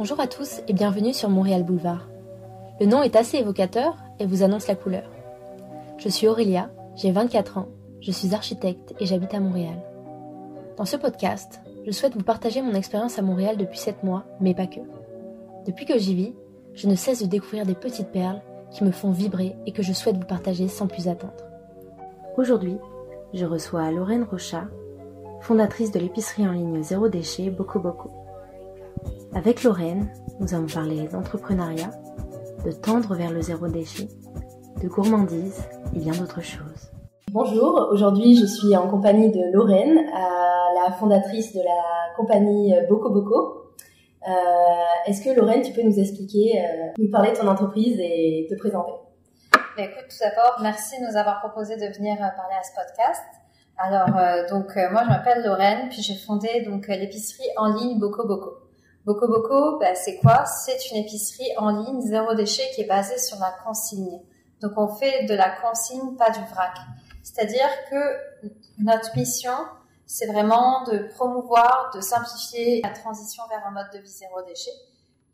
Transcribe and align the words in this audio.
Bonjour 0.00 0.18
à 0.18 0.26
tous 0.26 0.62
et 0.66 0.72
bienvenue 0.72 1.12
sur 1.12 1.28
Montréal 1.28 1.62
Boulevard. 1.62 2.08
Le 2.80 2.86
nom 2.86 3.02
est 3.02 3.16
assez 3.16 3.36
évocateur 3.36 3.98
et 4.18 4.24
vous 4.24 4.42
annonce 4.42 4.66
la 4.66 4.74
couleur. 4.74 5.04
Je 5.98 6.08
suis 6.08 6.26
Aurélia, 6.26 6.70
j'ai 6.96 7.12
24 7.12 7.58
ans, 7.58 7.68
je 8.00 8.10
suis 8.10 8.34
architecte 8.34 8.94
et 8.98 9.04
j'habite 9.04 9.34
à 9.34 9.40
Montréal. 9.40 9.78
Dans 10.78 10.86
ce 10.86 10.96
podcast, 10.96 11.60
je 11.84 11.90
souhaite 11.90 12.14
vous 12.14 12.24
partager 12.24 12.62
mon 12.62 12.72
expérience 12.72 13.18
à 13.18 13.22
Montréal 13.22 13.58
depuis 13.58 13.76
7 13.76 14.02
mois, 14.02 14.24
mais 14.40 14.54
pas 14.54 14.66
que. 14.66 14.80
Depuis 15.66 15.84
que 15.84 15.98
j'y 15.98 16.14
vis, 16.14 16.34
je 16.72 16.88
ne 16.88 16.94
cesse 16.94 17.22
de 17.22 17.28
découvrir 17.28 17.66
des 17.66 17.74
petites 17.74 18.10
perles 18.10 18.40
qui 18.70 18.84
me 18.84 18.92
font 18.92 19.10
vibrer 19.10 19.54
et 19.66 19.72
que 19.72 19.82
je 19.82 19.92
souhaite 19.92 20.16
vous 20.16 20.24
partager 20.24 20.68
sans 20.68 20.86
plus 20.86 21.08
attendre. 21.08 21.44
Aujourd'hui, 22.38 22.78
je 23.34 23.44
reçois 23.44 23.90
Lorraine 23.90 24.24
Rochat, 24.24 24.64
fondatrice 25.42 25.92
de 25.92 26.00
l'épicerie 26.00 26.48
en 26.48 26.52
ligne 26.52 26.82
Zéro 26.82 27.10
Déchet 27.10 27.50
Boko 27.50 27.80
Boko. 27.80 28.19
Avec 29.34 29.62
Lorraine, 29.62 30.08
nous 30.40 30.54
allons 30.54 30.66
parler 30.66 31.06
d'entrepreneuriat, 31.08 31.90
de 32.64 32.72
tendre 32.72 33.14
vers 33.14 33.30
le 33.30 33.40
zéro 33.40 33.68
déchet, 33.68 34.08
de 34.82 34.88
gourmandise 34.88 35.62
et 35.94 35.98
bien 35.98 36.12
d'autres 36.12 36.42
choses. 36.42 36.90
Bonjour, 37.30 37.88
aujourd'hui 37.92 38.36
je 38.36 38.46
suis 38.46 38.74
en 38.76 38.88
compagnie 38.88 39.30
de 39.30 39.52
Lorraine, 39.52 39.98
euh, 39.98 40.84
la 40.84 40.92
fondatrice 40.98 41.52
de 41.54 41.60
la 41.60 42.14
compagnie 42.16 42.74
Boko 42.88 43.10
Boko. 43.10 43.72
Euh, 44.28 44.32
Est-ce 45.06 45.22
que 45.24 45.38
Lorraine, 45.38 45.62
tu 45.62 45.72
peux 45.72 45.82
nous 45.82 45.98
expliquer, 45.98 46.60
euh, 46.60 46.88
nous 46.98 47.10
parler 47.10 47.30
de 47.30 47.36
ton 47.36 47.48
entreprise 47.48 47.98
et 48.00 48.46
te 48.50 48.54
présenter? 48.56 48.92
Bah, 49.52 49.84
Écoute, 49.84 50.06
tout 50.10 50.16
d'abord, 50.20 50.58
merci 50.60 51.00
de 51.00 51.06
nous 51.06 51.16
avoir 51.16 51.40
proposé 51.40 51.76
de 51.76 51.86
venir 51.96 52.16
parler 52.18 52.56
à 52.58 52.62
ce 52.62 52.72
podcast. 52.74 53.22
Alors, 53.82 54.14
euh, 54.18 54.46
donc 54.50 54.76
euh, 54.76 54.90
moi 54.90 55.02
je 55.04 55.08
m'appelle 55.08 55.42
Lorraine, 55.42 55.88
puis 55.88 56.02
j'ai 56.02 56.14
fondé 56.14 56.62
donc 56.66 56.86
l'épicerie 56.88 57.48
en 57.56 57.72
ligne 57.72 57.98
Boko 57.98 58.26
Boko. 58.26 58.50
Boko 59.04 59.28
Boko, 59.28 59.78
bah, 59.78 59.94
c'est 59.94 60.16
quoi? 60.18 60.44
C'est 60.46 60.90
une 60.90 60.98
épicerie 60.98 61.50
en 61.56 61.70
ligne 61.70 62.00
zéro 62.00 62.34
déchet 62.34 62.62
qui 62.74 62.82
est 62.82 62.86
basée 62.86 63.18
sur 63.18 63.38
la 63.38 63.50
consigne. 63.64 64.20
Donc 64.60 64.72
on 64.76 64.88
fait 64.88 65.24
de 65.24 65.34
la 65.34 65.50
consigne, 65.50 66.16
pas 66.16 66.30
du 66.30 66.40
vrac. 66.50 66.76
C'est-à-dire 67.22 67.68
que 67.90 68.48
notre 68.78 69.16
mission, 69.16 69.54
c'est 70.06 70.26
vraiment 70.26 70.84
de 70.84 71.08
promouvoir, 71.14 71.90
de 71.94 72.00
simplifier 72.00 72.80
la 72.82 72.90
transition 72.90 73.42
vers 73.48 73.66
un 73.66 73.70
mode 73.70 73.90
de 73.94 73.98
vie 73.98 74.10
zéro 74.10 74.42
déchet. 74.42 74.72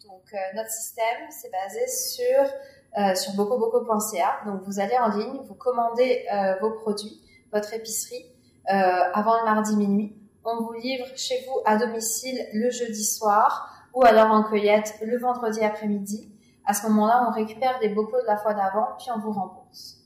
Donc 0.07 0.23
euh, 0.33 0.37
notre 0.55 0.71
système, 0.71 1.31
c'est 1.31 1.51
basé 1.51 1.87
sur 1.89 2.53
euh, 2.99 3.15
sur 3.15 3.35
bocoboko.ca. 3.35 4.41
Donc 4.47 4.63
vous 4.63 4.81
allez 4.81 4.97
en 4.97 5.09
ligne, 5.09 5.43
vous 5.45 5.55
commandez 5.55 6.25
euh, 6.33 6.55
vos 6.63 6.71
produits, 6.71 7.21
votre 7.53 7.75
épicerie 7.75 8.25
euh, 8.71 8.73
avant 8.73 9.39
le 9.39 9.45
mardi 9.45 9.77
minuit 9.77 10.17
on 10.47 10.63
vous 10.63 10.73
livre 10.73 11.07
chez 11.17 11.45
vous 11.47 11.61
à 11.65 11.77
domicile 11.77 12.47
le 12.53 12.71
jeudi 12.71 13.05
soir 13.05 13.71
ou 13.95 14.05
alors 14.05 14.31
en 14.31 14.43
cueillette 14.43 14.95
le 15.03 15.19
vendredi 15.19 15.61
après-midi. 15.61 16.33
À 16.65 16.75
ce 16.75 16.87
moment-là, 16.89 17.27
on 17.29 17.33
récupère 17.33 17.79
des 17.81 17.89
bocaux 17.89 18.21
de 18.21 18.27
la 18.27 18.37
fois 18.37 18.55
d'avant, 18.55 18.89
puis 18.99 19.09
on 19.15 19.19
vous 19.21 19.33
rembourse. 19.33 19.99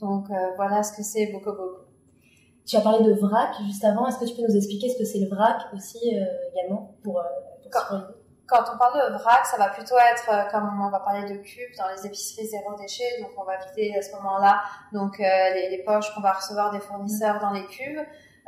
Donc 0.00 0.30
euh, 0.30 0.34
voilà 0.56 0.82
ce 0.82 0.96
que 0.96 1.02
c'est 1.02 1.26
Boco 1.26 1.52
Boco. 1.52 1.84
Tu 2.66 2.76
as 2.76 2.80
parlé 2.80 3.04
de 3.04 3.12
vrac 3.12 3.54
juste 3.66 3.84
avant. 3.84 4.06
Est-ce 4.06 4.18
que 4.18 4.24
tu 4.24 4.34
peux 4.34 4.42
nous 4.48 4.56
expliquer 4.56 4.88
ce 4.88 4.98
que 4.98 5.04
c'est 5.04 5.18
le 5.18 5.28
vrac 5.28 5.66
aussi 5.74 6.18
euh, 6.18 6.24
également 6.52 6.94
pour, 7.02 7.18
euh, 7.18 7.22
pour 7.62 7.70
quand, 7.70 8.00
quand, 8.46 8.64
on 8.74 8.78
parle 8.78 9.12
de 9.12 9.18
vrac, 9.18 9.44
ça 9.44 9.58
va 9.58 9.68
plutôt 9.68 9.96
être 9.98 10.30
euh, 10.30 10.50
comme 10.50 10.80
on 10.82 10.88
va 10.88 11.00
parler 11.00 11.30
de 11.30 11.36
cubes 11.42 11.76
dans 11.76 11.88
les 11.94 12.06
épiceries 12.06 12.46
zéro 12.46 12.74
déchet. 12.74 13.20
Donc 13.20 13.32
on 13.36 13.44
va 13.44 13.58
vider 13.58 13.94
à 13.98 14.00
ce 14.00 14.12
moment-là 14.16 14.62
donc 14.92 15.18
les, 15.18 15.68
les, 15.70 15.82
poches 15.84 16.14
qu'on 16.14 16.22
va 16.22 16.32
recevoir 16.32 16.70
des 16.70 16.80
fournisseurs 16.80 17.38
dans 17.38 17.50
les 17.50 17.66
cubes. 17.66 18.00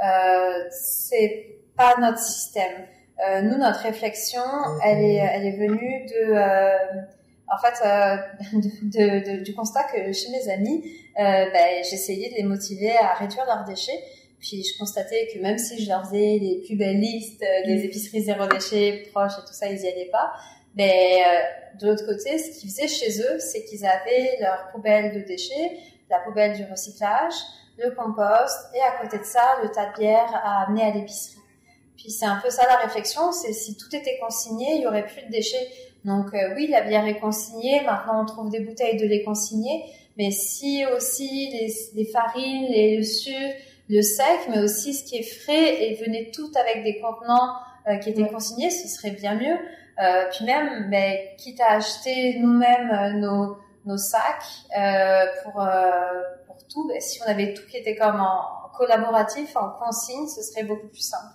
Euh, 0.04 0.64
c'est 0.70 1.58
pas 1.76 1.94
notre 2.00 2.18
système. 2.18 2.86
Euh, 3.26 3.42
nous, 3.42 3.56
notre 3.56 3.80
réflexion, 3.80 4.42
elle 4.84 5.02
est, 5.02 5.14
elle 5.14 5.46
est 5.46 5.56
venue 5.56 6.06
de, 6.06 6.34
euh, 6.34 7.02
en 7.48 7.58
fait, 7.58 7.86
euh, 7.86 8.16
de, 8.58 8.98
de, 8.98 9.38
de, 9.38 9.44
du 9.44 9.54
constat 9.54 9.84
que 9.84 10.12
chez 10.12 10.30
mes 10.30 10.48
amis, 10.50 10.84
euh, 11.18 11.22
ben, 11.52 11.84
j'essayais 11.88 12.30
de 12.30 12.34
les 12.34 12.42
motiver 12.42 12.92
à 12.96 13.14
réduire 13.14 13.44
leurs 13.46 13.64
déchets. 13.64 14.02
Puis 14.38 14.62
je 14.62 14.78
constatais 14.78 15.28
que 15.32 15.40
même 15.40 15.56
si 15.58 15.82
je 15.82 15.88
leur 15.88 16.04
faisais 16.04 16.38
les 16.40 16.62
plus 16.66 16.76
belles 16.76 17.00
listes 17.00 17.42
des 17.64 17.84
épiceries 17.84 18.22
zéro 18.22 18.46
déchet 18.46 19.04
proches 19.10 19.32
et 19.32 19.46
tout 19.46 19.54
ça, 19.54 19.66
ils 19.68 19.80
y 19.80 19.88
allaient 19.88 20.10
pas. 20.12 20.32
Mais 20.76 21.22
euh, 21.26 21.78
de 21.80 21.86
l'autre 21.86 22.04
côté, 22.06 22.38
ce 22.38 22.60
qu'ils 22.60 22.70
faisaient 22.70 22.88
chez 22.88 23.20
eux, 23.20 23.38
c'est 23.38 23.64
qu'ils 23.64 23.84
avaient 23.86 24.36
leur 24.40 24.68
poubelle 24.72 25.14
de 25.14 25.26
déchets, 25.26 25.78
la 26.10 26.18
poubelle 26.20 26.54
du 26.54 26.64
recyclage, 26.70 27.34
le 27.78 27.90
compost 27.90 28.70
et 28.74 28.80
à 28.80 29.02
côté 29.02 29.18
de 29.18 29.24
ça, 29.24 29.58
le 29.62 29.70
tas 29.70 29.90
de 29.90 29.98
bière 29.98 30.30
à 30.42 30.64
amener 30.64 30.82
à 30.82 30.90
l'épicerie. 30.90 31.40
Puis 31.96 32.10
c'est 32.10 32.26
un 32.26 32.36
peu 32.36 32.50
ça 32.50 32.66
la 32.66 32.76
réflexion, 32.76 33.32
c'est 33.32 33.52
si 33.52 33.76
tout 33.76 33.94
était 33.94 34.18
consigné, 34.18 34.76
il 34.76 34.82
y 34.82 34.86
aurait 34.86 35.06
plus 35.06 35.22
de 35.22 35.30
déchets. 35.30 35.68
Donc 36.04 36.34
euh, 36.34 36.54
oui, 36.54 36.68
la 36.68 36.82
bière 36.82 37.06
est 37.06 37.18
consignée, 37.18 37.82
maintenant 37.82 38.22
on 38.22 38.26
trouve 38.26 38.50
des 38.50 38.60
bouteilles 38.60 38.98
de 38.98 39.06
lait 39.06 39.24
consignées, 39.24 39.84
mais 40.16 40.30
si 40.30 40.84
aussi 40.94 41.50
les, 41.50 41.72
les 41.94 42.04
farines, 42.10 42.66
les 42.70 43.02
sucres, 43.02 43.56
le 43.88 44.02
sec, 44.02 44.40
mais 44.50 44.58
aussi 44.58 44.94
ce 44.94 45.04
qui 45.04 45.16
est 45.16 45.22
frais 45.22 45.84
et 45.84 45.94
venait 45.94 46.30
tout 46.32 46.50
avec 46.60 46.82
des 46.82 47.00
contenants 47.00 47.54
euh, 47.88 47.96
qui 47.96 48.10
étaient 48.10 48.22
ouais. 48.22 48.30
consignés, 48.30 48.70
ce 48.70 48.88
serait 48.88 49.12
bien 49.12 49.34
mieux. 49.34 49.56
Euh, 50.02 50.24
puis 50.30 50.44
même, 50.44 50.88
mais 50.88 51.34
quitte 51.38 51.60
à 51.60 51.76
acheter 51.76 52.38
nous-mêmes 52.38 52.90
euh, 52.90 53.12
nos, 53.12 53.56
nos 53.86 53.96
sacs 53.96 54.44
euh, 54.78 55.24
pour 55.42 55.62
tout, 56.68 56.86
ben, 56.88 57.00
si 57.00 57.20
on 57.22 57.30
avait 57.30 57.54
tout 57.54 57.62
qui 57.70 57.76
était 57.76 57.96
comme 57.96 58.20
en 58.20 58.68
collaboratif, 58.76 59.56
en 59.56 59.70
consigne, 59.70 60.26
ce 60.26 60.42
serait 60.42 60.64
beaucoup 60.64 60.88
plus 60.88 61.00
simple. 61.00 61.34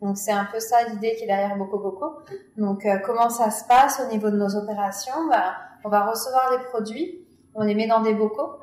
Donc 0.00 0.18
c'est 0.18 0.32
un 0.32 0.46
peu 0.52 0.58
ça 0.58 0.82
l'idée 0.88 1.14
qui 1.16 1.24
est 1.24 1.26
derrière 1.26 1.56
Boko 1.56 1.78
Boko. 1.78 2.18
Donc 2.56 2.84
euh, 2.84 2.98
comment 2.98 3.30
ça 3.30 3.50
se 3.50 3.64
passe 3.64 4.00
au 4.00 4.10
niveau 4.10 4.30
de 4.30 4.36
nos 4.36 4.56
opérations? 4.56 5.28
Ben, 5.30 5.54
On 5.84 5.88
va 5.88 6.04
recevoir 6.06 6.50
les 6.52 6.64
produits, 6.64 7.24
on 7.54 7.62
les 7.62 7.74
met 7.74 7.86
dans 7.86 8.00
des 8.00 8.14
bocaux. 8.14 8.58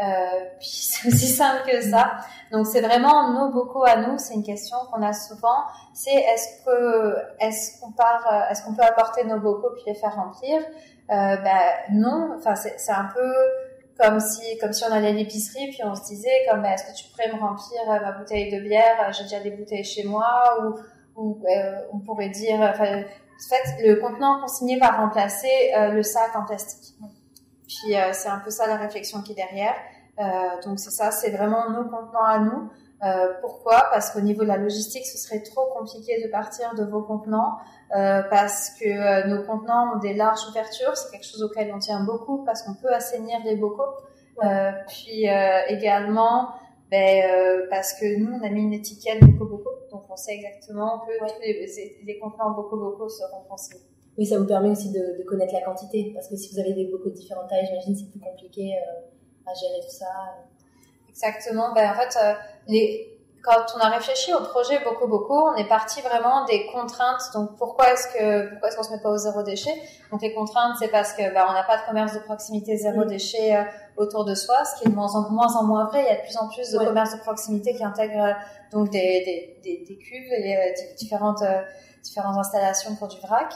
Euh, 0.00 0.04
puis 0.58 0.68
c'est 0.70 1.08
aussi 1.08 1.26
simple 1.26 1.68
que 1.70 1.80
ça. 1.80 2.18
Donc 2.52 2.66
c'est 2.66 2.80
vraiment 2.80 3.32
nos 3.32 3.52
bocaux 3.52 3.84
à 3.84 3.96
nous. 3.96 4.18
C'est 4.18 4.34
une 4.34 4.44
question 4.44 4.76
qu'on 4.90 5.02
a 5.02 5.12
souvent. 5.12 5.64
C'est 5.92 6.14
est-ce 6.14 6.64
que 6.64 7.16
est-ce 7.40 7.80
qu'on 7.80 7.92
part, 7.92 8.26
euh, 8.32 8.50
est-ce 8.50 8.64
qu'on 8.64 8.74
peut 8.74 8.82
apporter 8.82 9.24
nos 9.24 9.40
bocaux 9.40 9.70
puis 9.74 9.84
les 9.86 9.94
faire 9.94 10.14
remplir? 10.14 10.60
Euh, 10.60 11.36
Ben 11.36 11.60
non. 11.92 12.34
Enfin 12.36 12.54
c'est 12.54 12.92
un 12.92 13.08
peu 13.12 13.32
comme 13.98 14.20
si 14.20 14.56
comme 14.58 14.72
si 14.72 14.84
on 14.84 14.92
allait 14.92 15.08
à 15.08 15.12
l'épicerie 15.12 15.68
puis 15.70 15.80
on 15.84 15.94
se 15.94 16.04
disait 16.04 16.46
comme 16.50 16.64
est-ce 16.64 16.84
que 16.84 16.96
tu 16.96 17.08
pourrais 17.10 17.28
me 17.28 17.40
remplir 17.40 17.80
ma 17.86 18.12
bouteille 18.12 18.50
de 18.50 18.60
bière? 18.60 19.12
J'ai 19.12 19.24
déjà 19.24 19.40
des 19.40 19.50
bouteilles 19.50 19.84
chez 19.84 20.04
moi 20.04 20.58
ou 20.62 20.74
ou 21.16 21.42
euh, 21.44 21.80
on 21.92 21.98
pourrait 21.98 22.28
dire 22.28 22.60
enfin 22.60 23.00
en 23.00 23.48
fait 23.48 23.86
le 23.86 23.96
contenant 23.96 24.40
consigné 24.40 24.78
va 24.78 24.90
remplacer 24.90 25.72
euh, 25.76 25.88
le 25.88 26.02
sac 26.02 26.34
en 26.36 26.44
plastique. 26.44 26.96
Puis 27.66 27.96
euh, 27.96 28.12
c'est 28.12 28.28
un 28.28 28.38
peu 28.38 28.50
ça 28.50 28.66
la 28.66 28.76
réflexion 28.76 29.22
qui 29.22 29.32
est 29.32 29.36
derrière. 29.36 29.74
Donc 30.64 30.80
c'est 30.80 30.90
ça 30.90 31.10
c'est 31.10 31.30
vraiment 31.30 31.70
nos 31.70 31.84
contenants 31.84 32.24
à 32.24 32.38
nous 32.40 32.70
euh, 33.04 33.28
pourquoi? 33.40 33.84
Parce 33.92 34.10
qu'au 34.10 34.20
niveau 34.20 34.42
de 34.42 34.48
la 34.48 34.56
logistique, 34.56 35.06
ce 35.06 35.18
serait 35.18 35.42
trop 35.42 35.66
compliqué 35.66 36.20
de 36.22 36.28
partir 36.30 36.74
de 36.74 36.84
vos 36.84 37.02
contenants 37.02 37.58
euh, 37.96 38.22
parce 38.28 38.70
que 38.70 38.86
euh, 38.86 39.26
nos 39.28 39.44
contenants 39.44 39.94
ont 39.94 39.98
des 39.98 40.14
larges 40.14 40.48
ouvertures. 40.48 40.96
C'est 40.96 41.10
quelque 41.12 41.26
chose 41.26 41.42
auquel 41.42 41.72
on 41.72 41.78
tient 41.78 42.02
beaucoup 42.02 42.44
parce 42.44 42.62
qu'on 42.62 42.74
peut 42.74 42.92
assainir 42.92 43.38
les 43.44 43.56
bocaux. 43.56 43.82
Ouais. 44.40 44.72
puis 44.86 45.26
également, 45.68 46.50
ben, 46.92 47.66
parce 47.70 47.92
que 47.94 48.18
nous, 48.18 48.38
on 48.38 48.46
a 48.46 48.48
mis 48.50 48.62
une 48.62 48.72
étiquette 48.72 49.18
Boco 49.20 49.46
Boco, 49.46 49.70
donc 49.90 50.04
on 50.08 50.14
sait 50.14 50.36
exactement 50.36 51.00
que 51.00 51.10
ouais. 51.10 51.28
tous 51.28 51.40
les, 51.42 51.98
les, 52.04 52.18
contenants 52.20 52.52
Boco 52.52 52.76
Boco 52.76 53.08
seront 53.08 53.42
consignés. 53.48 53.82
Oui, 54.16 54.26
ça 54.26 54.38
vous 54.38 54.46
permet 54.46 54.70
aussi 54.70 54.92
de, 54.92 55.18
de, 55.18 55.24
connaître 55.24 55.52
la 55.54 55.62
quantité 55.62 56.12
parce 56.14 56.28
que 56.28 56.36
si 56.36 56.54
vous 56.54 56.60
avez 56.60 56.72
des 56.72 56.84
bocaux 56.84 57.10
de 57.10 57.14
différentes 57.16 57.48
tailles, 57.48 57.66
j'imagine 57.66 57.96
c'est 57.96 58.10
plus 58.12 58.20
compliqué 58.20 58.76
à 59.44 59.54
gérer 59.54 59.80
tout 59.80 59.90
ça. 59.96 60.06
Exactement. 61.20 61.72
Ben, 61.74 61.90
en 61.90 61.94
fait, 61.94 62.16
euh, 62.22 62.34
les, 62.68 63.18
quand 63.42 63.64
on 63.76 63.80
a 63.80 63.88
réfléchi 63.88 64.32
au 64.32 64.40
projet 64.40 64.78
Boko 64.84 65.08
Boko, 65.08 65.50
on 65.50 65.56
est 65.56 65.68
parti 65.68 66.00
vraiment 66.02 66.44
des 66.44 66.66
contraintes. 66.66 67.22
Donc, 67.34 67.56
pourquoi 67.56 67.92
est-ce 67.92 68.06
que 68.08 68.50
pourquoi 68.50 68.68
est-ce 68.68 68.76
qu'on 68.76 68.82
se 68.84 68.92
met 68.92 69.00
pas 69.00 69.10
au 69.10 69.16
zéro 69.16 69.42
déchet? 69.42 69.74
Donc, 70.12 70.22
les 70.22 70.32
contraintes, 70.32 70.76
c'est 70.78 70.88
parce 70.88 71.12
que 71.12 71.22
ben, 71.34 71.44
on 71.48 71.52
n'a 71.52 71.64
pas 71.64 71.78
de 71.78 71.82
commerce 71.86 72.14
de 72.14 72.20
proximité 72.20 72.76
zéro 72.76 73.04
déchet 73.04 73.56
euh, 73.56 73.64
autour 73.96 74.24
de 74.24 74.34
soi, 74.34 74.64
ce 74.64 74.78
qui 74.78 74.86
est 74.86 74.90
de 74.90 74.94
moins 74.94 75.12
en 75.16 75.28
moins 75.30 75.56
en 75.56 75.64
moins 75.64 75.86
vrai. 75.86 76.02
Il 76.02 76.06
y 76.06 76.16
a 76.16 76.16
de 76.16 76.22
plus 76.22 76.36
en 76.36 76.48
plus 76.48 76.70
de 76.70 76.78
ouais. 76.78 76.86
commerces 76.86 77.14
de 77.14 77.20
proximité 77.20 77.74
qui 77.74 77.82
intègrent 77.82 78.24
euh, 78.24 78.32
donc 78.70 78.90
des, 78.90 79.24
des, 79.24 79.60
des, 79.64 79.84
des 79.88 79.98
cuves 79.98 80.32
et 80.32 80.56
euh, 80.56 80.60
différentes 80.96 81.42
différentes 82.04 82.38
installations 82.38 82.94
pour 82.94 83.08
du 83.08 83.18
vrac. 83.20 83.52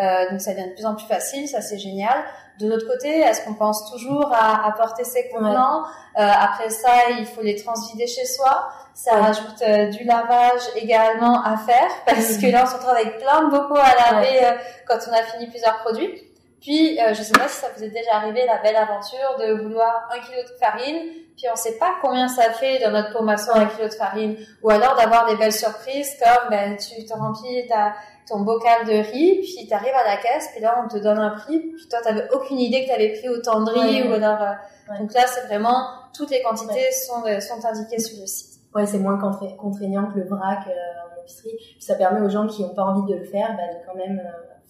Euh, 0.00 0.30
donc 0.30 0.40
ça 0.40 0.52
devient 0.52 0.68
de 0.68 0.74
plus 0.74 0.86
en 0.86 0.94
plus 0.94 1.06
facile, 1.06 1.48
ça 1.48 1.60
c'est 1.60 1.78
génial. 1.78 2.24
De 2.58 2.68
l'autre 2.68 2.86
côté, 2.86 3.08
est-ce 3.08 3.44
qu'on 3.44 3.54
pense 3.54 3.90
toujours 3.90 4.32
à 4.32 4.66
apporter 4.66 5.04
ses 5.04 5.28
contenants? 5.28 5.82
Ouais. 5.82 6.22
euh, 6.22 6.30
Après 6.40 6.70
ça, 6.70 7.10
il 7.18 7.26
faut 7.26 7.42
les 7.42 7.56
transvider 7.56 8.06
chez 8.06 8.24
soi. 8.24 8.68
Ça 8.94 9.14
ouais. 9.14 9.20
rajoute 9.20 9.62
euh, 9.62 9.90
du 9.90 10.04
lavage 10.04 10.62
également 10.74 11.42
à 11.42 11.58
faire 11.58 11.90
parce 12.06 12.38
mmh. 12.38 12.40
que 12.40 12.46
là, 12.46 12.62
on 12.64 12.66
se 12.66 12.74
retrouve 12.74 12.90
avec 12.90 13.18
plein 13.18 13.44
de 13.44 13.50
bocaux 13.50 13.76
à 13.76 14.12
laver 14.12 14.38
ouais. 14.38 14.44
Euh, 14.44 14.56
quand 14.86 14.96
on 15.08 15.12
a 15.12 15.22
fini 15.22 15.48
plusieurs 15.48 15.78
produits. 15.82 16.25
Puis, 16.66 17.00
euh, 17.00 17.14
je 17.14 17.22
sais 17.22 17.32
pas 17.32 17.46
si 17.46 17.60
ça 17.60 17.68
vous 17.76 17.84
est 17.84 17.90
déjà 17.90 18.16
arrivé, 18.16 18.44
la 18.44 18.58
belle 18.58 18.74
aventure 18.74 19.36
de 19.38 19.62
vouloir 19.62 20.10
un 20.12 20.18
kilo 20.18 20.42
de 20.42 20.58
farine, 20.58 21.12
puis 21.36 21.46
on 21.52 21.54
sait 21.54 21.78
pas 21.78 21.94
combien 22.02 22.26
ça 22.26 22.50
fait 22.50 22.80
dans 22.80 22.90
notre 22.90 23.12
pot 23.12 23.22
maçon 23.22 23.52
un 23.54 23.66
kilo 23.66 23.86
de 23.86 23.94
farine, 23.94 24.36
ou 24.64 24.70
alors 24.70 24.96
d'avoir 24.96 25.26
des 25.26 25.36
belles 25.36 25.52
surprises 25.52 26.18
comme 26.18 26.50
ben, 26.50 26.76
tu 26.76 27.04
te 27.04 27.14
remplis 27.14 27.68
ta, 27.68 27.92
ton 28.28 28.40
bocal 28.40 28.84
de 28.84 28.94
riz, 28.94 29.42
puis 29.42 29.68
tu 29.68 29.72
arrives 29.72 29.94
à 29.94 30.02
la 30.02 30.16
caisse, 30.16 30.48
puis 30.52 30.60
là 30.60 30.82
on 30.84 30.88
te 30.88 30.98
donne 30.98 31.18
un 31.18 31.30
prix, 31.30 31.60
puis 31.60 31.86
toi 31.88 32.00
t'avais 32.02 32.28
aucune 32.32 32.58
idée 32.58 32.82
que 32.82 32.88
tu 32.88 32.94
avais 32.94 33.12
pris 33.12 33.28
autant 33.28 33.62
de 33.62 33.70
riz, 33.70 34.08
ou 34.08 34.12
alors... 34.12 34.42
Euh, 34.42 34.98
donc 34.98 35.12
là, 35.14 35.22
c'est 35.26 35.46
vraiment, 35.46 35.88
toutes 36.16 36.30
les 36.30 36.42
quantités 36.42 36.90
sont, 36.92 37.24
euh, 37.26 37.40
sont 37.40 37.64
indiquées 37.64 37.98
sur 37.98 38.20
le 38.20 38.26
site. 38.26 38.60
Ouais, 38.72 38.86
c'est 38.86 38.98
moins 38.98 39.18
contraignant 39.18 40.06
que 40.12 40.18
le 40.18 40.26
vrac 40.26 40.60
en 40.66 41.20
épicerie, 41.20 41.56
puis 41.56 41.76
ça 41.80 41.94
permet 41.94 42.20
aux 42.20 42.28
gens 42.28 42.46
qui 42.46 42.62
n'ont 42.62 42.74
pas 42.74 42.84
envie 42.84 43.12
de 43.12 43.18
le 43.18 43.24
faire, 43.24 43.56
bah, 43.56 43.72
de 43.72 43.86
quand 43.86 43.96
même 43.96 44.20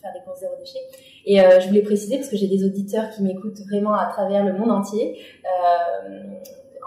faire 0.06 0.12
des 0.12 0.24
courses 0.24 0.40
zéro 0.40 0.54
déchet. 0.56 0.78
Et 1.24 1.40
euh, 1.40 1.60
je 1.60 1.68
voulais 1.68 1.82
préciser, 1.82 2.16
parce 2.16 2.28
que 2.28 2.36
j'ai 2.36 2.48
des 2.48 2.64
auditeurs 2.64 3.10
qui 3.10 3.22
m'écoutent 3.22 3.60
vraiment 3.68 3.94
à 3.94 4.06
travers 4.06 4.44
le 4.44 4.52
monde 4.52 4.70
entier, 4.70 5.18
euh, 5.44 6.20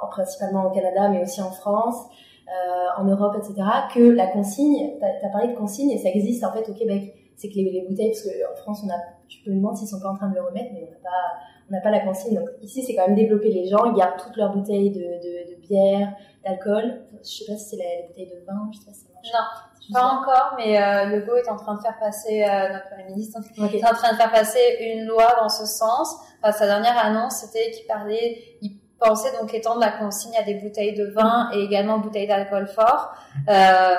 en, 0.01 0.07
principalement 0.07 0.65
au 0.65 0.71
Canada, 0.71 1.09
mais 1.09 1.21
aussi 1.21 1.41
en 1.41 1.51
France, 1.51 2.05
euh, 2.47 3.01
en 3.01 3.05
Europe, 3.05 3.35
etc., 3.37 3.55
que 3.93 3.99
la 3.99 4.27
consigne, 4.27 4.97
tu 4.99 5.25
as, 5.25 5.29
parlé 5.29 5.49
de 5.49 5.57
consigne 5.57 5.91
et 5.91 5.97
ça 5.97 6.09
existe 6.09 6.43
en 6.43 6.51
fait 6.51 6.67
au 6.69 6.73
Québec. 6.73 7.13
C'est 7.35 7.49
que 7.49 7.55
les, 7.55 7.85
bouteilles, 7.87 8.11
parce 8.11 8.23
qu'en 8.23 8.55
France, 8.55 8.81
on 8.85 8.89
a, 8.89 8.97
tu 9.27 9.41
peux 9.43 9.51
me 9.51 9.57
demander 9.57 9.77
s'ils 9.77 9.87
sont 9.87 10.01
pas 10.01 10.09
en 10.09 10.15
train 10.15 10.29
de 10.29 10.35
le 10.35 10.41
remettre, 10.41 10.71
mais 10.73 10.89
on 10.89 11.71
n'a 11.71 11.79
pas, 11.79 11.89
pas 11.89 11.91
la 11.91 11.99
consigne. 12.05 12.35
Donc 12.35 12.49
ici, 12.61 12.83
c'est 12.83 12.95
quand 12.95 13.07
même 13.07 13.15
développé. 13.15 13.49
Les 13.49 13.67
gens 13.67 13.85
ils 13.85 13.93
gardent 13.93 14.19
toutes 14.19 14.35
leurs 14.35 14.53
bouteilles 14.53 14.89
de, 14.89 15.55
bière, 15.61 16.13
d'alcool. 16.43 17.01
Je 17.23 17.29
sais 17.29 17.45
pas 17.45 17.57
si 17.57 17.69
c'est 17.69 17.75
les 17.77 18.07
bouteilles 18.07 18.27
de 18.27 18.45
vin, 18.45 18.69
je 18.73 18.79
sais 18.79 18.85
pas 18.85 18.91
si 18.91 19.05
ça 19.05 19.13
marche. 19.13 19.31
Non. 19.31 19.68
Pas 19.93 20.03
encore, 20.03 20.55
mais 20.57 20.81
euh, 20.81 21.05
le 21.05 21.21
GO 21.21 21.35
est 21.35 21.49
en 21.49 21.55
train 21.55 21.75
de 21.75 21.81
faire 21.81 21.97
passer, 21.99 22.43
euh, 22.43 22.73
notre 22.73 22.89
Premier 22.89 23.05
ministre 23.05 23.39
est 23.39 23.85
en 23.85 23.93
train 23.93 24.11
de 24.11 24.17
faire 24.17 24.31
passer 24.31 24.77
une 24.81 25.05
loi 25.05 25.35
dans 25.39 25.49
ce 25.49 25.65
sens. 25.65 26.15
Enfin, 26.41 26.51
sa 26.51 26.67
dernière 26.67 26.97
annonce, 26.97 27.37
c'était 27.37 27.71
qu'il 27.71 27.87
parlait, 27.87 28.41
il 28.61 28.77
pensait 28.99 29.31
donc 29.39 29.53
étendre 29.53 29.79
la 29.79 29.91
consigne 29.91 30.35
à 30.37 30.43
des 30.43 30.55
bouteilles 30.55 30.93
de 30.93 31.05
vin 31.05 31.49
et 31.53 31.63
également 31.63 31.97
bouteilles 31.97 32.27
d'alcool 32.27 32.67
fort. 32.67 33.13
Euh, 33.49 33.95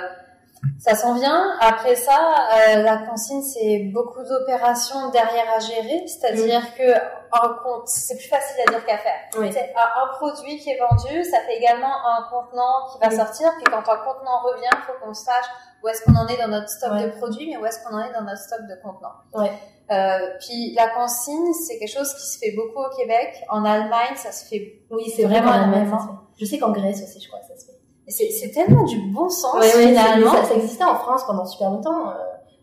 ça 0.79 0.95
s'en 0.95 1.15
vient. 1.15 1.57
Après 1.61 1.95
ça, 1.95 2.13
euh, 2.13 2.83
la 2.83 2.99
consigne, 2.99 3.43
c'est 3.43 3.91
beaucoup 3.93 4.23
d'opérations 4.23 5.11
derrière 5.11 5.47
à 5.55 5.61
gérer, 5.61 6.05
c'est-à-dire 6.07 6.61
mm. 6.61 6.79
que 6.79 6.93
un 7.33 7.57
compte, 7.63 7.87
c'est 7.87 8.17
plus 8.17 8.29
facile 8.29 8.57
à 8.67 8.71
dire 8.71 8.85
qu'à 8.85 8.99
faire. 8.99 9.21
Oui. 9.39 9.51
C'est 9.53 9.73
un, 9.77 10.07
produit 10.17 10.59
qui 10.59 10.71
est 10.71 10.79
vendu, 10.79 11.25
ça 11.25 11.39
fait 11.47 11.57
également 11.59 11.87
un 11.87 12.23
contenant 12.29 12.89
qui 12.93 12.99
va 12.99 13.11
sortir, 13.11 13.53
puis 13.57 13.65
quand 13.65 13.79
un 13.79 13.99
contenant 13.99 14.41
revient, 14.43 14.71
il 14.73 14.85
faut 14.87 15.05
qu'on 15.05 15.15
sache 15.15 15.47
où 15.83 15.89
est-ce 15.89 16.03
qu'on 16.03 16.17
en 16.17 16.27
est 16.27 16.37
dans 16.37 16.49
notre 16.49 16.69
stock 16.69 16.93
de 16.99 17.09
produits, 17.19 17.51
mais 17.51 17.57
où 17.57 17.65
est-ce 17.65 17.83
qu'on 17.85 17.95
en 17.95 18.05
est 18.05 18.13
dans 18.13 18.23
notre 18.23 18.41
stock 18.41 18.61
de 18.63 18.75
contenants. 18.83 19.15
Ouais. 19.33 19.53
Euh, 19.91 20.37
puis 20.41 20.75
la 20.75 20.89
consigne, 20.89 21.53
c'est 21.53 21.79
quelque 21.79 21.93
chose 21.93 22.15
qui 22.15 22.27
se 22.27 22.39
fait 22.39 22.53
beaucoup 22.53 22.81
au 22.81 22.97
Québec. 22.97 23.43
En 23.49 23.65
Allemagne, 23.65 24.15
ça 24.17 24.31
se 24.31 24.47
fait. 24.47 24.83
Oui, 24.91 25.13
c'est 25.15 25.25
vraiment 25.25 25.51
en 25.51 25.73
Allemagne. 25.73 25.91
Je 26.39 26.45
sais 26.45 26.59
qu'en 26.59 26.71
Grèce 26.71 27.03
aussi, 27.03 27.21
je 27.21 27.29
crois 27.29 27.41
que 27.41 27.47
ça 27.47 27.59
se 27.59 27.67
fait. 27.67 27.70
C'est 28.11 28.51
tellement 28.51 28.85
du 28.85 29.01
bon 29.13 29.29
sens 29.29 29.55
ouais, 29.55 29.87
finalement. 29.87 30.33
Ça, 30.33 30.45
ça, 30.45 30.55
existait 30.55 30.85
en 30.85 30.97
France 30.97 31.25
pendant 31.27 31.47
super 31.47 31.71
longtemps, 31.71 32.11
euh, 32.11 32.15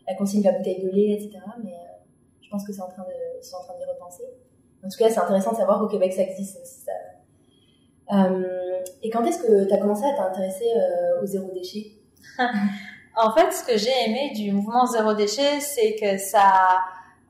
la 0.07 0.15
consigne 0.15 0.41
de 0.41 0.47
la 0.47 0.57
bouteille 0.57 0.83
de 0.83 0.89
lait, 0.89 1.13
etc. 1.13 1.39
Mais 1.63 1.71
euh, 1.71 2.03
je 2.41 2.49
pense 2.49 2.65
que 2.65 2.73
c'est 2.73 2.81
en 2.81 2.89
train 2.89 3.03
de, 3.03 3.13
ils 3.39 3.43
sont 3.43 3.57
en 3.57 3.63
train 3.63 3.73
d'y 3.77 3.85
repenser. 3.85 4.23
En 4.85 4.89
tout 4.89 4.97
cas, 4.97 5.09
c'est 5.09 5.19
intéressant 5.19 5.51
de 5.51 5.57
savoir 5.57 5.79
qu'au 5.79 5.87
Québec 5.87 6.13
ça 6.13 6.21
existe 6.21 6.59
aussi. 6.61 6.81
Ça. 6.81 6.91
Euh, 8.13 8.79
et 9.03 9.09
quand 9.09 9.25
est-ce 9.25 9.39
que 9.39 9.67
tu 9.67 9.73
as 9.73 9.77
commencé 9.77 10.05
à 10.05 10.15
t'intéresser 10.15 10.65
au 11.21 11.25
zéro 11.25 11.49
déchet 11.53 11.91
En 13.19 13.33
fait, 13.33 13.51
ce 13.51 13.63
que 13.63 13.77
j'ai 13.77 13.91
aimé 14.05 14.31
du 14.35 14.51
mouvement 14.51 14.85
zéro 14.85 15.13
déchet, 15.13 15.59
c'est 15.59 15.95
que 15.95 16.17
ça 16.17 16.53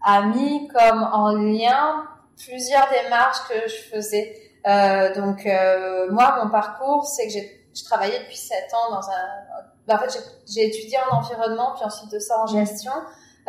a 0.03 0.25
mis 0.27 0.67
comme 0.67 1.07
en 1.13 1.33
lien 1.33 2.03
plusieurs 2.37 2.87
démarches 2.89 3.47
que 3.49 3.67
je 3.67 3.95
faisais. 3.95 4.33
Euh, 4.67 5.13
donc 5.15 5.45
euh, 5.45 6.11
moi, 6.11 6.43
mon 6.43 6.49
parcours, 6.49 7.05
c'est 7.05 7.27
que 7.27 7.33
j'ai 7.33 7.56
je 7.77 7.83
travaillais 7.83 8.19
depuis 8.19 8.37
sept 8.37 8.73
ans 8.73 8.91
dans 8.91 9.09
un. 9.09 9.63
Ben, 9.87 9.95
en 9.95 9.99
fait, 9.99 10.21
j'ai 10.47 10.65
étudié 10.65 10.97
en 11.09 11.17
environnement, 11.17 11.73
puis 11.75 11.85
ensuite 11.85 12.11
de 12.11 12.19
ça 12.19 12.39
en 12.41 12.47
gestion. 12.47 12.91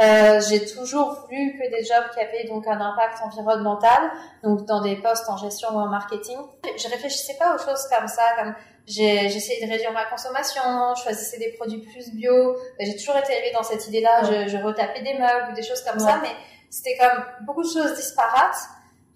Euh, 0.01 0.41
j'ai 0.49 0.65
toujours 0.65 1.23
voulu 1.23 1.59
que 1.59 1.69
des 1.71 1.85
jobs 1.85 2.05
qui 2.15 2.21
avaient 2.21 2.45
donc 2.45 2.69
un 2.69 2.81
impact 2.81 3.19
environnemental, 3.25 4.13
donc 4.45 4.65
dans 4.65 4.81
des 4.81 4.95
postes 4.95 5.29
en 5.29 5.37
gestion 5.37 5.71
ou 5.71 5.79
en 5.79 5.89
marketing. 5.89 6.39
Je 6.77 6.89
réfléchissais 6.89 7.35
pas 7.37 7.55
aux 7.55 7.59
choses 7.59 7.85
comme 7.91 8.07
ça, 8.07 8.23
comme 8.39 8.55
essayé 8.87 9.65
de 9.65 9.71
réduire 9.71 9.93
ma 9.93 10.05
consommation, 10.05 10.63
je 10.97 11.03
choisissais 11.03 11.39
des 11.39 11.53
produits 11.53 11.81
plus 11.81 12.13
bio. 12.13 12.57
J'ai 12.79 12.97
toujours 12.97 13.17
été 13.17 13.33
élevée 13.33 13.53
dans 13.53 13.65
cette 13.65 13.87
idée-là. 13.89 14.23
Je, 14.23 14.49
je, 14.49 14.57
retapais 14.59 15.03
des 15.03 15.15
meubles 15.15 15.51
ou 15.51 15.55
des 15.55 15.63
choses 15.63 15.83
comme 15.83 15.99
ça, 15.99 16.21
mais 16.23 16.31
c'était 16.71 16.97
comme 16.97 17.25
beaucoup 17.45 17.63
de 17.63 17.69
choses 17.69 17.95
disparates. 17.97 18.57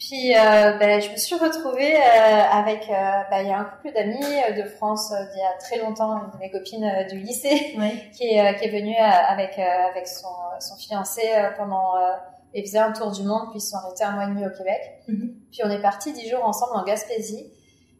Puis 0.08 0.36
euh, 0.36 0.78
ben, 0.78 1.00
je 1.00 1.12
me 1.12 1.16
suis 1.16 1.36
retrouvée 1.36 1.94
euh, 1.94 2.42
avec, 2.50 2.90
euh, 2.90 3.22
ben, 3.30 3.42
il 3.42 3.48
y 3.48 3.52
a 3.52 3.58
un 3.60 3.64
couple 3.64 3.94
d'amis 3.94 4.18
de 4.56 4.64
France 4.64 5.10
d'il 5.10 5.38
y 5.38 5.44
a 5.44 5.56
très 5.60 5.78
longtemps, 5.78 6.24
une 6.24 6.30
de 6.32 6.38
mes 6.38 6.50
copines 6.50 7.06
du 7.08 7.18
lycée, 7.18 7.76
qui, 8.12 8.24
est, 8.24 8.58
qui 8.58 8.64
est 8.64 8.80
venue 8.80 8.96
avec, 8.96 9.58
avec 9.58 10.08
son, 10.08 10.28
son 10.58 10.76
fiancé 10.76 11.22
pendant, 11.56 11.94
ils 12.52 12.64
faisaient 12.64 12.78
un 12.78 12.90
tour 12.90 13.12
du 13.12 13.22
monde, 13.22 13.50
puis 13.50 13.58
ils 13.58 13.60
sont 13.60 13.76
arrêtés 13.76 14.02
un 14.02 14.10
mois 14.10 14.24
et 14.24 14.28
demi 14.28 14.44
au 14.44 14.50
Québec. 14.50 15.04
Mm-hmm. 15.08 15.34
Puis 15.52 15.60
on 15.64 15.70
est 15.70 15.80
partis 15.80 16.12
dix 16.12 16.28
jours 16.28 16.44
ensemble 16.44 16.76
en 16.76 16.82
Gaspésie. 16.82 17.52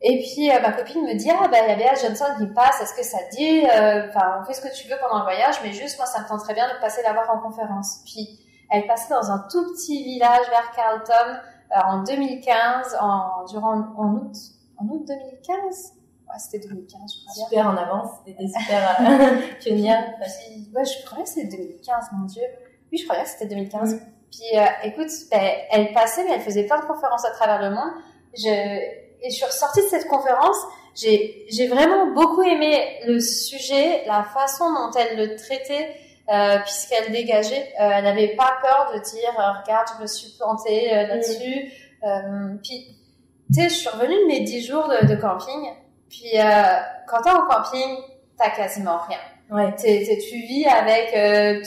Et 0.05 0.19
puis 0.19 0.49
ma 0.49 0.73
copine 0.73 1.03
me 1.05 1.15
dit 1.15 1.31
ah 1.31 1.47
ben 1.47 1.61
il 1.65 1.69
y 1.69 1.73
a 1.73 1.77
Béa 1.77 1.95
Johnson 1.95 2.25
qui 2.37 2.47
passe, 2.47 2.83
est-ce 2.83 2.95
que 2.95 3.05
ça 3.05 3.19
te 3.19 3.37
dit 3.37 3.61
Enfin 4.09 4.41
on 4.41 4.45
fait 4.45 4.55
ce 4.55 4.61
que 4.61 4.75
tu 4.75 4.89
veux 4.89 4.97
pendant 5.01 5.19
le 5.19 5.25
voyage, 5.25 5.55
mais 5.63 5.73
juste 5.73 5.97
moi 5.99 6.07
ça 6.07 6.21
me 6.21 6.27
tente 6.27 6.41
très 6.41 6.55
bien 6.55 6.67
de 6.67 6.81
passer 6.81 7.03
la 7.05 7.13
voir 7.13 7.31
en 7.33 7.39
conférence. 7.39 8.01
Puis 8.05 8.41
elle 8.73 8.87
passait 8.87 9.15
dans 9.15 9.31
un 9.31 9.47
tout 9.51 9.73
petit 9.73 10.03
village 10.03 10.49
vers 10.51 10.73
Carlton 10.75 11.13
euh, 11.15 11.52
en 11.75 12.03
2015, 12.03 12.97
en, 13.01 13.45
durant, 13.47 13.93
en 13.97 14.15
août, 14.15 14.37
en 14.79 14.87
août 14.87 15.05
2015 15.07 15.95
Ouais, 16.33 16.39
c'était 16.39 16.67
2015, 16.67 17.15
je 17.15 17.25
crois. 17.27 17.45
Super 17.45 17.67
en 17.67 17.77
avance, 17.77 18.11
c'était 18.25 18.47
super 18.47 19.01
euh, 19.01 19.55
pionnière. 19.61 20.15
ouais, 20.75 20.85
je 20.85 21.05
croyais 21.05 21.25
que 21.25 21.29
c'était 21.29 21.57
2015, 21.57 22.07
mon 22.13 22.25
Dieu. 22.27 22.43
Oui, 22.91 22.99
je 22.99 23.05
croyais 23.05 23.23
que 23.25 23.29
c'était 23.29 23.47
2015. 23.47 23.95
Mm. 23.95 23.99
Puis, 24.31 24.59
euh, 24.59 24.65
écoute, 24.85 25.11
ben, 25.31 25.41
elle 25.71 25.93
passait, 25.93 26.25
mais 26.25 26.33
elle 26.35 26.41
faisait 26.41 26.65
plein 26.65 26.81
de 26.81 26.87
conférences 26.87 27.25
à 27.27 27.33
travers 27.33 27.61
le 27.61 27.75
monde. 27.75 27.91
Je, 28.35 28.49
et 28.49 29.31
je 29.31 29.35
suis 29.35 29.45
ressortie 29.45 29.83
de 29.83 29.89
cette 29.89 30.09
conférence. 30.09 30.57
J'ai, 30.95 31.45
j'ai 31.51 31.69
vraiment 31.69 32.13
beaucoup 32.15 32.43
aimé 32.43 33.01
le 33.07 33.21
sujet, 33.21 34.05
la 34.07 34.23
façon 34.25 34.73
dont 34.73 34.91
elle 34.99 35.17
le 35.17 35.37
traitait 35.37 35.95
euh, 36.29 36.59
puisqu'elle 36.61 37.11
dégageait, 37.11 37.73
euh, 37.81 37.91
elle 37.95 38.05
n'avait 38.05 38.37
pas 38.37 38.59
peur 38.63 38.93
de 38.95 39.01
dire 39.01 39.31
euh, 39.39 39.61
regarde 39.61 39.89
je 39.97 40.03
me 40.03 40.07
suis 40.07 40.31
plantée 40.39 40.89
là-dessus. 40.91 41.73
Mm. 42.03 42.59
puis 42.63 42.97
tu 43.53 43.61
sais 43.61 43.69
je 43.69 43.75
suis 43.75 43.89
revenue 43.89 44.15
de 44.15 44.27
mes 44.27 44.41
dix 44.41 44.65
jours 44.65 44.89
de, 44.89 45.07
de 45.07 45.15
camping. 45.21 45.71
Puis 46.09 46.33
quand 47.07 47.23
t'es 47.23 47.31
en 47.31 47.47
camping 47.47 47.99
t'as 48.39 48.51
quasiment 48.51 48.99
rien. 49.09 49.19
Ouais. 49.51 49.75
tu 49.77 50.37
vis 50.37 50.67
avec 50.67 51.13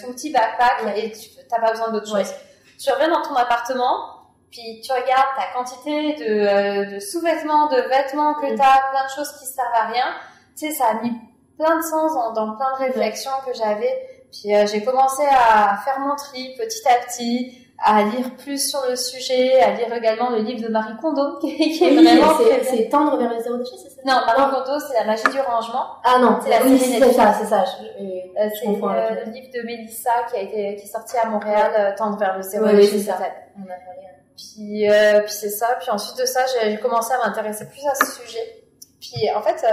ton 0.02 0.13
petit 0.13 0.31
backpack 0.31 0.98
et 0.98 1.12
tu 1.12 1.30
t'as 1.50 1.60
pas 1.60 1.72
besoin 1.72 1.92
d'autre 1.92 2.08
chose. 2.08 2.34
Tu 2.81 2.92
reviens 2.92 3.10
dans 3.10 3.22
ton 3.22 3.36
appartement, 3.36 4.15
puis 4.51 4.82
tu 4.82 4.91
regardes 4.91 5.36
ta 5.38 5.53
quantité 5.53 6.13
de, 6.15 6.96
de 6.96 7.00
sous-vêtements, 7.00 7.70
de 7.70 7.82
vêtements 7.89 8.34
que 8.36 8.53
mm. 8.53 8.58
t'as, 8.58 8.89
plein 8.91 9.06
de 9.06 9.12
choses 9.15 9.32
qui 9.39 9.46
servent 9.46 9.75
à 9.75 9.88
rien. 9.88 10.06
Tu 10.58 10.68
sais, 10.68 10.74
ça 10.74 10.88
a 10.88 10.94
mis 11.01 11.12
plein 11.58 11.77
de 11.77 11.84
sens 11.84 12.13
dans, 12.13 12.34
dans 12.34 12.56
plein 12.56 12.72
de 12.72 12.86
réflexions 12.86 13.32
que 13.46 13.53
j'avais. 13.53 14.14
Puis 14.32 14.53
euh, 14.53 14.65
j'ai 14.67 14.84
commencé 14.84 15.24
à 15.24 15.77
faire 15.84 16.00
mon 16.00 16.15
tri 16.15 16.55
petit 16.58 16.88
à 16.88 17.05
petit, 17.05 17.65
à 17.84 18.03
lire 18.03 18.36
plus 18.38 18.70
sur 18.70 18.82
le 18.89 18.96
sujet, 18.96 19.60
à 19.62 19.72
lire 19.74 19.94
également 19.94 20.29
le 20.29 20.39
livre 20.39 20.62
de 20.62 20.72
Marie 20.72 20.96
Kondo, 21.01 21.38
qui, 21.41 21.84
est 21.84 21.96
vraiment 21.96 22.38
c'est 22.63 22.89
tendre 22.89 23.17
vers 23.17 23.34
le 23.34 23.39
zéro 23.39 23.58
déchet, 23.58 23.75
c'est 23.77 23.89
ça? 23.89 24.01
Non, 24.05 24.22
Marie 24.25 24.53
Kondo, 24.53 24.79
c'est 24.79 24.94
la 24.94 25.05
magie 25.05 25.24
du 25.24 25.39
rangement. 25.39 25.86
Ah 26.03 26.20
non, 26.20 26.39
c'est 26.44 26.50
la 26.50 26.63
oui, 26.63 26.77
c'est 26.79 27.13
ça, 27.13 27.34
c'est 27.34 27.48
ça. 27.48 27.63
Euh, 27.63 28.50
c'est 28.60 28.67
le 28.67 29.32
livre 29.32 29.48
de 29.53 29.62
Mélissa 29.65 30.12
qui 30.29 30.38
a 30.38 30.41
été 30.41 30.75
qui 30.75 30.86
est 30.86 30.91
sorti 30.91 31.17
à 31.17 31.27
Montréal, 31.27 31.96
tendre 31.98 32.17
vers 32.17 32.38
le 32.38 32.44
zéro 32.44 32.65
déchet. 32.65 32.77
Oui, 32.77 32.88
c'est 33.00 33.12
ça. 33.12 33.17
On 33.58 33.63
a 33.63 33.67
parlé. 33.67 34.01
Puis 34.38 34.89
euh, 34.89 35.22
puis 35.22 35.32
c'est 35.32 35.50
ça. 35.50 35.77
Puis 35.79 35.89
ensuite 35.89 36.17
de 36.20 36.25
ça, 36.25 36.41
j'ai 36.62 36.77
commencé 36.77 37.13
à 37.13 37.25
m'intéresser 37.25 37.67
plus 37.67 37.86
à 37.88 37.96
ce 37.96 38.22
sujet. 38.22 38.63
Puis 39.00 39.29
en 39.34 39.41
fait, 39.41 39.65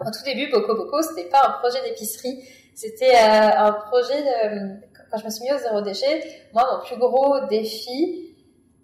au 0.00 0.04
tout 0.04 0.24
début, 0.24 0.50
Boko 0.50 0.74
Boko, 0.74 1.02
c'était 1.02 1.28
pas 1.28 1.48
un 1.48 1.60
projet 1.60 1.82
d'épicerie 1.82 2.44
c'était 2.74 3.14
euh, 3.14 3.50
un 3.58 3.72
projet 3.72 4.22
de, 4.22 4.80
quand 5.10 5.18
je 5.18 5.24
me 5.24 5.30
suis 5.30 5.44
mis 5.44 5.52
au 5.52 5.58
zéro 5.58 5.80
déchet, 5.80 6.22
moi, 6.52 6.66
mon 6.72 6.84
plus 6.84 6.96
gros 6.96 7.46
défi, 7.46 8.32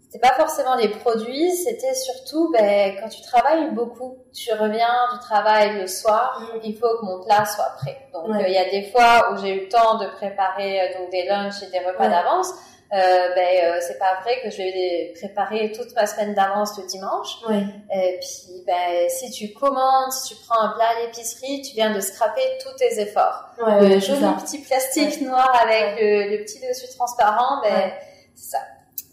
c'était 0.09 0.27
pas 0.27 0.35
forcément 0.35 0.75
les 0.77 0.89
produits, 0.89 1.53
c'était 1.53 1.93
surtout 1.95 2.51
ben, 2.51 2.97
quand 2.99 3.09
tu 3.09 3.21
travailles 3.23 3.71
beaucoup, 3.73 4.17
tu 4.33 4.53
reviens 4.53 4.95
du 5.13 5.19
travail 5.21 5.81
le 5.81 5.87
soir, 5.87 6.41
mm. 6.41 6.61
il 6.65 6.77
faut 6.77 6.99
que 6.99 7.05
mon 7.05 7.23
plat 7.23 7.45
soit 7.45 7.75
prêt. 7.77 8.09
Donc 8.15 8.31
euh, 8.31 8.47
il 8.47 8.55
y 8.55 8.59
a 8.59 8.71
des 8.71 8.91
fois 8.91 9.33
où 9.33 9.37
j'ai 9.39 9.55
eu 9.55 9.61
le 9.65 9.69
temps 9.69 9.99
de 9.99 10.07
préparer 10.17 10.81
euh, 10.81 10.99
donc 10.99 11.11
des 11.11 11.25
lunchs 11.25 11.63
et 11.63 11.71
des 11.71 11.81
repas 11.81 12.09
d'avance, 12.09 12.55
euh, 12.93 13.35
ben 13.35 13.47
euh, 13.65 13.79
c'est 13.87 13.99
pas 13.99 14.19
vrai 14.23 14.41
que 14.43 14.51
je 14.51 14.57
vais 14.57 15.13
préparer 15.19 15.73
toute 15.73 15.95
ma 15.95 16.07
semaine 16.07 16.35
d'avance 16.35 16.79
le 16.79 16.87
dimanche. 16.87 17.37
Oui. 17.49 17.63
Et 17.95 18.19
puis 18.21 18.63
ben 18.67 19.09
si 19.09 19.31
tu 19.31 19.53
commandes, 19.53 20.11
si 20.13 20.35
tu 20.35 20.41
prends 20.47 20.61
un 20.63 20.71
plat 20.71 20.87
à 20.97 21.01
l'épicerie, 21.07 21.61
tu 21.63 21.75
viens 21.75 21.93
de 21.93 22.01
scraper 22.01 22.41
tous 22.63 22.75
tes 22.79 23.01
efforts. 23.01 23.51
Ouais, 23.65 23.89
le 23.95 24.01
joli 24.01 24.21
petit 24.43 24.59
plastique 24.63 25.21
noir 25.21 25.51
avec 25.63 26.01
le, 26.01 26.31
le, 26.37 26.45
petit 26.45 26.61
dessus 26.61 26.89
transparent, 26.97 27.61
ben 27.63 27.93
c'est 28.35 28.53
ça. 28.53 28.59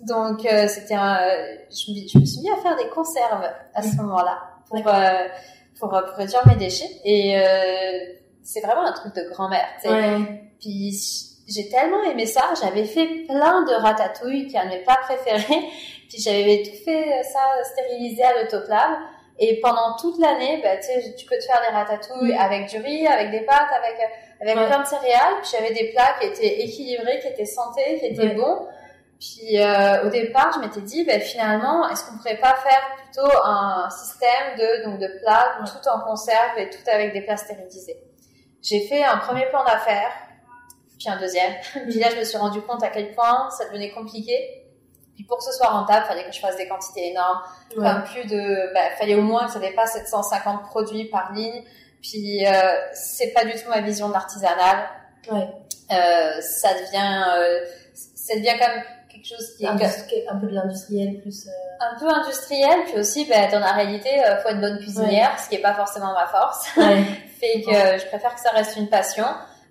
donc 0.01 0.45
euh, 0.45 0.67
c'était 0.69 0.93
un, 0.95 1.17
je, 1.69 1.91
me- 1.91 2.07
je 2.07 2.17
me 2.19 2.25
suis 2.25 2.41
mis 2.41 2.49
à 2.51 2.57
faire 2.57 2.75
des 2.77 2.87
conserves 2.89 3.49
à 3.73 3.81
ce 3.81 3.95
moment-là 3.97 4.39
pour 4.69 4.77
euh, 4.87 5.27
pour 5.79 5.89
pour 5.89 6.15
réduire 6.17 6.47
mes 6.47 6.55
déchets 6.55 6.89
et 7.03 7.37
euh, 7.37 8.13
c'est 8.43 8.61
vraiment 8.61 8.85
un 8.85 8.93
truc 8.93 9.13
de 9.15 9.29
grand-mère. 9.31 9.67
Ouais. 9.83 10.41
Puis 10.61 10.93
j'ai 11.47 11.69
tellement 11.69 12.03
aimé 12.03 12.25
ça, 12.25 12.53
j'avais 12.61 12.85
fait 12.85 13.05
plein 13.27 13.63
de 13.63 13.73
ratatouille 13.73 14.47
qui 14.47 14.55
est 14.55 14.59
un 14.59 14.65
de 14.65 14.69
mes 14.71 14.83
plats 14.83 14.99
préférés. 15.03 15.43
Puis 16.09 16.19
j'avais 16.21 16.63
tout 16.63 16.83
fait 16.83 17.23
ça 17.23 17.39
stérilisé 17.63 18.23
à 18.23 18.41
l'autoclave. 18.41 18.97
Et 19.37 19.59
pendant 19.59 19.95
toute 19.97 20.17
l'année, 20.19 20.61
bah, 20.63 20.77
tu 20.77 20.83
sais, 20.83 21.13
tu 21.17 21.25
peux 21.25 21.37
te 21.37 21.43
faire 21.43 21.59
des 21.67 21.75
ratatouilles 21.75 22.33
Mm. 22.33 22.39
avec 22.39 22.67
du 22.69 22.77
riz, 22.77 23.05
avec 23.05 23.31
des 23.31 23.41
pâtes, 23.41 23.67
avec 23.77 23.95
avec 24.41 24.55
Ouais. 24.57 24.65
plein 24.67 24.81
de 24.81 24.87
céréales. 24.87 25.35
Puis 25.41 25.51
j'avais 25.57 25.73
des 25.73 25.91
plats 25.91 26.15
qui 26.19 26.27
étaient 26.27 26.61
équilibrés, 26.61 27.19
qui 27.19 27.27
étaient 27.27 27.45
santé, 27.45 27.99
qui 27.99 28.05
étaient 28.07 28.21
Ouais. 28.27 28.35
bons. 28.35 28.67
Puis 29.19 29.59
euh, 29.61 30.05
au 30.05 30.09
départ, 30.09 30.51
je 30.55 30.59
m'étais 30.59 30.81
dit, 30.81 31.03
bah, 31.05 31.19
finalement, 31.19 31.87
est-ce 31.89 32.05
qu'on 32.05 32.17
pourrait 32.17 32.37
pas 32.37 32.55
faire 32.55 32.81
plutôt 32.97 33.29
un 33.45 33.89
système 33.89 34.57
de 34.57 34.85
donc 34.85 34.99
de 34.99 35.07
plats 35.21 35.57
tout 35.65 35.87
en 35.89 36.01
conserve 36.01 36.57
et 36.57 36.69
tout 36.69 36.79
avec 36.87 37.13
des 37.13 37.21
plats 37.21 37.37
stérilisés? 37.37 37.97
J'ai 38.61 38.81
fait 38.87 39.03
un 39.03 39.17
premier 39.17 39.45
plan 39.47 39.63
d'affaires, 39.63 40.11
puis 40.99 41.09
un 41.09 41.17
deuxième. 41.19 41.53
puis 41.89 41.99
là, 41.99 42.09
je 42.11 42.17
me 42.17 42.23
suis 42.23 42.37
rendu 42.37 42.61
compte 42.61 42.83
à 42.83 42.89
quel 42.89 43.13
point 43.13 43.49
ça 43.57 43.65
devenait 43.65 43.91
compliqué. 43.91 44.61
Puis 45.15 45.23
pour 45.23 45.37
que 45.37 45.43
ce 45.45 45.53
soit 45.53 45.67
rentable, 45.67 46.05
fallait 46.07 46.25
que 46.25 46.31
je 46.33 46.39
fasse 46.39 46.57
des 46.57 46.67
quantités 46.67 47.11
énormes. 47.11 47.39
Ouais. 47.77 47.83
Comme 47.85 48.03
plus 48.03 48.25
de, 48.25 48.73
bah, 48.73 48.81
fallait 48.99 49.15
au 49.15 49.21
moins 49.21 49.45
que 49.45 49.51
ça 49.53 49.59
dépasse 49.59 49.93
750 49.93 50.63
produits 50.63 51.05
par 51.05 51.31
ligne. 51.33 51.63
Puis 52.01 52.45
euh, 52.45 52.51
c'est 52.93 53.31
pas 53.33 53.45
du 53.45 53.51
tout 53.53 53.69
ma 53.69 53.81
vision 53.81 54.09
de 54.09 54.13
l'artisanal. 54.13 54.89
Ouais. 55.31 55.47
Euh, 55.91 56.41
ça 56.41 56.73
devient, 56.73 57.23
euh, 57.37 57.59
ça 57.93 58.35
devient 58.35 58.57
comme 58.59 58.81
quelque 59.09 59.25
chose 59.27 59.55
qui 59.57 59.63
est 59.63 59.67
Industri- 59.69 60.23
un 60.29 60.35
peu 60.37 60.47
de 60.47 60.53
l'industriel 60.53 61.21
plus. 61.21 61.47
euh, 61.47 61.51
un 61.79 61.97
peu 61.99 62.07
industriel. 62.09 62.83
Puis 62.85 62.99
aussi, 62.99 63.25
bah, 63.25 63.47
dans 63.51 63.59
la 63.59 63.71
réalité, 63.71 64.09
euh, 64.23 64.37
faut 64.41 64.49
être 64.49 64.59
bonne 64.59 64.77
cuisinière, 64.79 65.39
ce 65.39 65.47
qui 65.49 65.55
est 65.55 65.61
pas 65.61 65.73
forcément 65.73 66.13
ma 66.13 66.27
force. 66.27 66.67
Ouais. 66.75 67.03
fait 67.39 67.61
que 67.61 67.73
euh, 67.73 67.97
je 67.99 68.05
préfère 68.07 68.35
que 68.35 68.41
ça 68.41 68.51
reste 68.51 68.75
une 68.75 68.89
passion. 68.89 69.25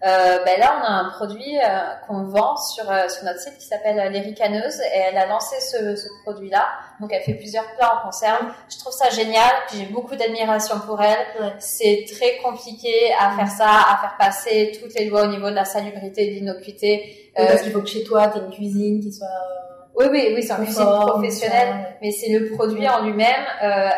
Euh, 0.05 0.45
ben 0.45 0.61
là, 0.61 0.77
on 0.81 0.85
a 0.85 0.91
un 0.91 1.11
produit 1.11 1.57
euh, 1.59 1.79
qu'on 2.07 2.25
vend 2.25 2.57
sur, 2.59 2.91
euh, 2.91 3.09
sur 3.09 3.25
notre 3.25 3.41
site 3.41 3.57
qui 3.59 3.65
s'appelle 3.67 3.99
euh, 3.99 4.11
Les 4.11 4.21
Ricaneuses 4.21 4.79
et 4.81 4.99
elle 4.99 5.17
a 5.17 5.25
lancé 5.27 5.57
ce, 5.61 5.97
ce 5.97 6.09
produit-là. 6.25 6.69
Donc, 7.01 7.11
elle 7.13 7.23
fait 7.23 7.35
plusieurs 7.35 7.65
plats 7.77 8.01
en 8.01 8.05
conserve. 8.07 8.45
Je 8.71 8.79
trouve 8.79 8.93
ça 8.93 9.09
génial. 9.11 9.51
Puis 9.69 9.79
j'ai 9.79 9.87
beaucoup 9.87 10.15
d'admiration 10.15 10.79
pour 10.81 11.01
elle. 11.01 11.25
Ouais. 11.41 11.53
C'est 11.59 12.05
très 12.15 12.37
compliqué 12.43 13.13
à 13.19 13.31
faire 13.37 13.49
ça, 13.51 13.67
à 13.69 13.99
faire 14.03 14.17
passer 14.19 14.73
toutes 14.79 14.93
les 14.95 15.07
lois 15.07 15.23
au 15.23 15.29
niveau 15.29 15.49
de 15.49 15.55
la 15.55 15.65
salubrité, 15.65 16.27
de 16.29 16.33
l'innocuité. 16.35 17.03
Oui, 17.37 17.43
Euh, 17.43 17.47
parce 17.49 17.63
qu'il 17.63 17.73
faut 17.73 17.81
que 17.81 17.89
chez 17.89 18.05
toi, 18.05 18.29
tu 18.29 18.39
aies 18.39 18.43
une 18.43 18.51
cuisine 18.53 19.01
qui 19.01 19.11
soit. 19.13 19.27
euh, 19.27 19.95
oui, 19.97 20.07
oui, 20.11 20.33
oui, 20.35 20.43
c'est 20.43 20.53
une 20.55 20.65
cuisine 20.65 20.85
professionnelle 20.85 21.69
ouais. 21.69 21.97
mais 22.03 22.11
c'est 22.11 22.29
le 22.29 22.51
produit 22.55 22.87
en 22.89 23.03
lui-même. 23.05 23.45
Euh, 23.63 23.89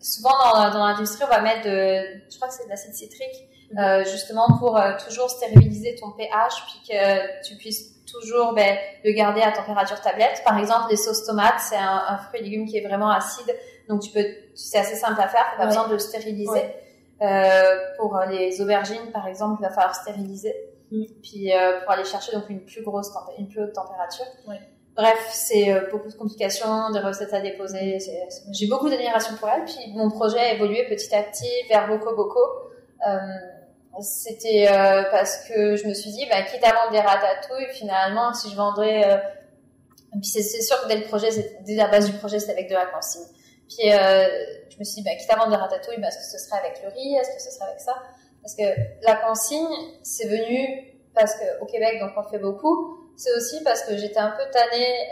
souvent 0.00 0.30
dans, 0.52 0.70
dans 0.70 0.86
l'industrie, 0.86 1.24
on 1.24 1.34
va 1.34 1.40
mettre 1.40 1.62
de, 1.62 2.02
je 2.30 2.36
crois 2.36 2.48
que 2.48 2.54
c'est 2.54 2.64
de 2.64 2.70
l'acide 2.70 2.92
citrique, 2.94 3.48
euh, 3.78 4.04
justement 4.04 4.46
pour 4.58 4.76
euh, 4.76 4.92
toujours 5.06 5.30
stériliser 5.30 5.94
ton 5.96 6.10
pH, 6.10 6.54
puis 6.66 6.80
que 6.94 7.42
tu 7.46 7.56
puisses 7.56 8.04
toujours 8.06 8.52
ben, 8.52 8.76
le 9.04 9.12
garder 9.12 9.40
à 9.40 9.50
température 9.52 10.00
tablette. 10.00 10.42
Par 10.44 10.58
exemple, 10.58 10.86
les 10.90 10.96
sauces 10.96 11.24
tomates, 11.24 11.60
c'est 11.60 11.76
un, 11.76 12.02
un 12.08 12.18
fruit 12.18 12.40
et 12.40 12.42
légume 12.44 12.66
qui 12.66 12.76
est 12.78 12.86
vraiment 12.86 13.10
acide, 13.10 13.54
donc 13.88 14.02
tu 14.02 14.10
peux, 14.10 14.24
c'est 14.54 14.78
assez 14.78 14.94
simple 14.96 15.20
à 15.20 15.28
faire, 15.28 15.44
pas 15.56 15.62
Ouais. 15.62 15.68
besoin 15.68 15.88
de 15.88 15.92
le 15.94 15.98
stériliser. 15.98 16.50
Ouais. 16.50 16.80
Euh, 17.22 17.76
pour 17.98 18.18
les 18.28 18.60
aubergines, 18.60 19.10
par 19.12 19.26
exemple, 19.28 19.56
il 19.60 19.62
va 19.62 19.70
falloir 19.70 19.94
stériliser. 19.94 20.54
Mm. 20.90 21.04
Puis 21.22 21.52
euh, 21.52 21.80
pour 21.80 21.92
aller 21.92 22.04
chercher 22.04 22.32
donc 22.32 22.50
une 22.50 22.64
plus 22.64 22.82
grosse, 22.82 23.08
une 23.38 23.48
plus 23.48 23.62
haute 23.62 23.72
température. 23.72 24.26
Ouais. 24.48 24.60
Bref, 24.96 25.28
c'est 25.32 25.72
euh, 25.72 25.88
beaucoup 25.90 26.08
de 26.08 26.14
complications, 26.14 26.90
des 26.90 27.00
recettes 27.00 27.32
à 27.32 27.40
déposer. 27.40 27.98
J'ai 28.52 28.66
beaucoup 28.68 28.88
d'admiration 28.90 29.34
pour 29.36 29.48
elle. 29.48 29.64
Puis 29.64 29.92
mon 29.94 30.10
projet 30.10 30.38
a 30.38 30.52
évolué 30.54 30.84
petit 30.86 31.14
à 31.14 31.22
petit 31.22 31.48
vers 31.68 31.88
Boco 31.88 32.14
Boco. 32.14 32.40
Euh, 33.08 33.18
C'était 34.00 34.66
euh, 34.68 35.04
parce 35.10 35.44
que 35.48 35.76
je 35.76 35.86
me 35.86 35.94
suis 35.94 36.10
dit, 36.10 36.26
bah, 36.28 36.42
quitte 36.42 36.64
à 36.64 36.74
vendre 36.74 36.90
des 36.90 37.00
ratatouilles, 37.00 37.68
finalement, 37.72 38.32
si 38.34 38.50
je 38.50 38.56
vendrais... 38.56 39.10
Euh... 39.10 39.16
Puis 40.12 40.30
c'est 40.30 40.62
sûr 40.62 40.80
que 40.82 40.88
dès 40.88 40.96
le 40.96 41.04
projet, 41.04 41.28
dès 41.62 41.74
la 41.74 41.88
base 41.88 42.06
du 42.10 42.16
projet, 42.18 42.38
c'était 42.38 42.52
avec 42.52 42.68
de 42.68 42.74
la 42.74 42.86
consigne. 42.86 43.26
Puis 43.68 43.92
euh, 43.92 44.28
je 44.70 44.78
me 44.78 44.84
suis 44.84 44.96
dit, 44.96 45.02
bah, 45.02 45.14
quitte 45.18 45.30
à 45.30 45.36
vendre 45.36 45.50
des 45.50 45.56
ratatouilles, 45.56 46.00
bah, 46.00 46.08
est-ce 46.08 46.18
que 46.18 46.38
ce 46.38 46.46
serait 46.46 46.58
avec 46.58 46.80
le 46.82 46.88
riz 46.90 47.16
Est-ce 47.16 47.30
que 47.34 47.42
ce 47.42 47.50
serait 47.50 47.66
avec 47.66 47.80
ça? 47.80 47.94
Parce 48.42 48.54
que 48.54 48.62
la 49.02 49.16
consigne, 49.16 49.74
c'est 50.02 50.28
venu 50.28 50.90
parce 51.14 51.34
que 51.34 51.62
au 51.62 51.66
Québec, 51.66 51.98
donc 52.00 52.12
on 52.16 52.22
fait 52.28 52.38
beaucoup. 52.38 52.98
C'est 53.16 53.34
aussi 53.36 53.62
parce 53.64 53.82
que 53.82 53.96
j'étais 53.96 54.18
un 54.18 54.30
peu 54.30 54.42
tannée 54.52 55.08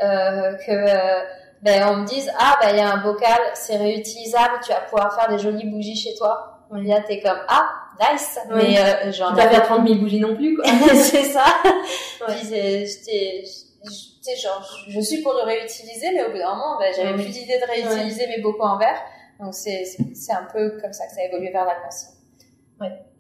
que 0.67 1.43
ben, 1.63 1.89
on 1.89 1.97
me 1.99 2.07
dise 2.07 2.31
ah 2.39 2.59
ben 2.61 2.71
il 2.71 2.77
y 2.77 2.81
a 2.81 2.93
un 2.93 2.97
bocal, 2.99 3.41
c'est 3.55 3.77
réutilisable, 3.77 4.55
tu 4.65 4.73
vas 4.73 4.81
pouvoir 4.81 5.15
faire 5.15 5.29
des 5.29 5.39
jolies 5.41 5.71
bougies 5.71 5.97
chez 5.97 6.15
toi. 6.17 6.59
Et 6.77 6.89
là 6.89 7.01
t'es 7.07 7.21
comme 7.21 7.39
ah 7.49 7.71
Ouais. 8.51 8.55
mais 8.57 8.79
euh, 8.79 9.13
j'en 9.13 9.31
Tu 9.31 9.37
vas 9.37 9.49
faire 9.49 9.63
30 9.65 9.87
000 9.87 10.01
bougies 10.01 10.21
non 10.21 10.35
plus, 10.37 10.57
quoi. 10.57 10.65
c'est 10.95 11.25
ça. 11.25 11.45
Ouais. 11.65 12.35
Puis 12.35 12.49
j'étais, 12.49 13.45
je- 13.45 13.73
genre, 14.41 15.03
suis 15.03 15.23
pour 15.23 15.33
le 15.33 15.43
réutiliser, 15.43 16.13
mais 16.15 16.25
au 16.25 16.31
bout 16.31 16.39
d'un 16.39 16.55
moment, 16.55 16.79
ben, 16.79 16.93
j'avais 16.95 17.11
Ouais. 17.11 17.23
plus 17.23 17.33
d'idée 17.33 17.59
de 17.59 17.67
réutiliser 17.67 18.27
mes 18.29 18.41
bocaux 18.41 18.63
en 18.65 18.79
verre. 18.79 19.01
Donc 19.41 19.55
c'est, 19.55 19.85
un 20.31 20.47
peu 20.53 20.79
comme 20.81 20.93
ça 20.93 21.07
que 21.07 21.13
ça 21.13 21.21
a 21.21 21.25
évolué 21.25 21.51
vers 21.51 21.65
la 21.65 21.75
consigne. 21.77 22.11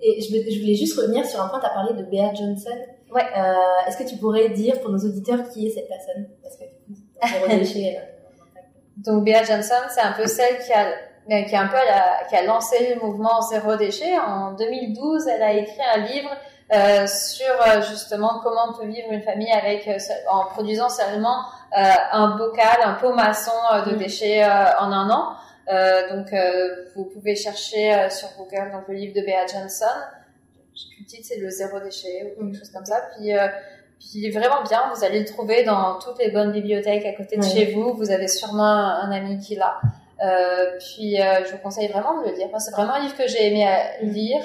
Et 0.01 0.21
je, 0.21 0.61
voulais 0.61 0.75
juste 0.75 0.99
revenir 0.99 1.25
sur 1.25 1.41
un 1.41 1.49
point, 1.49 1.61
tu 1.61 1.67
as 1.67 1.71
parlé 1.71 1.95
de 1.95 2.03
Bea 2.03 2.35
Johnson. 2.35 2.77
Ouais. 3.15 3.23
Euh, 3.37 3.55
Est-ce 3.87 3.97
que 3.97 4.03
tu 4.09 4.17
pourrais 4.17 4.49
dire 4.49 4.81
pour 4.81 4.91
nos 4.91 4.99
auditeurs 4.99 5.49
qui 5.51 5.69
est 5.69 5.71
cette 5.71 5.89
personne? 5.89 6.29
Parce 6.43 6.57
que 6.57 6.65
du 6.65 6.95
coup. 6.97 7.01
Donc 8.97 9.25
Bea 9.25 9.45
Johnson, 9.45 9.75
c'est 9.95 10.01
un 10.01 10.13
peu 10.13 10.27
celle 10.27 10.59
qui 10.59 10.73
a, 10.73 10.93
euh, 11.31 11.43
qui 11.43 11.55
a 11.57 11.63
un 11.63 11.69
peu 11.69 11.77
la- 11.77 12.25
qui 12.29 12.37
a 12.37 12.43
lancé 12.43 12.95
le 12.95 13.01
mouvement 13.07 13.41
zéro 13.43 13.77
déchet. 13.77 14.19
En 14.19 14.53
2012, 14.53 15.29
elle 15.29 15.43
a 15.43 15.53
écrit 15.53 15.81
un 15.95 15.99
livre 16.01 16.31
euh, 16.75 17.07
sur 17.07 17.47
euh, 17.67 17.83
justement 17.83 18.41
comment 18.43 18.63
on 18.71 18.73
peut 18.79 18.87
vivre 18.87 19.09
une 19.13 19.23
famille 19.23 19.51
avec 19.53 19.87
euh, 19.89 19.99
en 20.31 20.47
produisant 20.47 20.89
seulement 20.89 21.41
euh, 21.79 21.83
un 22.13 22.37
bocal, 22.37 22.79
un 22.85 22.95
pot 22.95 23.13
maçon 23.13 23.51
de 23.87 23.93
Mm. 23.95 23.99
déchets 23.99 24.43
euh, 24.45 24.79
en 24.81 24.91
un 24.93 25.11
an. 25.11 25.35
Euh, 25.73 26.17
donc 26.17 26.33
euh, 26.33 26.87
vous 26.97 27.05
pouvez 27.05 27.37
chercher 27.37 27.95
euh, 27.95 28.11
sur 28.11 28.29
Google 28.37 28.73
donc 28.73 28.83
le 28.89 28.95
livre 28.95 29.15
de 29.15 29.21
Bea 29.25 29.47
Johnson. 29.47 29.87
Plus 30.73 30.89
le 31.01 31.05
titre, 31.07 31.25
c'est 31.29 31.39
le 31.39 31.51
zéro 31.51 31.79
déchet 31.79 32.35
ou 32.37 32.41
quelque 32.41 32.57
Mm. 32.57 32.59
chose 32.59 32.71
comme 32.73 32.87
ça. 32.87 33.01
Puis 33.17 33.33
euh, 33.37 33.47
puis 33.99 34.09
il 34.15 34.27
est 34.27 34.37
vraiment 34.37 34.63
bien, 34.63 34.91
vous 34.93 35.05
allez 35.05 35.21
le 35.21 35.27
trouver 35.27 35.63
dans 35.63 35.97
toutes 36.01 36.19
les 36.19 36.31
bonnes 36.33 36.51
bibliothèques 36.51 37.07
à 37.07 37.13
côté 37.13 37.37
de 37.37 37.43
chez 37.45 37.73
vous. 37.73 37.95
Vous 37.95 38.11
avez 38.11 38.27
sûrement 38.27 38.65
un 38.65 39.13
ami 39.13 39.39
qui 39.39 39.55
l'a. 39.55 39.79
Euh, 40.23 40.79
puis 40.79 41.21
euh, 41.21 41.45
je 41.45 41.53
vous 41.53 41.59
conseille 41.59 41.89
vraiment 41.89 42.21
de 42.23 42.29
le 42.29 42.35
lire. 42.37 42.49
Moi, 42.51 42.61
c'est 42.61 42.71
vraiment 42.71 42.95
un 42.95 43.01
livre 43.01 43.17
que 43.17 43.27
j'ai 43.27 43.49
aimé 43.49 43.67
euh, 43.67 44.05
lire. 44.07 44.41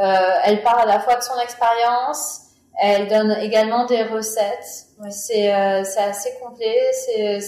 Euh, 0.00 0.04
elle 0.44 0.62
parle 0.62 0.80
à 0.82 0.86
la 0.86 1.00
fois 1.00 1.14
de 1.16 1.22
son 1.22 1.38
expérience, 1.40 2.40
elle 2.82 3.06
donne 3.08 3.36
également 3.40 3.84
des 3.86 4.02
recettes. 4.02 4.86
Ouais. 5.00 5.10
C'est 5.10 5.52
euh, 5.54 5.82
assez 5.82 6.30
complet. 6.42 6.76
C'est 6.92 7.38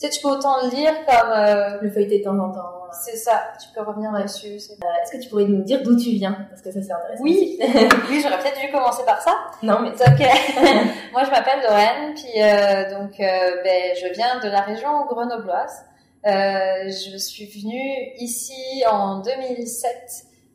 tu 0.00 0.06
sais, 0.08 0.10
tu 0.10 0.20
peux 0.22 0.28
autant 0.28 0.56
le 0.64 0.70
lire 0.70 0.92
comme 1.06 1.30
euh, 1.32 1.78
Le 1.80 1.88
feuilleter 1.90 2.18
de 2.18 2.24
temps 2.24 2.38
en 2.38 2.50
temps. 2.52 2.70
c'est 3.04 3.16
ça. 3.16 3.44
Tu 3.62 3.68
peux 3.74 3.80
revenir 3.88 4.10
Ouais. 4.12 4.24
dessus. 4.24 4.58
c'est- 4.58 4.72
Euh, 4.74 4.86
Est-ce 5.02 5.12
que 5.12 5.22
tu 5.22 5.28
pourrais 5.28 5.44
nous 5.44 5.62
dire 5.62 5.82
d'où 5.82 5.96
tu 5.96 6.10
viens? 6.10 6.36
Parce 6.50 6.60
que 6.62 6.70
ça, 6.72 6.80
c'est 6.82 6.92
intéressant. 6.92 7.22
Oui. 7.22 7.58
oui, 8.10 8.20
j'aurais 8.22 8.38
peut-être 8.38 8.60
dû 8.60 8.70
commencer 8.72 9.04
par 9.04 9.20
ça. 9.22 9.32
non, 9.62 9.80
mais 9.80 9.90
C'est 9.96 10.08
ok. 10.08 10.28
Moi, 11.12 11.22
je 11.24 11.30
m'appelle 11.30 11.60
Lorraine, 11.62 12.14
puis 12.14 12.42
euh, 12.42 12.90
donc 12.98 13.12
ben, 13.18 13.82
je 14.00 14.12
viens 14.14 14.40
de 14.40 14.48
la 14.48 14.60
région 14.62 15.06
grenobloise. 15.06 15.84
Euh, 16.26 16.84
je 16.90 17.16
suis 17.18 17.46
venue 17.46 18.12
ici 18.18 18.82
en 18.90 19.18
2007 19.20 19.92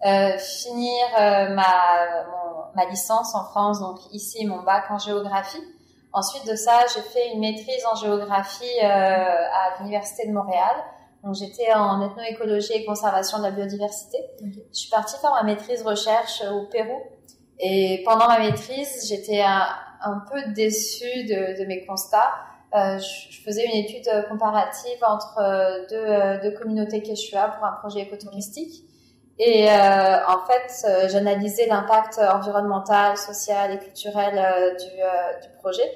euh, 0.06 0.38
finir 0.38 1.04
euh, 1.20 1.50
ma, 1.50 2.26
mon- 2.28 2.64
ma 2.76 2.86
licence 2.90 3.36
en 3.36 3.44
France, 3.44 3.80
donc 3.80 4.00
ici 4.12 4.46
mon 4.46 4.64
bac 4.64 4.86
en 4.90 4.98
géographie. 4.98 5.62
Ensuite 6.12 6.48
de 6.50 6.56
ça, 6.56 6.80
j'ai 6.96 7.02
fait 7.02 7.34
une 7.34 7.40
maîtrise 7.42 7.86
en 7.92 7.96
géographie 7.96 8.66
euh, 8.82 8.86
à 8.88 9.78
l'Université 9.80 10.28
de 10.28 10.34
Montréal. 10.34 10.76
Donc 11.24 11.36
j'étais 11.36 11.72
en 11.74 12.02
ethnoécologie 12.02 12.74
et 12.74 12.86
conservation 12.86 13.38
de 13.40 13.44
la 13.44 13.52
biodiversité. 13.52 14.18
Je 14.42 14.78
suis 14.80 14.90
partie 14.90 15.18
faire 15.20 15.34
ma 15.34 15.44
maîtrise 15.44 15.84
recherche 15.84 16.42
au 16.52 16.66
Pérou. 16.68 17.00
Et 17.60 18.02
pendant 18.06 18.28
ma 18.28 18.40
maîtrise, 18.40 19.06
j'étais 19.08 19.42
un, 19.42 19.68
un 20.02 20.24
peu 20.32 20.52
déçue 20.54 21.26
de, 21.26 21.60
de 21.62 21.66
mes 21.68 21.86
constats. 21.86 22.32
Euh, 22.76 23.00
je, 23.00 23.42
faisais 23.42 23.66
une 23.66 23.84
étude 23.84 24.08
comparative 24.30 25.00
entre 25.02 25.40
euh, 25.40 25.88
deux, 25.90 25.96
euh, 25.96 26.40
deux 26.40 26.52
communautés 26.52 27.02
Quechua 27.02 27.48
pour 27.58 27.66
un 27.66 27.72
projet 27.74 28.02
écotouristique. 28.02 28.86
Et 29.40 29.70
euh, 29.70 30.18
en 30.28 30.46
fait, 30.46 30.86
euh, 30.86 31.08
j'analysais 31.10 31.66
l'impact 31.66 32.20
environnemental, 32.20 33.18
social 33.18 33.74
et 33.74 33.80
culturel 33.80 34.38
euh, 34.38 34.76
du, 34.76 35.02
euh, 35.02 35.40
du 35.42 35.48
projet. 35.60 35.90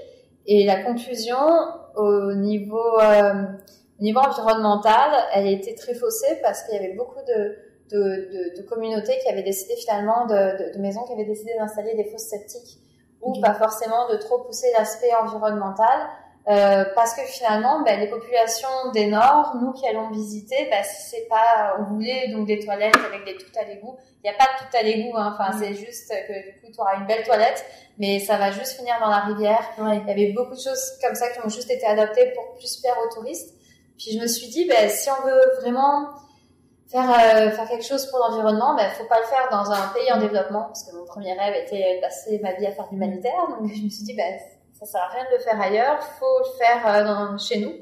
Et 0.45 0.65
la 0.65 0.81
conclusion 0.81 1.37
au 1.95 2.33
niveau, 2.33 2.99
euh, 3.01 3.43
au 3.99 4.03
niveau 4.03 4.19
environnemental, 4.21 5.11
elle 5.33 5.47
était 5.47 5.75
très 5.75 5.93
faussée 5.93 6.39
parce 6.41 6.63
qu'il 6.63 6.73
y 6.73 6.77
avait 6.77 6.95
beaucoup 6.95 7.19
de, 7.27 7.57
de, 7.91 7.99
de, 7.99 8.61
de 8.61 8.67
communautés 8.67 9.19
qui 9.21 9.29
avaient 9.29 9.43
décidé 9.43 9.75
finalement, 9.75 10.25
de, 10.25 10.69
de, 10.69 10.75
de 10.75 10.79
maisons 10.79 11.03
qui 11.03 11.13
avaient 11.13 11.25
décidé 11.25 11.51
d'installer 11.57 11.95
des 11.95 12.05
fosses 12.05 12.29
septiques 12.29 12.79
ou 13.21 13.39
pas 13.39 13.53
forcément 13.53 14.09
de 14.09 14.17
trop 14.17 14.39
pousser 14.39 14.67
l'aspect 14.77 15.13
environnemental. 15.21 16.09
Euh, 16.49 16.83
parce 16.93 17.13
que 17.13 17.21
finalement, 17.21 17.83
ben, 17.83 17.99
les 17.99 18.07
populations 18.07 18.91
des 18.93 19.07
Nord, 19.07 19.55
nous 19.61 19.71
qui 19.71 19.87
allons 19.87 20.09
visiter, 20.11 20.67
ben, 20.69 20.83
c'est 20.83 21.25
pas, 21.29 21.77
on 21.79 21.83
voulait 21.83 22.27
donc 22.33 22.47
des 22.47 22.59
toilettes 22.59 22.97
avec 22.97 23.23
des 23.23 23.37
tout 23.37 23.51
à 23.57 23.63
l'égout. 23.63 23.95
Il 24.23 24.29
n'y 24.29 24.35
a 24.35 24.37
pas 24.37 24.45
de 24.45 24.59
tout 24.59 24.77
à 24.77 24.81
l'égout, 24.81 25.15
hein. 25.15 25.33
enfin, 25.33 25.55
mm. 25.55 25.59
c'est 25.59 25.73
juste 25.73 26.09
que 26.09 26.33
du 26.33 26.59
coup, 26.59 26.71
tu 26.73 26.81
auras 26.81 26.97
une 26.97 27.05
belle 27.05 27.23
toilette, 27.23 27.65
mais 27.97 28.19
ça 28.19 28.37
va 28.37 28.51
juste 28.51 28.73
finir 28.73 28.95
dans 28.99 29.09
la 29.09 29.19
rivière. 29.19 29.63
Il 29.77 30.05
y 30.05 30.11
avait 30.11 30.33
beaucoup 30.33 30.55
de 30.55 30.59
choses 30.59 30.97
comme 31.01 31.15
ça 31.15 31.29
qui 31.29 31.39
ont 31.39 31.49
juste 31.49 31.71
été 31.71 31.85
adaptées 31.85 32.33
pour 32.35 32.55
plus 32.55 32.75
plaire 32.77 32.95
aux 33.05 33.13
touristes. 33.13 33.53
Puis 33.97 34.11
je 34.11 34.19
me 34.19 34.27
suis 34.27 34.49
dit, 34.49 34.65
ben, 34.67 34.89
si 34.89 35.09
on 35.09 35.25
veut 35.25 35.61
vraiment 35.61 36.09
faire 36.93 37.09
euh, 37.09 37.51
faire 37.51 37.67
quelque 37.69 37.85
chose 37.85 38.05
pour 38.07 38.19
l'environnement, 38.19 38.75
ben 38.75 38.87
faut 38.91 39.05
pas 39.05 39.19
le 39.19 39.25
faire 39.25 39.49
dans 39.49 39.71
un 39.71 39.87
pays 39.93 40.11
en 40.11 40.19
développement 40.19 40.65
parce 40.65 40.83
que 40.83 40.95
mon 40.95 41.05
premier 41.05 41.33
rêve 41.33 41.55
était 41.65 41.95
de 41.95 42.01
passer 42.01 42.39
ma 42.43 42.53
vie 42.53 42.67
à 42.67 42.71
faire 42.71 42.85
de 42.85 42.91
l'humanitaire. 42.91 43.47
Donc 43.49 43.67
je 43.73 43.83
me 43.83 43.89
suis 43.89 44.03
dit 44.03 44.13
ben 44.13 44.39
ça 44.85 44.91
sert 44.91 45.01
à 45.01 45.07
rien 45.07 45.25
de 45.25 45.37
le 45.37 45.39
faire 45.39 45.61
ailleurs, 45.61 46.03
faut 46.03 46.39
le 46.39 46.57
faire 46.57 46.87
euh, 46.87 47.03
dans, 47.03 47.37
chez 47.37 47.59
nous. 47.59 47.73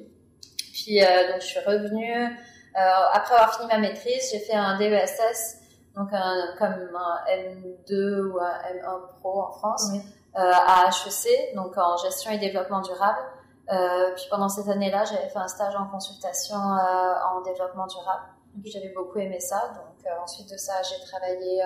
Puis 0.73 1.03
euh, 1.03 1.31
donc 1.31 1.41
je 1.41 1.47
suis 1.47 1.59
revenue 1.59 2.25
euh, 2.25 2.79
après 3.13 3.35
avoir 3.35 3.55
fini 3.55 3.67
ma 3.67 3.79
maîtrise, 3.79 4.29
j'ai 4.31 4.39
fait 4.39 4.53
un 4.53 4.77
DESS 4.77 5.57
donc 5.95 6.09
un, 6.13 6.55
comme 6.57 6.95
un 6.95 7.31
M2 7.31 8.31
ou 8.31 8.39
un 8.39 8.53
M1 8.73 9.19
Pro 9.19 9.41
en 9.41 9.51
France 9.51 9.91
à 10.33 10.87
HEC 10.87 11.53
donc 11.55 11.77
en 11.77 11.97
gestion 11.97 12.31
et 12.31 12.37
développement 12.37 12.81
durable. 12.81 13.19
puis 13.67 14.25
pendant 14.29 14.47
cette 14.47 14.69
année-là, 14.69 15.03
j'avais 15.03 15.27
fait 15.27 15.39
un 15.39 15.49
stage 15.49 15.75
en 15.75 15.87
consultation 15.87 16.55
en 16.55 17.41
développement 17.41 17.87
durable. 17.87 18.23
J'avais 18.63 18.93
beaucoup 18.95 19.19
aimé 19.19 19.41
ça. 19.41 19.73
Donc 19.75 20.13
ensuite 20.23 20.49
de 20.49 20.55
ça, 20.55 20.75
j'ai 20.83 21.05
travaillé 21.05 21.61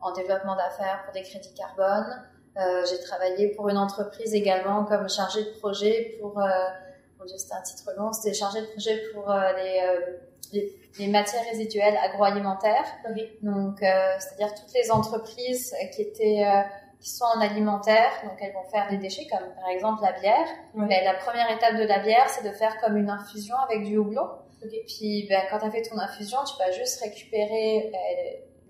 en 0.00 0.12
développement 0.12 0.54
d'affaires 0.54 1.02
pour 1.04 1.12
des 1.12 1.22
crédits 1.22 1.54
carbone. 1.54 2.06
Euh, 2.58 2.84
j'ai 2.88 2.98
travaillé 3.00 3.48
pour 3.48 3.68
une 3.68 3.76
entreprise 3.76 4.34
également 4.34 4.84
comme 4.84 5.08
chargée 5.10 5.44
de 5.44 5.50
projet 5.58 6.16
pour, 6.20 6.38
euh, 6.38 6.48
bon 7.18 7.26
c'était 7.26 7.52
un 7.52 7.60
titre 7.60 7.90
long, 7.98 8.12
c'était 8.12 8.32
chargée 8.32 8.62
de 8.62 8.66
projet 8.66 8.98
pour 9.12 9.30
euh, 9.30 9.52
les, 9.52 9.80
euh, 9.82 10.16
les, 10.52 10.74
les, 10.98 11.08
matières 11.08 11.44
résiduelles 11.50 11.98
agroalimentaires. 11.98 12.86
Donc, 13.42 13.78
c'est-à-dire 13.80 14.54
toutes 14.54 14.72
les 14.74 14.90
entreprises 14.90 15.74
qui 15.94 16.02
étaient 16.02 16.46
qui 16.98 17.10
sont 17.10 17.26
en 17.26 17.40
alimentaire, 17.42 18.10
donc 18.24 18.38
elles 18.40 18.54
vont 18.54 18.64
faire 18.70 18.88
des 18.88 18.96
déchets 18.96 19.26
comme 19.30 19.46
par 19.60 19.68
exemple 19.68 20.02
la 20.02 20.12
bière. 20.12 20.46
Mais 20.74 21.04
la 21.04 21.12
première 21.12 21.50
étape 21.50 21.76
de 21.76 21.84
la 21.84 21.98
bière, 21.98 22.26
c'est 22.30 22.42
de 22.42 22.54
faire 22.54 22.80
comme 22.80 22.96
une 22.96 23.10
infusion 23.10 23.56
avec 23.68 23.84
du 23.84 23.98
houblon. 23.98 24.28
Puis 24.86 25.26
ben, 25.28 25.42
quand 25.50 25.58
tu 25.58 25.66
as 25.66 25.70
fait 25.70 25.82
ton 25.82 25.98
infusion, 25.98 26.38
tu 26.46 26.56
vas 26.58 26.70
juste 26.70 27.02
récupérer 27.02 27.92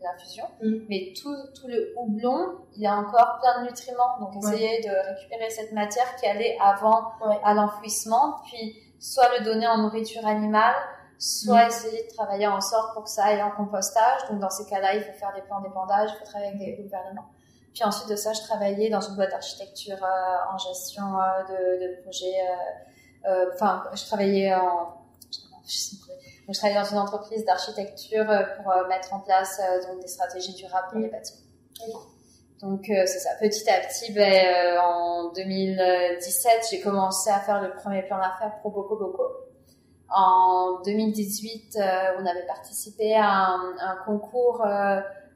l'infusion. 0.02 0.44
Mm. 0.62 0.86
Mais 0.88 1.12
tout, 1.20 1.34
tout 1.54 1.68
le 1.68 1.92
houblon, 1.96 2.58
il 2.74 2.82
y 2.82 2.86
a 2.86 2.94
encore 2.96 3.38
plein 3.40 3.62
de 3.62 3.68
nutriments. 3.68 4.18
Donc, 4.20 4.36
essayer 4.36 4.80
de 4.82 5.14
récupérer 5.14 5.50
cette 5.50 5.72
matière 5.72 6.16
qui 6.16 6.26
allait 6.26 6.56
avant 6.60 7.12
à 7.42 7.54
l'enfouissement, 7.54 8.36
puis 8.44 8.76
soit 8.98 9.38
le 9.38 9.44
donner 9.44 9.66
en 9.66 9.78
nourriture 9.78 10.26
animale, 10.26 10.74
soit 11.18 11.64
mm. 11.64 11.68
essayer 11.68 12.02
de 12.04 12.14
travailler 12.14 12.46
en 12.46 12.60
sorte 12.60 12.94
pour 12.94 13.04
que 13.04 13.10
ça 13.10 13.24
aille 13.24 13.42
en 13.42 13.50
compostage. 13.50 14.28
Donc, 14.30 14.40
dans 14.40 14.50
ces 14.50 14.66
cas-là, 14.66 14.94
il 14.94 15.02
faut 15.02 15.12
faire 15.12 15.32
des 15.34 15.42
plans 15.42 15.60
d'épandage, 15.60 16.10
il 16.14 16.18
faut 16.18 16.24
travailler 16.24 16.52
avec 16.54 16.76
des 16.76 16.82
gouvernements. 16.82 17.26
Puis 17.76 17.84
ensuite 17.84 18.08
de 18.08 18.16
ça, 18.16 18.32
je 18.32 18.40
travaillais 18.40 18.88
dans 18.88 19.02
une 19.02 19.16
boîte 19.16 19.32
d'architecture 19.32 20.02
euh, 20.02 20.54
en 20.54 20.56
gestion 20.56 21.20
euh, 21.20 21.42
de, 21.44 21.82
de 21.82 22.02
projets. 22.02 22.40
Euh, 23.28 23.50
enfin, 23.52 23.84
je 23.94 24.02
travaillais 24.06 24.54
en 24.54 24.94
je 26.48 26.58
travaille 26.58 26.76
dans 26.76 26.84
une 26.84 26.98
entreprise 26.98 27.44
d'architecture 27.44 28.30
euh, 28.30 28.42
pour 28.56 28.70
euh, 28.70 28.86
mettre 28.88 29.12
en 29.12 29.20
place 29.20 29.60
euh, 29.60 29.86
donc 29.86 30.00
des 30.00 30.08
stratégies 30.08 30.54
durables 30.54 30.88
pour 30.90 31.00
les 31.00 31.08
bâtiments. 31.08 31.40
Donc 32.62 32.84
c'est 32.86 33.18
ça. 33.18 33.30
Petit 33.38 33.68
à 33.68 33.80
petit, 33.80 34.12
ben, 34.14 34.78
en 34.78 35.30
2017, 35.32 36.68
j'ai 36.70 36.80
commencé 36.80 37.28
à 37.28 37.38
faire 37.40 37.60
le 37.60 37.72
premier 37.72 38.02
plan 38.02 38.16
d'affaires 38.16 38.58
pro 38.60 38.70
Boco 38.70 38.96
Boco. 38.96 39.24
En 40.08 40.80
2018, 40.82 41.78
on 42.18 42.24
avait 42.24 42.46
participé 42.46 43.14
à 43.14 43.48
un, 43.48 43.76
un 43.78 43.96
concours 44.06 44.66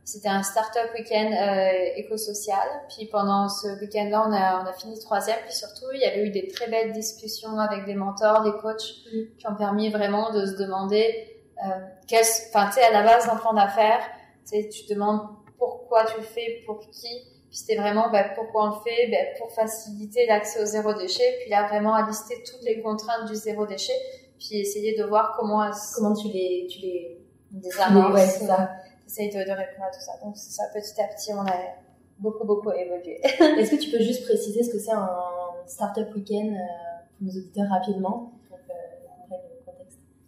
c'était 0.04 0.28
un 0.28 0.42
startup 0.42 0.90
week-end 0.94 1.30
euh, 1.32 1.96
éco-social. 1.96 2.66
Puis 2.88 3.06
pendant 3.06 3.48
ce 3.48 3.80
week-end-là, 3.80 4.24
on 4.26 4.32
a, 4.32 4.62
on 4.62 4.66
a 4.66 4.72
fini 4.72 4.98
troisième. 4.98 5.38
Puis 5.46 5.54
surtout, 5.54 5.86
il 5.94 6.00
y 6.00 6.04
avait 6.04 6.26
eu 6.26 6.30
des 6.30 6.48
très 6.48 6.68
belles 6.68 6.92
discussions 6.92 7.58
avec 7.58 7.84
des 7.84 7.94
mentors, 7.94 8.42
des 8.42 8.52
coachs, 8.60 9.04
mm. 9.12 9.36
qui 9.38 9.46
ont 9.46 9.54
permis 9.54 9.90
vraiment 9.90 10.32
de 10.32 10.46
se 10.46 10.56
demander, 10.56 11.38
euh, 11.64 11.70
enfin, 12.50 12.66
tu 12.68 12.72
sais, 12.74 12.82
à 12.82 12.92
la 12.92 13.02
base 13.02 13.26
d'un 13.26 13.36
plan 13.36 13.52
d'affaires, 13.52 14.02
tu 14.50 14.62
sais, 14.62 14.68
tu 14.68 14.86
te 14.86 14.94
demandes 14.94 15.20
pourquoi 15.58 16.04
tu 16.06 16.16
le 16.18 16.26
fais, 16.26 16.62
pour 16.66 16.80
qui. 16.80 16.90
Puis 17.48 17.58
c'était 17.58 17.76
vraiment 17.76 18.10
ben, 18.10 18.30
pourquoi 18.34 18.64
on 18.64 18.74
le 18.76 18.80
fait, 18.84 19.08
ben, 19.08 19.26
pour 19.38 19.52
faciliter 19.52 20.26
l'accès 20.26 20.62
au 20.62 20.64
zéro 20.64 20.94
déchet. 20.94 21.38
Puis 21.40 21.50
là, 21.50 21.66
vraiment 21.66 21.94
à 21.94 22.06
lister 22.06 22.42
toutes 22.44 22.62
les 22.62 22.80
contraintes 22.80 23.28
du 23.28 23.34
zéro 23.34 23.66
déchet. 23.66 23.92
Puis 24.38 24.60
essayer 24.60 24.96
de 24.96 25.04
voir 25.04 25.36
comment 25.38 25.68
comment 25.94 26.14
tu 26.14 26.28
les 26.28 26.66
tu 26.70 26.78
les 26.78 27.80
amorces, 27.80 28.14
ouais, 28.14 28.26
ça 28.26 28.70
essaye 29.10 29.30
de, 29.30 29.38
de, 29.38 29.50
répondre 29.50 29.86
à 29.86 29.90
tout 29.90 30.00
ça. 30.00 30.12
Donc 30.24 30.36
c'est 30.36 30.50
ça, 30.50 30.64
petit 30.72 31.00
à 31.00 31.08
petit, 31.08 31.32
on 31.34 31.46
a 31.46 31.56
beaucoup, 32.18 32.46
beaucoup 32.46 32.70
évolué. 32.70 33.20
Est-ce 33.24 33.72
que 33.72 33.80
tu 33.82 33.90
peux 33.90 34.02
juste 34.02 34.24
préciser 34.24 34.62
ce 34.62 34.70
que 34.70 34.78
c'est 34.78 34.92
un 34.92 35.10
Startup 35.66 36.08
Weekend 36.14 36.54
euh, 36.54 36.58
pour 37.18 37.26
nos 37.26 37.32
auditeurs 37.32 37.68
rapidement 37.70 38.32
euh, 38.52 39.34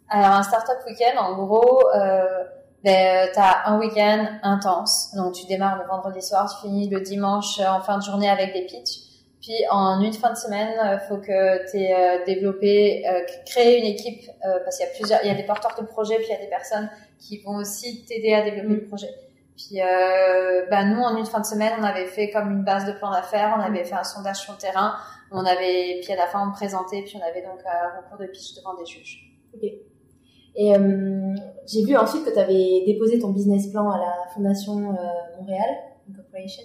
Alors 0.09 0.31
un 0.31 0.43
Startup 0.43 0.77
Weekend, 0.85 1.17
en 1.17 1.35
gros, 1.35 1.89
euh, 1.95 2.43
ben, 2.83 3.29
tu 3.33 3.39
as 3.39 3.69
un 3.69 3.79
week-end 3.79 4.25
intense. 4.43 5.13
Donc 5.15 5.33
tu 5.33 5.45
démarres 5.45 5.81
le 5.81 5.87
vendredi 5.87 6.21
soir, 6.21 6.53
tu 6.53 6.67
finis 6.67 6.89
le 6.89 6.99
dimanche 6.99 7.59
en 7.61 7.79
fin 7.81 7.97
de 7.97 8.03
journée 8.03 8.29
avec 8.29 8.53
des 8.53 8.65
pitchs. 8.65 9.03
Puis 9.43 9.65
en 9.69 9.99
une 9.99 10.13
fin 10.13 10.31
de 10.31 10.37
semaine, 10.37 10.71
il 10.81 10.99
faut 11.09 11.17
que 11.17 11.69
tu 11.69 11.77
aies 11.77 12.23
développé, 12.25 13.03
euh, 13.05 13.25
créé 13.45 13.77
une 13.77 13.85
équipe, 13.85 14.21
euh, 14.45 14.59
parce 14.63 14.77
qu'il 14.77 14.87
y 14.87 14.89
a 14.89 14.93
plusieurs, 14.93 15.19
il 15.23 15.27
y 15.27 15.31
a 15.31 15.35
des 15.35 15.43
porteurs 15.43 15.75
de 15.77 15.85
projets, 15.85 16.15
puis 16.15 16.27
il 16.29 16.31
y 16.31 16.35
a 16.35 16.39
des 16.39 16.47
personnes 16.47 16.89
qui 17.23 17.41
vont 17.41 17.55
aussi 17.55 18.05
t'aider 18.05 18.33
à 18.33 18.43
développer 18.43 18.75
le 18.75 18.81
mm. 18.81 18.87
projet. 18.87 19.09
Puis 19.55 19.81
euh, 19.81 20.65
bah, 20.69 20.83
nous, 20.83 21.01
en 21.01 21.15
une 21.17 21.25
fin 21.25 21.39
de 21.39 21.45
semaine, 21.45 21.73
on 21.79 21.83
avait 21.83 22.07
fait 22.07 22.29
comme 22.31 22.51
une 22.51 22.63
base 22.63 22.85
de 22.85 22.91
plan 22.93 23.11
d'affaires, 23.11 23.55
on 23.57 23.61
avait 23.61 23.83
fait 23.83 23.95
un 23.95 24.03
sondage 24.03 24.37
sur 24.37 24.53
le 24.53 24.59
terrain, 24.59 24.95
on 25.31 25.45
avait, 25.45 25.99
puis 26.01 26.11
à 26.11 26.15
la 26.15 26.27
fin, 26.27 26.47
on 26.47 26.51
présentait, 26.51 27.01
puis 27.03 27.17
on 27.17 27.25
avait 27.25 27.41
donc 27.41 27.59
un 27.65 28.01
recours 28.01 28.17
de 28.17 28.25
pitch 28.27 28.55
devant 28.55 28.75
des 28.75 28.85
juges. 28.85 29.31
Ok. 29.53 29.63
Et 30.55 30.75
euh, 30.75 31.35
j'ai 31.65 31.83
vu 31.83 31.95
ensuite 31.95 32.25
que 32.25 32.31
tu 32.31 32.39
avais 32.39 32.83
déposé 32.85 33.19
ton 33.19 33.29
business 33.29 33.67
plan 33.67 33.89
à 33.89 33.97
la 33.97 34.13
Fondation 34.33 34.91
euh, 34.91 35.39
Montréal 35.39 35.69
Incorporation. 36.09 36.63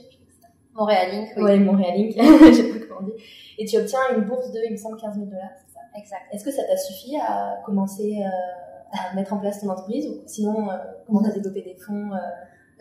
Montréal 0.75 1.09
Inc. 1.12 1.29
Oui, 1.37 1.42
ouais, 1.42 1.59
Montréal 1.59 1.94
Inc. 1.97 2.12
J'ai 2.55 2.73
pas 2.73 2.87
comment 2.87 3.03
dire. 3.03 3.14
Et 3.59 3.64
tu 3.64 3.79
obtiens 3.79 4.01
une 4.16 4.25
bourse 4.25 4.53
de, 4.53 4.61
il 4.66 4.73
me 4.73 4.77
semble, 4.77 4.99
15 5.01 5.14
000 5.14 5.27
dollars, 5.27 5.51
c'est 5.57 5.75
ça? 5.75 5.81
Exact. 5.97 6.23
Est-ce 6.33 6.44
que 6.44 6.51
ça 6.51 6.64
t'a 6.64 6.77
suffi 6.77 7.16
à 7.16 7.61
commencer 7.64 8.18
euh, 8.21 8.78
à 8.92 9.14
mettre 9.14 9.33
en 9.33 9.38
place 9.38 9.61
ton 9.61 9.68
entreprise 9.68 10.07
ou 10.07 10.22
sinon 10.27 10.70
euh, 10.70 10.77
comment 11.07 11.22
t'as 11.22 11.31
développé 11.31 11.62
des 11.62 11.77
fonds 11.77 12.12
euh? 12.12 12.18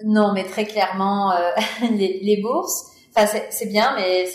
Non, 0.03 0.33
mais 0.33 0.43
très 0.43 0.65
clairement 0.65 1.31
euh, 1.31 1.51
les, 1.91 2.19
les, 2.21 2.41
bourses. 2.41 2.91
Enfin, 3.15 3.39
c'est 3.49 3.65
bien, 3.65 3.95
mais 3.95 4.25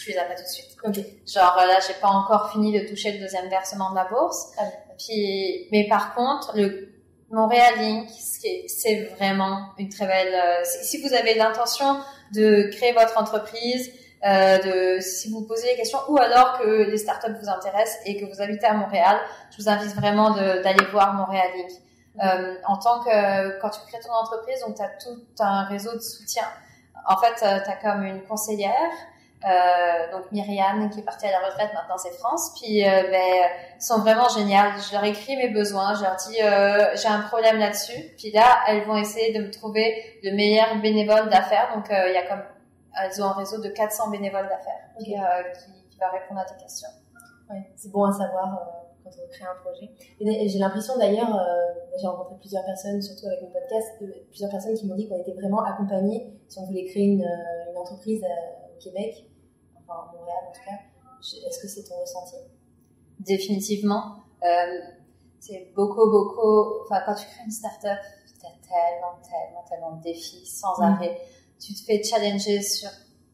tu 0.00 0.10
les 0.10 0.16
as 0.16 0.24
pas 0.24 0.34
tout 0.34 0.42
de 0.42 0.48
suite. 0.48 0.76
Okay. 0.82 1.20
Genre 1.26 1.56
là, 1.56 1.78
j'ai 1.86 1.94
pas 2.00 2.08
encore 2.08 2.50
fini 2.52 2.72
de 2.78 2.88
toucher 2.88 3.12
le 3.12 3.18
deuxième 3.18 3.48
versement 3.48 3.90
de 3.90 3.96
la 3.96 4.04
bourse. 4.04 4.52
Ah 4.58 4.62
Puis, 4.98 5.68
mais 5.72 5.86
par 5.88 6.14
contre, 6.14 6.56
le 6.56 6.88
Montréal 7.30 7.74
Link, 7.78 8.08
c'est 8.08 9.04
vraiment 9.16 9.66
une 9.78 9.90
très 9.90 10.06
belle. 10.06 10.64
si 10.64 11.02
vous 11.02 11.12
avez 11.12 11.34
l'intention 11.34 11.98
de 12.32 12.70
créer 12.72 12.92
votre 12.92 13.18
entreprise, 13.18 13.90
euh, 14.24 14.58
de 14.58 15.00
si 15.00 15.30
vous 15.30 15.46
posez 15.46 15.70
des 15.70 15.76
questions 15.76 15.98
ou 16.08 16.18
alors 16.18 16.58
que 16.58 16.90
les 16.90 16.98
startups 16.98 17.32
vous 17.40 17.48
intéressent 17.48 17.98
et 18.04 18.20
que 18.20 18.26
vous 18.26 18.40
habitez 18.42 18.66
à 18.66 18.74
Montréal, 18.74 19.18
je 19.50 19.62
vous 19.62 19.68
invite 19.68 19.94
vraiment 19.94 20.30
d'aller 20.34 20.84
voir 20.92 21.14
Montréal 21.14 21.48
Link. 21.56 21.70
Euh, 22.22 22.56
en 22.66 22.76
tant 22.76 23.00
que 23.00 23.60
quand 23.60 23.70
tu 23.70 23.80
crées 23.86 24.02
ton 24.04 24.12
entreprise, 24.12 24.60
donc 24.66 24.76
tu 24.76 24.82
as 24.82 24.88
tout 24.88 25.22
un 25.38 25.64
réseau 25.64 25.94
de 25.94 26.00
soutien. 26.00 26.44
En 27.06 27.16
fait, 27.16 27.44
euh, 27.44 27.60
tu 27.64 27.70
as 27.70 27.76
comme 27.76 28.04
une 28.04 28.22
conseillère, 28.24 28.90
euh, 29.42 30.12
donc 30.12 30.30
Myriam 30.32 30.90
qui 30.90 31.00
est 31.00 31.02
partie 31.02 31.26
à 31.26 31.30
la 31.30 31.46
retraite, 31.46 31.70
maintenant 31.72 31.96
c'est 31.96 32.12
France. 32.18 32.52
Puis 32.60 32.86
euh, 32.86 33.02
ben, 33.10 33.48
sont 33.78 34.00
vraiment 34.00 34.28
géniales. 34.28 34.72
Je 34.86 34.92
leur 34.92 35.04
écris 35.04 35.36
mes 35.36 35.48
besoins, 35.48 35.94
je 35.94 36.02
leur 36.02 36.16
dis 36.16 36.42
euh, 36.42 36.94
j'ai 36.96 37.08
un 37.08 37.20
problème 37.20 37.58
là-dessus. 37.58 38.12
Puis 38.18 38.30
là, 38.32 38.60
elles 38.68 38.84
vont 38.84 38.96
essayer 38.96 39.32
de 39.32 39.42
me 39.44 39.50
trouver 39.50 40.18
le 40.22 40.32
meilleur 40.32 40.76
bénévole 40.76 41.30
d'affaires. 41.30 41.70
Donc 41.74 41.86
il 41.90 42.12
y 42.12 42.18
a 42.18 42.26
comme 42.26 42.42
elles 42.96 43.22
ont 43.22 43.26
un 43.26 43.32
réseau 43.32 43.60
de 43.60 43.68
400 43.68 44.10
bénévoles 44.10 44.48
d'affaires 44.48 44.90
euh, 44.96 45.02
qui, 45.02 45.88
qui, 45.90 45.98
va 45.98 46.10
répondre 46.10 46.40
à 46.40 46.44
tes 46.44 46.56
questions. 46.56 46.88
Ouais, 47.50 47.70
c'est 47.76 47.90
bon 47.90 48.04
à 48.04 48.12
savoir 48.12 48.54
euh, 48.54 49.04
quand 49.04 49.10
on 49.10 49.28
crée 49.28 49.44
un 49.44 49.60
projet. 49.62 49.90
Et 50.20 50.48
j'ai 50.48 50.58
l'impression 50.58 50.96
d'ailleurs, 50.98 51.34
euh, 51.34 51.96
j'ai 52.00 52.06
rencontré 52.06 52.36
plusieurs 52.40 52.64
personnes, 52.64 53.00
surtout 53.02 53.26
avec 53.26 53.42
mon 53.42 53.50
podcast, 53.50 54.02
plusieurs 54.28 54.50
personnes 54.50 54.74
qui 54.74 54.86
m'ont 54.86 54.96
dit 54.96 55.08
qu'on 55.08 55.20
était 55.20 55.34
vraiment 55.34 55.62
accompagnés 55.64 56.32
si 56.48 56.58
on 56.58 56.66
voulait 56.66 56.84
créer 56.84 57.04
une, 57.04 57.26
une 57.70 57.76
entreprise 57.76 58.24
au 58.24 58.82
Québec, 58.82 59.26
enfin 59.76 60.08
à 60.08 60.12
Montréal 60.16 60.38
en 60.48 60.52
tout 60.52 60.60
cas. 60.64 60.76
Est-ce 61.20 61.60
que 61.60 61.68
c'est 61.68 61.84
ton 61.84 62.00
ressenti? 62.00 62.36
Définitivement. 63.20 64.16
Euh, 64.42 64.80
c'est 65.38 65.72
beaucoup, 65.74 66.10
beaucoup. 66.10 66.82
Enfin, 66.84 67.02
quand 67.04 67.14
tu 67.14 67.26
crées 67.26 67.44
une 67.44 67.50
start-up, 67.50 67.98
tu 68.38 68.46
as 68.46 68.50
tellement, 68.62 69.18
tellement, 69.22 69.64
tellement 69.68 69.96
de 69.96 70.02
défis 70.02 70.46
sans 70.46 70.78
mm. 70.78 70.82
arrêt 70.82 71.20
tu 71.60 71.74
te 71.74 71.84
fais 71.84 72.02
challenger 72.02 72.62
sur 72.62 72.90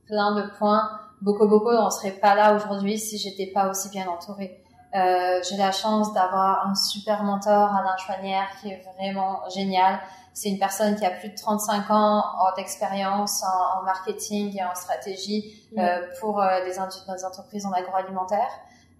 plein 0.06 0.34
de 0.34 0.50
points 0.58 1.00
beaucoup, 1.20 1.46
beaucoup, 1.46 1.70
on 1.70 1.90
serait 1.90 2.12
pas 2.12 2.34
là 2.34 2.54
aujourd'hui 2.54 2.98
si 2.98 3.18
j'étais 3.18 3.46
pas 3.46 3.68
aussi 3.68 3.88
bien 3.88 4.06
entourée. 4.08 4.62
Euh, 4.94 5.40
j'ai 5.48 5.56
la 5.56 5.72
chance 5.72 6.12
d'avoir 6.14 6.66
un 6.68 6.74
super 6.74 7.22
mentor, 7.22 7.74
Alain 7.74 7.96
Chouanière, 7.98 8.48
qui 8.60 8.70
est 8.70 8.82
vraiment 8.94 9.42
génial. 9.50 10.00
C'est 10.32 10.48
une 10.48 10.58
personne 10.58 10.96
qui 10.96 11.04
a 11.04 11.10
plus 11.10 11.30
de 11.30 11.34
35 11.34 11.90
ans 11.90 12.24
d'expérience 12.56 13.42
en, 13.42 13.80
en, 13.80 13.82
marketing 13.82 14.56
et 14.56 14.64
en 14.64 14.74
stratégie 14.74 15.66
euh, 15.78 16.00
pour 16.20 16.40
euh, 16.40 16.64
des, 16.64 16.72
des, 16.72 17.24
entreprises 17.24 17.66
en 17.66 17.72
agroalimentaire. 17.72 18.48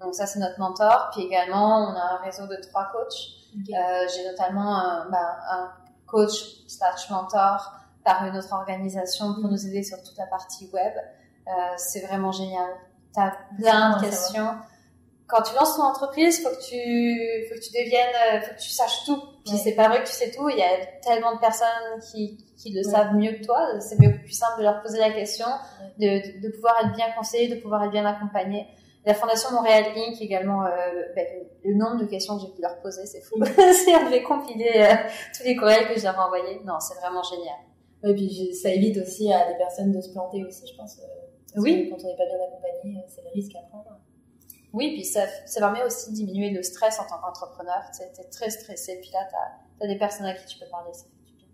Donc 0.01 0.15
ça, 0.15 0.27
c'est 0.27 0.39
notre 0.39 0.59
mentor. 0.59 1.11
Puis 1.13 1.23
également, 1.23 1.89
on 1.89 1.95
a 1.95 2.15
un 2.15 2.25
réseau 2.25 2.47
de 2.47 2.57
trois 2.57 2.91
coachs. 2.93 3.15
Euh, 3.55 4.07
j'ai 4.15 4.29
notamment 4.29 4.77
un, 4.77 5.09
bah, 5.11 5.37
un 5.51 5.73
coach 6.07 6.67
slash 6.69 7.09
mentor 7.11 7.73
par 8.07 8.25
une 8.25 8.37
autre 8.39 8.53
organisation 8.53 9.35
pour 9.35 9.45
mm. 9.45 9.51
nous 9.51 9.67
aider 9.67 9.83
sur 9.83 10.03
toute 10.03 10.17
la 10.17 10.27
partie 10.27 10.71
web. 10.73 10.93
Euh, 11.49 11.51
c'est 11.77 12.07
vraiment 12.07 12.33
génial. 12.33 12.71
Tu 13.13 13.21
as 13.21 13.37
plein 13.59 13.97
de 13.97 14.05
questions. 14.05 14.49
Quand 15.27 15.43
tu 15.43 15.55
lances 15.57 15.77
ton 15.77 15.83
entreprise, 15.83 16.41
faut 16.41 16.51
que 16.51 16.63
tu, 16.63 17.49
faut 17.49 17.57
que 17.57 17.61
tu 17.61 17.73
deviennes, 17.73 18.15
euh, 18.33 18.41
faut 18.43 18.55
que 18.55 18.61
tu 18.61 18.71
saches 18.71 19.05
tout. 19.05 19.21
Puis 19.45 19.59
c'est 19.59 19.75
pas 19.75 19.89
vrai 19.89 20.03
que 20.03 20.09
tu 20.09 20.15
sais 20.15 20.31
tout. 20.31 20.49
Il 20.49 20.57
y 20.57 20.63
a 20.63 20.87
tellement 21.03 21.35
de 21.35 21.41
personnes 21.41 22.01
qui, 22.11 22.39
qui 22.57 22.73
le 22.73 22.85
savent 22.85 23.15
mieux 23.15 23.33
que 23.33 23.45
toi. 23.45 23.81
C'est 23.81 23.99
beaucoup 23.99 24.21
plus 24.21 24.33
simple 24.33 24.59
de 24.59 24.63
leur 24.63 24.81
poser 24.83 24.99
la 24.99 25.11
question, 25.11 25.47
de, 25.99 26.41
de, 26.41 26.49
pouvoir 26.55 26.77
être 26.85 26.95
bien 26.95 27.11
conseillé, 27.17 27.49
de 27.49 27.61
pouvoir 27.61 27.83
être 27.85 27.91
bien 27.91 28.07
accompagné. 28.07 28.69
La 29.05 29.15
Fondation 29.15 29.51
Montréal 29.53 29.85
Inc. 29.97 30.21
également, 30.21 30.65
euh, 30.65 30.69
ben, 31.15 31.27
le 31.65 31.75
nombre 31.75 31.97
de 31.97 32.07
questions 32.07 32.37
que 32.37 32.43
j'ai 32.43 32.53
pu 32.53 32.61
leur 32.61 32.79
poser, 32.81 33.07
c'est 33.07 33.21
fou. 33.21 33.37
si 33.45 33.95
on 34.01 34.05
devait 34.05 34.23
compiler 34.23 34.73
euh, 34.77 34.95
tous 35.37 35.45
les 35.45 35.57
courriels 35.57 35.89
que 35.89 35.99
je 35.99 36.05
leur 36.05 36.15
ai 36.15 36.19
envoyés, 36.19 36.61
non, 36.65 36.79
c'est 36.81 36.99
vraiment 37.01 37.23
génial. 37.23 37.57
Et 38.05 38.15
puis 38.15 38.55
ça 38.55 38.71
évite 38.71 38.99
aussi 38.99 39.33
à 39.33 39.51
des 39.51 39.57
personnes 39.57 39.93
de 39.93 40.01
se 40.01 40.11
planter 40.11 40.45
aussi, 40.45 40.67
je 40.67 40.77
pense. 40.77 40.99
Euh, 40.99 41.61
oui. 41.61 41.89
quand 41.91 41.97
on 42.03 42.07
n'est 42.07 42.17
pas 42.17 42.27
bien 42.27 42.37
accompagné, 42.47 43.05
c'est 43.09 43.23
le 43.23 43.31
risque 43.33 43.55
à 43.57 43.63
prendre. 43.69 43.99
Oui, 44.73 44.93
puis 44.93 45.05
ça, 45.05 45.23
ça 45.47 45.61
permet 45.61 45.83
aussi 45.85 46.11
de 46.11 46.17
diminuer 46.17 46.51
le 46.51 46.63
stress 46.63 47.01
en 47.01 47.07
tant 47.07 47.19
qu'entrepreneur. 47.19 47.83
Tu 47.97 48.03
es 48.03 48.25
très 48.25 48.51
stressé, 48.51 48.99
puis 49.01 49.11
là, 49.13 49.21
tu 49.79 49.85
as, 49.85 49.89
des 49.89 49.97
personnes 49.97 50.27
à 50.27 50.35
qui 50.35 50.45
tu 50.45 50.59
peux 50.59 50.67
parler, 50.71 50.93
ça 50.93 51.05
fait 51.05 51.25
du 51.25 51.33
bien. 51.33 51.49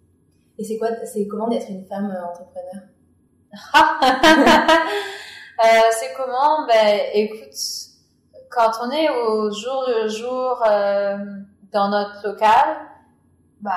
Et 0.58 0.64
c'est 0.64 0.78
quoi, 0.78 0.88
c'est 1.04 1.26
comment 1.28 1.48
d'être 1.48 1.68
une 1.68 1.84
femme 1.86 2.10
entrepreneur? 2.24 2.82
Euh, 5.62 5.64
c'est 5.92 6.12
comment? 6.16 6.66
Ben, 6.66 7.10
écoute, 7.12 7.54
quand 8.50 8.70
on 8.82 8.90
est 8.90 9.08
au 9.10 9.52
jour 9.52 9.84
le 9.86 10.08
jour 10.08 10.60
euh, 10.66 11.16
dans 11.70 11.88
notre 11.88 12.26
local, 12.26 12.78
bah, 13.60 13.70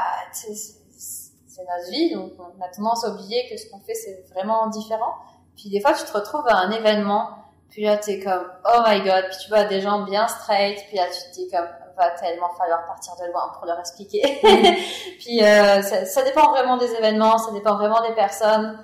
c'est 1.56 1.64
notre 1.64 1.90
vie, 1.90 2.14
donc 2.14 2.34
on 2.40 2.62
a 2.62 2.68
tendance 2.68 3.06
à 3.06 3.10
oublier 3.12 3.48
que 3.50 3.58
ce 3.58 3.70
qu'on 3.70 3.80
fait 3.80 3.94
c'est 3.94 4.26
vraiment 4.34 4.68
différent. 4.68 5.14
Puis 5.56 5.70
des 5.70 5.80
fois, 5.80 5.94
tu 5.94 6.04
te 6.04 6.12
retrouves 6.12 6.46
à 6.48 6.58
un 6.58 6.72
événement, 6.72 7.30
puis 7.70 7.84
là 7.84 7.98
t'es 7.98 8.20
comme 8.20 8.46
oh 8.66 8.82
my 8.86 9.02
god, 9.02 9.26
puis 9.30 9.38
tu 9.44 9.50
vois 9.50 9.64
des 9.64 9.80
gens 9.82 10.04
bien 10.04 10.28
straight, 10.28 10.84
puis 10.88 10.98
là 10.98 11.06
tu 11.08 11.30
te 11.30 11.36
dis 11.36 11.50
comme 11.50 11.68
va 11.98 12.10
tellement 12.10 12.50
falloir 12.58 12.86
partir 12.86 13.14
de 13.16 13.32
loin 13.32 13.52
pour 13.56 13.66
leur 13.66 13.80
expliquer. 13.80 14.22
puis 15.20 15.42
euh, 15.42 15.82
ça, 15.82 16.06
ça, 16.06 16.24
dépend 16.24 16.52
vraiment 16.52 16.76
des 16.76 16.92
événements, 16.92 17.38
ça 17.38 17.54
dépend 17.54 17.78
vraiment 17.78 18.02
des 18.06 18.14
personnes. 18.14 18.78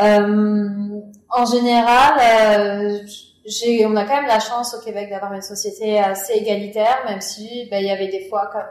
Euh, 0.00 1.00
en 1.28 1.44
général, 1.46 2.14
euh, 2.20 2.98
j'ai, 3.44 3.84
on 3.86 3.96
a 3.96 4.04
quand 4.04 4.16
même 4.16 4.26
la 4.26 4.38
chance 4.38 4.74
au 4.74 4.84
Québec 4.84 5.10
d'avoir 5.10 5.32
une 5.32 5.42
société 5.42 5.98
assez 5.98 6.34
égalitaire, 6.34 7.02
même 7.06 7.20
si 7.20 7.66
ben, 7.70 7.78
il 7.78 7.88
y 7.88 7.90
avait 7.90 8.08
des 8.08 8.28
fois 8.28 8.48
comme 8.52 8.62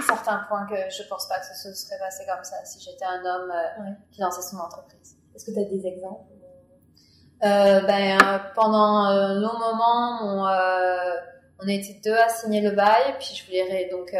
certains 0.06 0.44
points 0.48 0.66
que 0.66 0.76
je 0.90 1.02
pense 1.08 1.26
pas 1.28 1.38
que 1.38 1.46
ce 1.46 1.72
serait 1.74 1.98
passé 1.98 2.24
comme 2.26 2.44
ça 2.44 2.56
si 2.64 2.80
j'étais 2.80 3.04
un 3.04 3.24
homme 3.24 3.50
euh, 3.50 3.90
qui 4.10 4.20
lançait 4.20 4.42
son 4.42 4.58
entreprise. 4.58 5.16
Est-ce 5.34 5.46
que 5.46 5.52
tu 5.52 5.60
as 5.60 5.64
des 5.64 5.86
exemples? 5.86 6.24
Euh, 7.44 7.80
ben, 7.82 8.18
pendant 8.54 9.04
un 9.04 9.34
long 9.34 9.58
moment, 9.58 10.18
on, 10.22 11.64
on 11.64 11.68
était 11.68 12.00
deux 12.04 12.16
à 12.16 12.28
signer 12.28 12.60
le 12.60 12.72
bail, 12.72 13.14
puis 13.18 13.34
je 13.34 13.46
voulais 13.46 13.88
donc 13.90 14.14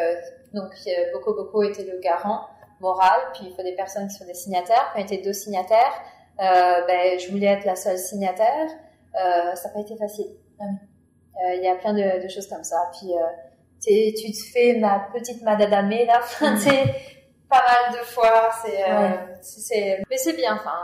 donc 0.54 0.72
beaucoup 1.12 1.34
beaucoup 1.34 1.62
était 1.62 1.84
le 1.84 1.98
garant 1.98 2.46
moral, 2.80 3.20
puis 3.34 3.46
il 3.46 3.54
faut 3.54 3.62
des 3.62 3.74
personnes 3.74 4.08
qui 4.08 4.14
sont 4.14 4.26
des 4.26 4.34
signataires. 4.34 4.90
Quand 4.92 5.00
on 5.00 5.04
était 5.04 5.18
deux 5.18 5.32
signataires, 5.32 6.00
euh, 6.40 6.86
ben, 6.86 7.18
je 7.18 7.30
voulais 7.30 7.46
être 7.46 7.64
la 7.64 7.76
seule 7.76 7.98
signataire. 7.98 8.68
Euh, 9.14 9.54
ça 9.54 9.68
n'a 9.68 9.74
pas 9.74 9.80
été 9.80 9.96
facile. 9.96 10.28
Ah 10.60 10.64
euh, 10.64 11.54
il 11.54 11.62
y 11.62 11.68
a 11.68 11.76
plein 11.76 11.94
de, 11.94 12.22
de, 12.22 12.28
choses 12.28 12.48
comme 12.48 12.64
ça. 12.64 12.90
Puis 12.98 13.12
tu 13.80 14.32
te 14.32 14.52
fais 14.52 14.78
ma 14.78 15.08
petite 15.12 15.42
madadamé 15.42 16.06
là, 16.06 16.20
mm. 16.40 16.56
pas 17.48 17.62
mal 17.62 17.92
de 17.98 18.04
fois. 18.04 18.50
C'est, 18.62 19.60
c'est, 19.60 20.02
mais 20.10 20.16
c'est 20.16 20.34
bien. 20.34 20.56
Enfin, 20.56 20.78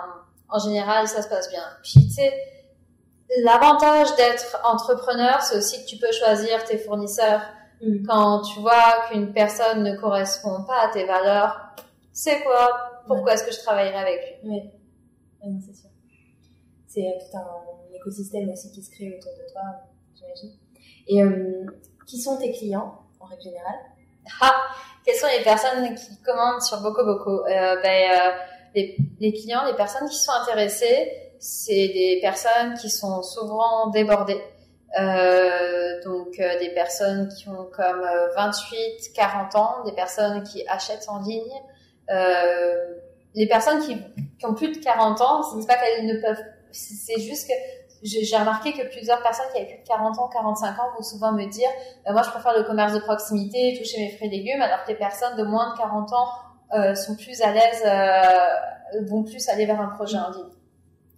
en 0.49 0.59
général, 0.59 1.09
ça 1.09 1.23
se 1.23 1.29
passe 1.29 1.51
bien. 1.51 1.65
Puis 1.83 2.07
tu 2.07 2.11
sais, 2.11 2.33
l'avantage 3.43 4.15
d'être 4.17 4.61
entrepreneur, 4.65 5.41
c'est 5.43 5.57
aussi 5.57 5.85
que 5.85 5.89
tu 5.89 5.97
peux 5.97 6.13
choisir 6.13 6.65
tes 6.65 6.79
fournisseurs. 6.79 7.43
Mm. 7.83 8.07
Quand 8.07 8.43
tu 8.43 8.61
vois 8.61 9.07
qu'une 9.09 9.33
personne 9.33 9.83
ne 9.83 9.97
correspond 9.97 10.65
pas 10.65 10.87
à 10.87 10.89
tes 10.93 11.05
valeurs, 11.05 11.61
c'est 12.13 12.43
quoi? 12.43 13.03
Pourquoi 13.07 13.35
est-ce 13.35 13.45
que 13.45 13.53
je 13.53 13.61
travaillerai 13.61 13.97
avec 13.97 14.39
lui? 14.43 14.51
Oui 14.51 14.71
c'est 15.65 15.75
sûr. 15.75 15.91
C'est 16.87 17.07
euh, 17.07 17.19
tout 17.21 17.37
un 17.37 17.95
écosystème 17.95 18.51
aussi 18.51 18.71
qui 18.71 18.83
se 18.83 18.91
crée 18.91 19.17
autour 19.17 19.33
de 19.33 19.53
toi, 19.53 19.63
j'imagine. 20.15 20.59
Et 21.07 21.23
euh, 21.23 21.67
qui 22.07 22.21
sont 22.21 22.39
tes 22.39 22.53
clients, 22.53 23.01
en 23.21 23.27
règle 23.27 23.43
générale? 23.43 23.81
Ah! 24.41 24.55
Quelles 25.05 25.17
sont 25.17 25.27
les 25.37 25.45
personnes 25.45 25.95
qui 25.95 26.19
commandent 26.23 26.63
sur 26.63 26.81
Boko 26.81 27.05
Boko 27.05 27.47
euh, 27.47 27.81
ben, 27.83 28.11
euh, 28.11 28.31
les, 28.75 28.97
les, 29.21 29.33
clients, 29.33 29.65
les 29.67 29.75
personnes 29.75 30.09
qui 30.09 30.17
sont 30.17 30.33
intéressées, 30.33 31.13
c'est 31.39 31.89
des 31.89 32.19
personnes 32.23 32.75
qui 32.75 32.89
sont 32.89 33.23
souvent 33.23 33.89
débordées. 33.91 34.43
Euh, 34.99 36.01
donc 36.05 36.39
euh, 36.39 36.59
des 36.61 36.69
personnes 36.71 37.29
qui 37.29 37.49
ont 37.49 37.69
comme 37.77 38.07
28, 38.37 39.13
40 39.15 39.57
ans, 39.57 39.85
des 39.85 39.93
personnes 39.93 40.43
qui 40.45 40.65
achètent 40.69 41.09
en 41.09 41.21
ligne, 41.21 41.43
euh, 42.11 42.95
les 43.35 43.49
personnes 43.49 43.81
qui, 43.81 43.97
qui, 44.39 44.47
ont 44.47 44.55
plus 44.55 44.71
de 44.71 44.79
40 44.79 45.21
ans, 45.21 45.43
c'est 45.43 45.67
pas 45.67 45.75
qu'elles 45.75 46.07
ne 46.07 46.21
peuvent, 46.21 46.43
c'est 46.71 47.19
juste 47.19 47.49
que 47.49 47.55
j'ai 48.05 48.37
remarqué 48.37 48.73
que 48.73 48.87
plusieurs 48.91 49.23
personnes 49.23 49.47
qui 49.53 49.61
avaient 49.61 49.69
plus 49.75 49.83
de 49.83 49.89
40 49.89 50.19
ans, 50.19 50.29
45 50.29 50.79
ans 50.79 50.91
vont 50.97 51.03
souvent 51.03 51.33
me 51.33 51.47
dire, 51.47 51.69
euh, 52.07 52.13
moi 52.13 52.23
je 52.23 52.31
préfère 52.31 52.57
le 52.57 52.65
commerce 52.65 52.93
de 52.93 52.99
proximité, 52.99 53.77
toucher 53.79 53.99
mes 53.99 54.11
fruits 54.11 54.29
et 54.29 54.31
légumes, 54.31 54.61
alors 54.61 54.85
que 54.85 54.91
les 54.91 54.99
personnes 54.99 55.37
de 55.37 55.43
moins 55.43 55.73
de 55.73 55.79
40 55.79 56.13
ans 56.13 56.29
euh, 56.75 56.95
sont 56.95 57.17
plus 57.17 57.41
à 57.41 57.53
l'aise, 57.53 57.83
euh, 57.87 59.03
vont 59.07 59.23
plus 59.23 59.49
aller 59.49 59.65
vers 59.65 59.81
un 59.81 59.89
projet 59.89 60.19
en 60.19 60.31
ligne. 60.31 60.53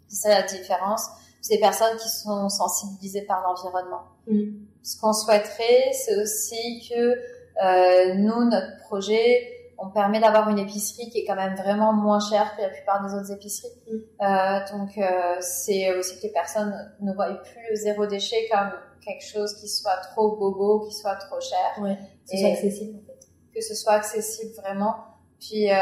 C'est 0.06 0.28
ça 0.28 0.28
la 0.28 0.42
différence. 0.42 1.08
C'est 1.40 1.54
des 1.54 1.60
personnes 1.60 1.96
qui 1.96 2.08
sont 2.08 2.48
sensibilisées 2.48 3.22
par 3.22 3.42
l'environnement. 3.42 4.02
Mm. 4.28 4.50
Ce 4.82 5.00
qu'on 5.00 5.12
souhaiterait, 5.12 5.92
c'est 5.92 6.16
aussi 6.20 6.88
que 6.88 7.18
euh, 7.64 8.14
nous, 8.14 8.44
notre 8.44 8.76
projet, 8.82 9.55
on 9.78 9.90
permet 9.90 10.20
d'avoir 10.20 10.48
une 10.48 10.58
épicerie 10.58 11.10
qui 11.10 11.18
est 11.18 11.24
quand 11.26 11.36
même 11.36 11.54
vraiment 11.54 11.92
moins 11.92 12.20
chère 12.20 12.56
que 12.56 12.62
la 12.62 12.68
plupart 12.68 13.06
des 13.06 13.14
autres 13.14 13.32
épiceries. 13.32 13.68
Mm. 13.90 13.96
Euh, 14.22 14.58
donc 14.72 14.98
euh, 14.98 15.36
c'est 15.40 15.96
aussi 15.96 16.16
que 16.16 16.22
les 16.22 16.32
personnes 16.32 16.74
ne 17.00 17.12
voient 17.12 17.34
plus 17.42 17.60
le 17.70 17.76
zéro 17.76 18.06
déchet 18.06 18.48
comme 18.50 18.70
quelque 19.04 19.24
chose 19.24 19.54
qui 19.60 19.68
soit 19.68 19.96
trop 20.12 20.36
bobo, 20.36 20.86
qui 20.86 20.94
soit 20.94 21.16
trop 21.16 21.40
cher. 21.40 21.82
Ouais, 21.82 21.96
que 21.96 22.30
ce 22.30 22.38
soit 22.38 22.50
accessible 22.50 22.98
en 22.98 23.06
fait. 23.06 23.26
Que 23.54 23.62
ce 23.62 23.74
soit 23.74 23.92
accessible 23.92 24.52
vraiment. 24.62 24.96
Puis, 25.40 25.70
euh, 25.70 25.76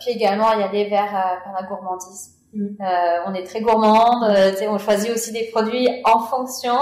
puis 0.00 0.10
également 0.10 0.52
y 0.52 0.62
aller 0.62 0.88
vers, 0.88 1.14
euh, 1.14 1.44
vers 1.44 1.60
la 1.60 1.66
gourmandise. 1.66 2.34
Mm. 2.52 2.66
Euh, 2.80 3.18
on 3.26 3.34
est 3.34 3.44
très 3.44 3.60
gourmande, 3.60 4.24
euh, 4.24 4.52
on 4.68 4.78
choisit 4.78 5.10
aussi 5.10 5.32
des 5.32 5.50
produits 5.50 5.88
en 6.04 6.20
fonction. 6.20 6.76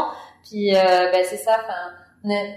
Puis 0.44 0.72
ben, 0.72 1.24
c'est 1.28 1.36
ça. 1.36 1.58
Enfin 1.62 1.92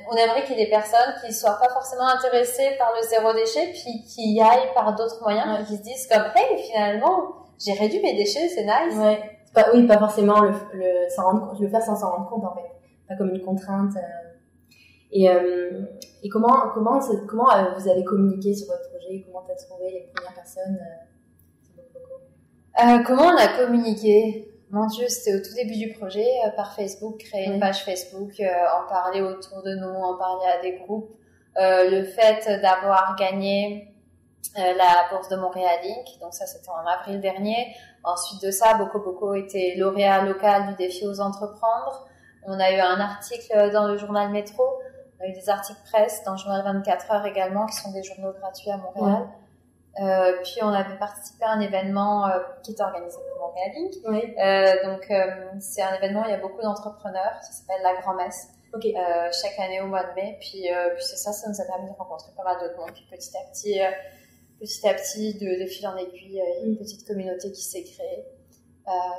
on 0.09 0.15
aimerait 0.15 0.43
qu'il 0.43 0.57
y 0.57 0.61
ait 0.61 0.65
des 0.65 0.71
personnes 0.71 1.13
qui 1.23 1.33
soient 1.33 1.59
pas 1.61 1.69
forcément 1.69 2.07
intéressées 2.07 2.75
par 2.77 2.93
le 2.95 3.07
zéro 3.07 3.33
déchet, 3.33 3.71
puis 3.73 4.03
qui 4.03 4.33
y 4.33 4.41
aillent 4.41 4.73
par 4.73 4.95
d'autres 4.95 5.21
moyens, 5.21 5.67
qui 5.67 5.77
se 5.77 5.81
disent 5.81 6.07
comme, 6.07 6.23
hey, 6.35 6.57
finalement, 6.63 7.35
j'ai 7.59 7.73
réduit 7.73 8.01
mes 8.01 8.15
déchets, 8.15 8.49
c'est 8.49 8.63
nice. 8.63 8.95
Ouais. 8.97 9.19
Pas, 9.53 9.65
oui, 9.73 9.85
pas 9.85 9.99
forcément 9.99 10.41
le, 10.41 10.51
rendre 11.17 11.55
le 11.59 11.67
faire 11.67 11.81
sans 11.81 11.95
s'en 11.95 12.11
rendre 12.11 12.29
compte, 12.29 12.45
en 12.45 12.55
fait. 12.55 12.69
Pas 13.07 13.15
comme 13.15 13.29
une 13.29 13.41
contrainte. 13.41 13.95
Euh. 13.95 14.31
Et, 15.11 15.29
euh, 15.29 15.81
et 16.23 16.29
comment, 16.29 16.69
comment, 16.73 16.99
comment 17.27 17.51
euh, 17.51 17.73
vous 17.77 17.89
avez 17.89 18.03
communiqué 18.03 18.53
sur 18.53 18.67
votre 18.67 18.89
projet? 18.89 19.23
Comment 19.25 19.43
t'as 19.45 19.55
trouvé 19.55 19.91
les 19.91 20.11
premières 20.13 20.33
personnes? 20.33 20.79
Euh, 22.81 23.03
comment 23.05 23.23
on 23.23 23.37
a 23.37 23.47
communiqué? 23.57 24.47
Mon 24.71 24.85
Dieu, 24.85 25.07
c'était 25.09 25.35
au 25.35 25.39
tout 25.39 25.53
début 25.53 25.77
du 25.77 25.93
projet, 25.93 26.27
euh, 26.45 26.49
par 26.51 26.73
Facebook, 26.73 27.17
créer 27.17 27.47
une 27.47 27.59
page 27.59 27.83
Facebook, 27.83 28.39
euh, 28.39 28.45
en 28.45 28.87
parler 28.87 29.21
autour 29.21 29.61
de 29.63 29.75
nous, 29.75 29.89
en 29.89 30.17
parler 30.17 30.45
à 30.47 30.61
des 30.61 30.77
groupes. 30.77 31.11
Euh, 31.57 31.89
le 31.89 32.05
fait 32.05 32.61
d'avoir 32.61 33.15
gagné 33.17 33.89
la 34.55 35.09
bourse 35.11 35.29
de 35.29 35.35
Montréal 35.35 35.79
Inc. 35.83 36.19
Donc 36.19 36.33
ça, 36.33 36.45
c'était 36.45 36.69
en 36.69 36.85
avril 36.87 37.19
dernier. 37.19 37.75
Ensuite 38.03 38.41
de 38.41 38.51
ça, 38.51 38.73
Boko 38.73 38.99
Boko 38.99 39.33
était 39.35 39.75
lauréat 39.77 40.23
local 40.23 40.67
du 40.67 40.75
défi 40.75 41.05
aux 41.05 41.19
entreprendre. 41.21 42.07
On 42.45 42.59
a 42.59 42.71
eu 42.71 42.79
un 42.79 42.99
article 42.99 43.71
dans 43.71 43.87
le 43.87 43.97
journal 43.97 44.31
Métro. 44.31 44.63
On 45.19 45.23
a 45.23 45.27
eu 45.27 45.33
des 45.33 45.49
articles 45.49 45.79
presse 45.85 46.23
dans 46.25 46.31
le 46.31 46.37
journal 46.37 46.63
24 46.63 47.11
heures 47.11 47.25
également, 47.25 47.65
qui 47.67 47.75
sont 47.75 47.91
des 47.91 48.03
journaux 48.03 48.33
gratuits 48.39 48.71
à 48.71 48.77
Montréal. 48.77 49.27
Euh, 49.99 50.37
puis 50.43 50.59
on 50.61 50.69
avait 50.69 50.97
participé 50.97 51.43
à 51.43 51.51
un 51.51 51.59
événement 51.59 52.25
euh, 52.27 52.39
qui 52.63 52.71
était 52.71 52.81
organisé 52.83 53.17
par 53.17 53.47
Montréal. 53.49 53.71
Oui. 54.07 54.35
Euh, 54.39 54.89
donc 54.89 55.11
c'est 55.59 55.81
un 55.81 55.93
événement 55.95 56.21
où 56.21 56.25
il 56.25 56.31
y 56.31 56.33
a 56.33 56.39
beaucoup 56.39 56.61
d'entrepreneurs. 56.61 57.37
Ça 57.41 57.51
s'appelle 57.51 57.81
la 57.83 57.95
Grand-Messe. 58.01 58.47
Chaque 59.41 59.59
année 59.59 59.81
au 59.81 59.87
mois 59.87 60.03
de 60.03 60.13
mai. 60.15 60.37
Puis, 60.39 60.61
puis 60.95 61.03
c'est 61.03 61.17
ça, 61.17 61.33
ça 61.33 61.49
nous 61.49 61.59
a 61.59 61.65
permis 61.65 61.89
de 61.89 61.95
rencontrer 61.97 62.31
pas 62.37 62.43
mal 62.43 62.57
d'autres 62.61 62.77
monde. 62.77 62.91
Puis 62.93 63.05
petit 63.11 63.35
à 63.35 63.41
petit, 63.51 63.79
petit 64.61 64.87
à 64.87 64.93
petit, 64.93 65.33
de, 65.37 65.61
de 65.61 65.65
fil 65.67 65.85
en 65.87 65.97
aiguille, 65.97 66.19
il 66.23 66.33
y 66.35 66.41
a 66.41 66.59
une 66.65 66.73
Mm. 66.75 66.77
petite 66.77 67.05
communauté 67.05 67.51
qui 67.51 67.61
s'est 67.61 67.83
créée. 67.83 68.25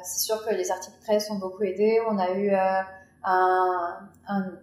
C'est 0.04 0.20
sûr 0.24 0.44
que 0.46 0.54
les 0.54 0.70
articles 0.70 0.96
presse 1.04 1.30
ont 1.30 1.36
beaucoup 1.38 1.62
aidé. 1.64 2.00
On 2.08 2.18
a 2.18 2.30
eu 2.30 2.54
un, 2.54 2.86
un- 3.24 4.58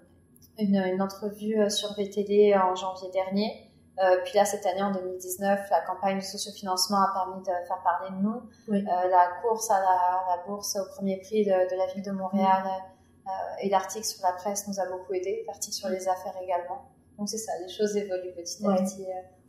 une, 0.58 0.76
une 0.76 1.02
entrevue 1.02 1.70
sur 1.70 1.94
VTD 1.96 2.54
en 2.56 2.76
janvier 2.76 3.10
dernier. 3.12 3.69
Euh, 4.02 4.18
puis 4.24 4.34
là, 4.36 4.46
cette 4.46 4.66
année, 4.66 4.82
en 4.82 4.92
2019, 4.92 5.60
la 5.70 5.82
campagne 5.82 6.20
de 6.20 6.24
sociofinancement 6.24 6.98
a 6.98 7.14
permis 7.14 7.42
de 7.42 7.52
faire 7.68 7.82
parler 7.84 8.10
de 8.12 8.22
nous. 8.24 8.42
Oui. 8.68 8.78
Euh, 8.80 9.08
la 9.10 9.28
course 9.42 9.70
à 9.72 9.80
la, 9.80 10.36
la 10.36 10.44
bourse 10.48 10.78
au 10.78 10.86
premier 10.96 11.18
prix 11.18 11.46
de, 11.46 11.52
de 11.52 11.78
la 11.78 11.86
ville 11.88 12.04
de 12.04 12.12
Montréal 12.12 12.64
euh, 12.66 13.32
et 13.62 13.70
l'article 13.70 14.06
sur 14.06 14.24
la 14.24 14.34
presse 14.34 14.68
nous 14.68 14.80
a 14.80 14.86
beaucoup 14.86 15.14
aidé, 15.14 15.44
l'article 15.48 15.76
sur 15.76 15.90
les 15.90 16.08
affaires 16.08 16.36
également. 16.42 16.90
Donc 17.18 17.28
c'est 17.28 17.38
ça, 17.38 17.52
les 17.62 17.72
choses 17.72 17.96
évoluent 17.98 18.34
petit 18.34 18.66
à 18.66 18.76
petit. 18.76 19.06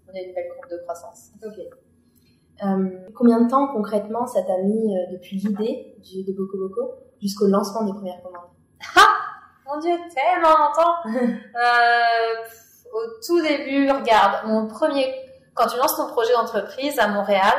on 0.09 0.17
a 0.17 0.21
une 0.21 0.35
belle 0.35 0.49
courbe 0.55 0.71
de 0.71 0.79
croissance. 0.79 1.31
Ok. 1.45 1.61
Euh, 2.63 3.09
combien 3.15 3.41
de 3.41 3.49
temps 3.49 3.69
concrètement 3.69 4.27
ça 4.27 4.43
t'a 4.43 4.59
mis 4.59 4.95
euh, 4.95 5.13
depuis 5.13 5.37
l'idée 5.37 5.97
de 5.99 6.33
Boko 6.33 6.59
Boko 6.59 6.95
jusqu'au 7.21 7.47
lancement 7.47 7.85
des 7.85 7.93
premières 7.93 8.23
commandes? 8.23 8.51
Mon 9.67 9.79
Dieu, 9.79 9.97
tellement 10.15 10.59
longtemps. 10.59 10.95
euh, 11.07 12.45
au 12.93 13.01
tout 13.27 13.41
début, 13.43 13.91
regarde, 13.91 14.47
mon 14.47 14.67
premier, 14.67 15.15
quand 15.55 15.67
tu 15.67 15.77
lances 15.77 15.97
ton 15.97 16.09
projet 16.09 16.33
d'entreprise 16.33 16.99
à 16.99 17.09
Montréal, 17.09 17.55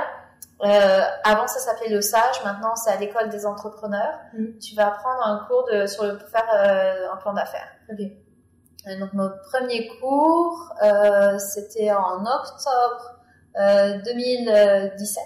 euh, 0.64 1.02
avant 1.24 1.48
ça 1.48 1.60
s'appelait 1.60 1.90
le 1.90 2.02
SAGE, 2.02 2.44
maintenant 2.46 2.76
c'est 2.76 2.92
à 2.92 2.98
l'école 2.98 3.30
des 3.30 3.46
entrepreneurs. 3.46 4.20
Mhm. 4.34 4.60
Tu 4.60 4.76
vas 4.76 4.92
prendre 4.92 5.26
un 5.26 5.46
cours 5.48 5.66
de, 5.72 5.88
sur 5.88 6.04
le, 6.04 6.18
pour 6.18 6.30
faire 6.30 6.48
euh, 6.54 7.14
un 7.14 7.18
plan 7.18 7.34
d'affaires. 7.34 7.68
Ok. 7.92 8.00
Euh, 8.00 9.00
Donc 9.00 9.14
mon 9.14 9.30
premier 9.52 9.88
cours, 10.00 10.74
euh, 10.84 11.38
c'était 11.40 11.92
en 11.92 12.24
octobre 12.24 13.20
euh, 13.60 13.98
2017. 14.06 15.24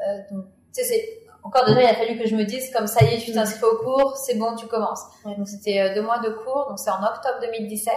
Euh, 0.00 0.18
donc, 0.30 0.44
tu 0.74 0.82
sais, 0.82 0.84
c'est 0.84 1.22
encore 1.42 1.64
déjà, 1.66 1.82
il 1.82 1.86
a 1.86 1.94
fallu 1.94 2.18
que 2.18 2.28
je 2.28 2.36
me 2.36 2.44
dise 2.44 2.70
comme 2.72 2.86
ça 2.86 3.04
y 3.04 3.14
est, 3.14 3.18
tu 3.18 3.32
t'inscris 3.32 3.64
au 3.64 3.76
cours, 3.78 4.16
c'est 4.16 4.34
bon, 4.36 4.54
tu 4.54 4.66
commences. 4.66 5.04
Donc 5.24 5.48
c'était 5.48 5.80
euh, 5.80 5.94
deux 5.94 6.02
mois 6.02 6.18
de 6.18 6.28
cours, 6.30 6.66
donc 6.68 6.78
c'est 6.78 6.90
en 6.90 7.02
octobre 7.02 7.40
2017. 7.40 7.94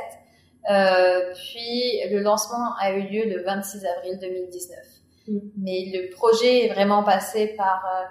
Euh, 0.69 1.33
puis 1.33 2.01
le 2.09 2.19
lancement 2.21 2.75
a 2.79 2.91
eu 2.91 3.01
lieu 3.03 3.25
le 3.25 3.43
26 3.43 3.85
avril 3.85 4.19
2019. 4.19 4.79
Mm. 5.27 5.37
Mais 5.57 5.91
le 5.93 6.09
projet 6.15 6.65
est 6.65 6.73
vraiment 6.73 7.03
passé 7.03 7.53
par 7.57 7.85
euh, 7.85 8.05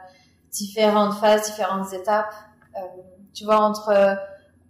différentes 0.51 1.15
phases, 1.15 1.47
différentes 1.47 1.93
étapes. 1.93 2.35
Euh, 2.77 2.81
tu 3.33 3.45
vois, 3.45 3.59
entre 3.59 3.89
euh, 3.91 4.15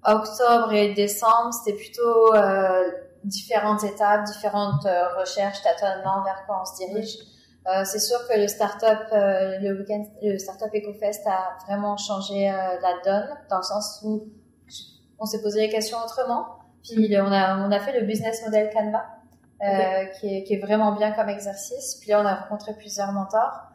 octobre 0.05 0.73
et 0.73 0.95
décembre, 0.95 1.53
c'était 1.53 1.77
plutôt 1.77 2.35
euh, 2.35 2.91
différentes 3.25 3.85
étapes, 3.85 4.25
différentes 4.25 4.87
recherches, 5.19 5.63
tâtonnements 5.63 6.23
vers 6.25 6.45
quoi 6.47 6.63
on 6.63 6.65
se 6.65 6.85
dirige. 6.85 7.19
Euh, 7.67 7.83
c'est 7.85 7.99
sûr 7.99 8.19
que 8.29 8.39
le 8.39 8.47
startup, 8.47 9.09
euh, 9.13 9.59
le 9.61 9.79
week-end, 9.79 10.05
le 10.23 10.39
startup 10.39 10.69
EcoFest 10.75 11.27
a 11.27 11.57
vraiment 11.67 11.97
changé 11.97 12.51
euh, 12.51 12.55
la 12.55 12.95
donne 13.03 13.29
dans 13.49 13.57
le 13.57 13.63
sens 13.63 14.01
où 14.05 14.29
on 15.19 15.25
s'est 15.25 15.41
posé 15.41 15.63
les 15.63 15.71
questions 15.71 15.97
autrement. 16.05 16.59
Puis 16.85 17.17
on 17.19 17.33
a 17.33 17.67
on 17.67 17.73
a 17.73 17.81
fait 17.81 17.99
le 17.99 18.07
business 18.07 18.45
model 18.45 18.71
Canva, 18.73 19.05
euh, 19.63 20.05
qui, 20.19 20.37
est, 20.37 20.45
qui 20.45 20.55
est 20.55 20.59
vraiment 20.59 20.93
bien 20.93 21.13
comme 21.13 21.29
exercice. 21.29 21.99
Puis 22.01 22.11
là, 22.11 22.21
on 22.21 22.27
a 22.27 22.35
rencontré 22.35 22.75
plusieurs 22.75 23.13
mentors. 23.13 23.71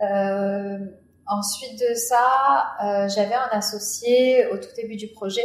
Euh, 0.00 0.78
ensuite 1.26 1.78
de 1.78 1.94
ça, 1.94 2.76
euh, 2.82 3.08
j'avais 3.08 3.34
un 3.34 3.48
associé 3.52 4.46
au 4.48 4.56
tout 4.56 4.74
début 4.76 4.96
du 4.96 5.08
projet 5.08 5.44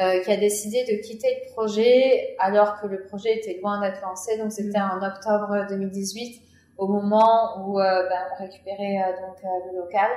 euh, 0.00 0.20
qui 0.20 0.30
a 0.30 0.36
décidé 0.36 0.84
de 0.84 1.02
quitter 1.02 1.42
le 1.44 1.52
projet 1.52 2.36
alors 2.38 2.80
que 2.80 2.86
le 2.86 3.02
projet 3.02 3.36
était 3.36 3.58
loin 3.60 3.80
d'être 3.80 4.00
lancé. 4.02 4.38
Donc 4.38 4.52
c'était 4.52 4.78
en 4.78 5.02
octobre 5.02 5.66
2018, 5.68 6.40
au 6.78 6.86
moment 6.86 7.66
où 7.66 7.80
euh, 7.80 8.08
ben, 8.08 8.20
on 8.32 8.42
récupérait 8.42 9.02
euh, 9.02 9.26
donc 9.26 9.36
le 9.42 9.78
local. 9.78 10.10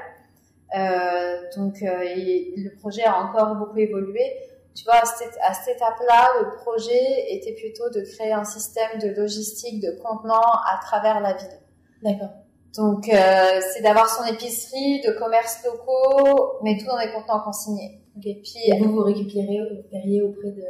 Euh, 0.77 1.41
donc 1.57 1.81
euh, 1.81 2.15
le 2.15 2.69
projet 2.77 3.03
a 3.03 3.17
encore 3.17 3.55
beaucoup 3.55 3.77
évolué. 3.77 4.21
Tu 4.73 4.85
vois, 4.85 4.95
à 4.95 5.05
cette, 5.05 5.37
à 5.45 5.53
cette 5.53 5.75
étape-là, 5.75 6.29
le 6.41 6.55
projet 6.55 7.33
était 7.33 7.53
plutôt 7.53 7.89
de 7.89 8.01
créer 8.01 8.31
un 8.31 8.45
système 8.45 8.99
de 8.99 9.09
logistique 9.09 9.81
de 9.81 9.91
contenants 10.01 10.53
à 10.65 10.79
travers 10.81 11.19
la 11.19 11.33
ville. 11.33 11.59
D'accord. 12.01 12.29
Donc, 12.77 13.09
euh, 13.09 13.59
c'est 13.73 13.81
d'avoir 13.81 14.07
son 14.07 14.23
épicerie, 14.23 15.01
de 15.01 15.11
commerces 15.11 15.63
locaux, 15.65 16.59
mais 16.63 16.77
tout 16.77 16.85
dans 16.85 16.97
des 16.97 17.11
contenants 17.11 17.41
consignés. 17.41 18.01
Ok. 18.15 18.23
Puis, 18.23 18.61
Et 18.65 18.79
vous 18.79 18.93
vous 18.93 19.03
récupérez, 19.03 19.59
auprès 20.21 20.51
de 20.51 20.63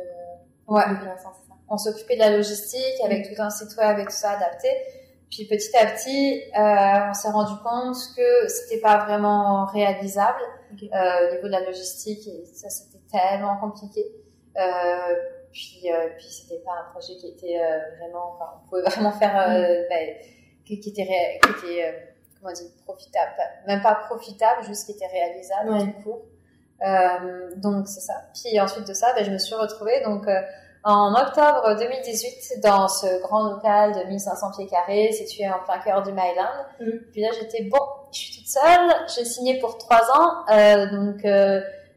ouais, 0.68 0.90
de 0.90 1.22
ça? 1.22 1.32
On 1.70 1.78
s'occupait 1.78 2.16
de 2.16 2.20
la 2.20 2.32
logistique 2.32 3.00
avec 3.06 3.30
tout 3.30 3.42
un 3.42 3.50
site 3.50 3.78
web 3.78 4.00
et 4.00 4.04
tout 4.04 4.12
ça 4.12 4.32
adapté. 4.32 4.68
Puis 5.30 5.46
petit 5.46 5.76
à 5.78 5.86
petit, 5.86 6.42
euh, 6.60 7.10
on 7.10 7.14
s'est 7.14 7.30
rendu 7.30 7.54
compte 7.64 7.96
que 8.18 8.48
c'était 8.50 8.82
pas 8.82 9.06
vraiment 9.06 9.66
réalisable 9.68 10.42
euh, 10.74 11.30
au 11.30 11.36
niveau 11.36 11.48
de 11.48 11.52
la 11.52 11.62
logistique 11.62 12.28
et 12.28 12.46
ça 12.54 12.70
tellement 13.12 13.58
compliqué. 13.58 14.06
Euh, 14.58 15.16
puis 15.52 15.84
euh, 15.92 16.10
puis 16.18 16.28
c'était 16.28 16.62
pas 16.64 16.72
un 16.74 16.92
projet 16.92 17.16
qui 17.16 17.28
était 17.28 17.60
euh, 17.62 17.80
vraiment, 18.00 18.34
enfin, 18.36 18.52
on 18.64 18.70
pouvait 18.70 18.82
vraiment 18.84 19.12
faire, 19.12 19.38
euh, 19.50 19.84
ben, 19.90 20.16
qui, 20.66 20.80
qui 20.80 20.90
était 20.90 21.04
ré- 21.04 21.40
qui 21.44 21.68
était 21.68 22.14
comment 22.40 22.54
dit 22.54 22.72
profitable, 22.86 23.32
même 23.68 23.82
pas 23.82 23.96
profitable, 23.96 24.64
juste 24.66 24.86
qui 24.86 24.94
était 24.94 25.08
réalisable 25.08 25.70
Ouais. 25.72 25.80
tout 25.94 26.04
court. 26.04 26.22
Euh, 26.86 27.52
donc 27.58 27.88
c'est 27.88 28.00
ça. 28.02 28.14
Puis 28.34 28.60
ensuite 28.60 28.88
de 28.88 28.94
ça, 28.94 29.14
ben, 29.14 29.24
je 29.24 29.30
me 29.32 29.38
suis 29.38 29.54
retrouvée 29.56 30.02
donc 30.04 30.28
euh, 30.28 30.42
en 30.84 31.14
octobre 31.14 31.76
2018 31.78 32.60
dans 32.64 32.88
ce 32.88 33.22
grand 33.22 33.52
local 33.52 33.92
de 33.94 34.04
1500 34.08 34.52
pieds 34.58 34.68
carrés 34.68 35.12
situé 35.12 35.48
en 35.50 35.60
plein 35.60 35.80
cœur 35.80 36.02
du 36.02 36.12
Myland. 36.12 36.66
Mhm. 36.80 37.02
Puis 37.12 37.22
là 37.22 37.30
j'étais 37.40 37.64
bon, 37.66 37.78
je 38.12 38.18
suis 38.18 38.38
toute 38.40 38.48
seule, 38.48 38.90
j'ai 39.16 39.26
signé 39.26 39.60
pour 39.60 39.78
trois 39.78 40.02
ans, 40.18 40.44
euh, 40.52 40.86
donc 40.92 41.24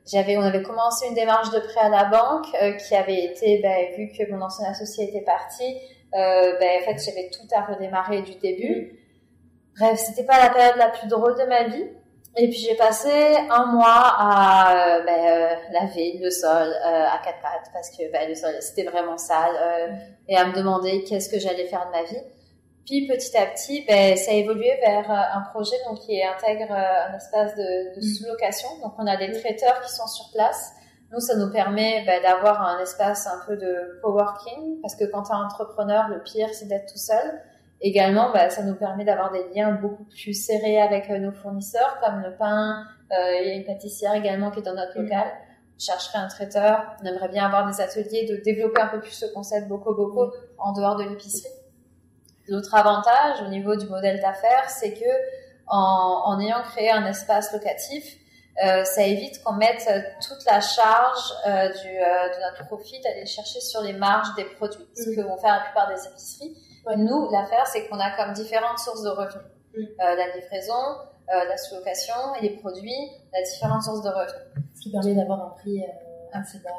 j'avais, 0.07 0.37
on 0.37 0.43
avait 0.43 0.63
commencé 0.63 1.07
une 1.09 1.15
démarche 1.15 1.51
de 1.51 1.61
prêt 1.61 1.81
à 1.81 1.89
la 1.89 2.05
banque 2.05 2.47
euh, 2.61 2.73
qui 2.73 2.95
avait 2.95 3.25
été, 3.25 3.61
ben, 3.63 3.95
vu 3.97 4.13
que 4.13 4.31
mon 4.31 4.43
ancien 4.43 4.69
associé 4.69 5.09
était 5.09 5.25
parti, 5.25 5.79
euh, 6.15 6.59
ben, 6.59 6.81
en 6.81 6.85
fait 6.85 6.99
j'avais 7.05 7.31
tout 7.31 7.47
à 7.55 7.63
redémarrer 7.73 8.23
du 8.23 8.35
début. 8.35 8.99
Bref, 9.79 9.99
c'était 9.99 10.25
pas 10.25 10.39
la 10.39 10.51
période 10.51 10.77
la 10.77 10.89
plus 10.89 11.09
drôle 11.09 11.39
de 11.39 11.45
ma 11.45 11.65
vie. 11.65 11.87
Et 12.37 12.49
puis 12.49 12.59
j'ai 12.59 12.75
passé 12.75 13.37
un 13.49 13.67
mois 13.67 13.85
à 13.87 14.97
euh, 14.99 15.05
ben, 15.05 15.13
euh, 15.13 15.55
laver 15.73 16.19
le 16.21 16.31
sol 16.31 16.67
euh, 16.67 17.07
à 17.07 17.21
quatre 17.25 17.41
pattes 17.41 17.71
parce 17.73 17.91
que 17.91 18.03
le 18.03 18.35
sol 18.35 18.57
c'était 18.61 18.83
vraiment 18.91 19.17
sale 19.17 19.55
euh, 19.57 19.93
et 20.29 20.37
à 20.37 20.45
me 20.45 20.53
demander 20.53 21.05
qu'est-ce 21.05 21.29
que 21.29 21.39
j'allais 21.39 21.67
faire 21.67 21.87
de 21.87 21.93
ma 21.93 22.03
vie. 22.03 22.19
Puis 22.87 23.07
petit 23.07 23.37
à 23.37 23.47
petit, 23.47 23.85
ben, 23.87 24.17
ça 24.17 24.31
a 24.31 24.35
évolué 24.35 24.77
vers 24.85 25.11
euh, 25.11 25.39
un 25.39 25.41
projet 25.53 25.77
donc 25.89 26.01
qui 26.01 26.23
intègre 26.23 26.71
euh, 26.71 27.13
un 27.13 27.17
espace 27.17 27.55
de, 27.57 27.97
de 27.97 28.01
sous-location. 28.01 28.69
Donc 28.83 28.93
on 28.99 29.07
a 29.07 29.17
des 29.17 29.33
traiteurs 29.33 29.81
qui 29.81 29.93
sont 29.93 30.07
sur 30.07 30.31
place. 30.33 30.73
Nous, 31.13 31.21
ça 31.21 31.37
nous 31.37 31.51
permet 31.51 32.05
ben, 32.05 32.21
d'avoir 32.23 32.61
un 32.61 32.81
espace 32.81 33.27
un 33.27 33.41
peu 33.47 33.57
de 33.57 34.01
coworking 34.03 34.81
parce 34.83 34.97
que 34.97 35.05
quand 35.05 35.23
tu 35.23 35.33
es 35.33 35.35
entrepreneur, 35.35 36.09
le 36.09 36.23
pire 36.23 36.49
c'est 36.53 36.67
d'être 36.67 36.93
tout 36.93 36.99
seul. 36.99 37.41
Également, 37.81 38.33
bah, 38.33 38.49
ça 38.51 38.63
nous 38.63 38.75
permet 38.75 39.05
d'avoir 39.05 39.31
des 39.31 39.45
liens 39.55 39.73
beaucoup 39.73 40.05
plus 40.05 40.33
serrés 40.33 40.81
avec 40.81 41.11
euh, 41.11 41.19
nos 41.19 41.33
fournisseurs, 41.33 41.99
comme 42.03 42.23
le 42.23 42.35
pain. 42.37 42.85
Euh, 43.13 43.41
il 43.43 43.49
y 43.49 43.51
a 43.51 43.55
une 43.55 43.65
pâtissière 43.65 44.15
également 44.15 44.51
qui 44.51 44.61
est 44.61 44.63
dans 44.63 44.75
notre 44.75 44.99
Mm. 44.99 45.03
local. 45.03 45.27
On 45.77 45.79
chercherait 45.79 46.19
un 46.19 46.29
traiteur. 46.29 46.97
On 47.03 47.07
aimerait 47.07 47.29
bien 47.29 47.45
avoir 47.45 47.67
des 47.71 47.81
ateliers, 47.81 48.27
de 48.27 48.37
développer 48.37 48.81
un 48.81 48.89
peu 48.89 49.01
plus 49.01 49.11
ce 49.11 49.27
concept 49.35 49.69
Boko 49.69 49.95
Boko 49.95 50.33
en 50.59 50.73
dehors 50.73 50.97
de 50.97 51.05
l'épicerie. 51.05 51.53
L'autre 52.49 52.75
avantage 52.75 53.43
au 53.43 53.49
niveau 53.49 53.77
du 53.77 53.87
modèle 53.87 54.21
d'affaires, 54.21 54.69
c'est 54.69 54.93
que 54.95 55.09
en, 55.67 56.23
en 56.27 56.41
ayant 56.41 56.63
créé 56.63 56.91
un 56.91 57.07
espace 57.07 57.53
locatif, 57.53 58.17
euh, 58.65 58.85
ça 58.85 59.03
évite 59.03 59.43
qu'on 59.43 59.55
mette 59.55 59.89
toute 60.27 60.45
la 60.47 60.61
charge 60.61 61.33
euh, 61.47 61.69
du, 61.69 61.89
euh, 61.89 62.29
de 62.29 62.41
notre 62.43 62.67
profit 62.67 63.01
d'aller 63.01 63.27
chercher 63.27 63.61
sur 63.61 63.81
les 63.81 63.95
marges 63.95 64.33
des 64.37 64.45
produits, 64.45 64.87
ce 64.95 65.11
que 65.11 65.21
vont 65.23 65.37
faire 65.39 65.55
la 65.55 65.61
plupart 65.65 65.89
des 65.89 66.07
épiceries. 66.07 66.57
Ouais. 66.87 66.97
Nous, 66.97 67.31
l'affaire, 67.33 67.67
c'est 67.67 67.89
qu'on 67.89 67.99
a 67.99 68.11
comme 68.11 68.33
différentes 68.35 68.79
sources 68.79 69.03
de 69.03 69.09
revenus. 69.09 69.43
La 69.99 70.37
livraison, 70.37 70.75
la 71.27 71.57
sous-location 71.57 72.15
et 72.39 72.43
les 72.43 72.57
produits, 72.59 73.11
la 73.33 73.43
différentes 73.43 73.83
sources 73.83 74.03
de 74.03 74.09
revenus. 74.11 74.65
Ce 74.77 74.81
qui 74.83 74.93
permet 74.93 75.15
d'avoir 75.15 75.43
un 75.47 75.51
prix 75.59 75.83
assez 76.33 76.59
bas, 76.59 76.71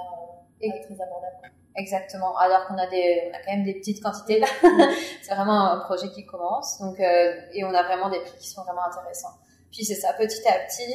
Et- 0.61 0.69
très 0.69 0.93
abordable. 0.93 1.51
Exactement. 1.75 2.37
Alors 2.37 2.67
qu'on 2.67 2.77
a 2.77 2.87
des, 2.87 3.29
on 3.29 3.35
a 3.35 3.39
quand 3.39 3.51
même 3.51 3.65
des 3.65 3.73
petites 3.73 4.01
quantités. 4.01 4.41
c'est 5.21 5.33
vraiment 5.33 5.71
un 5.71 5.79
projet 5.79 6.09
qui 6.09 6.25
commence. 6.25 6.79
Donc, 6.79 6.99
euh, 6.99 7.33
et 7.53 7.63
on 7.65 7.73
a 7.73 7.83
vraiment 7.83 8.09
des 8.09 8.19
prix 8.19 8.37
qui 8.39 8.49
sont 8.49 8.63
vraiment 8.63 8.85
intéressants. 8.85 9.35
Puis 9.71 9.83
c'est 9.83 9.95
ça, 9.95 10.13
petit 10.13 10.47
à 10.47 10.53
petit, 10.67 10.93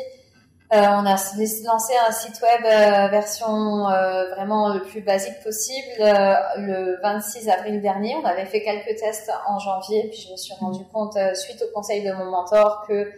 Euh, 0.72 0.76
on 0.76 1.04
a 1.04 1.16
lancé 1.64 1.94
un 2.08 2.12
site 2.12 2.40
web 2.40 2.64
euh, 2.64 3.08
version 3.08 3.88
euh, 3.88 4.32
vraiment 4.36 4.72
le 4.72 4.82
plus 4.82 5.00
basique 5.00 5.42
possible 5.42 5.98
le 5.98 7.00
26 7.02 7.48
avril 7.48 7.82
dernier. 7.82 8.14
On 8.14 8.24
avait 8.24 8.46
fait 8.46 8.62
quelques 8.62 8.96
tests 9.00 9.32
en 9.48 9.58
janvier, 9.58 10.08
puis 10.10 10.20
je 10.20 10.30
me 10.30 10.36
suis 10.36 10.54
rendu 10.54 10.84
compte 10.92 11.18
suite 11.34 11.60
au 11.62 11.74
conseil 11.74 12.04
de 12.04 12.12
mon 12.12 12.26
mentor 12.26 12.84
que 12.86 13.10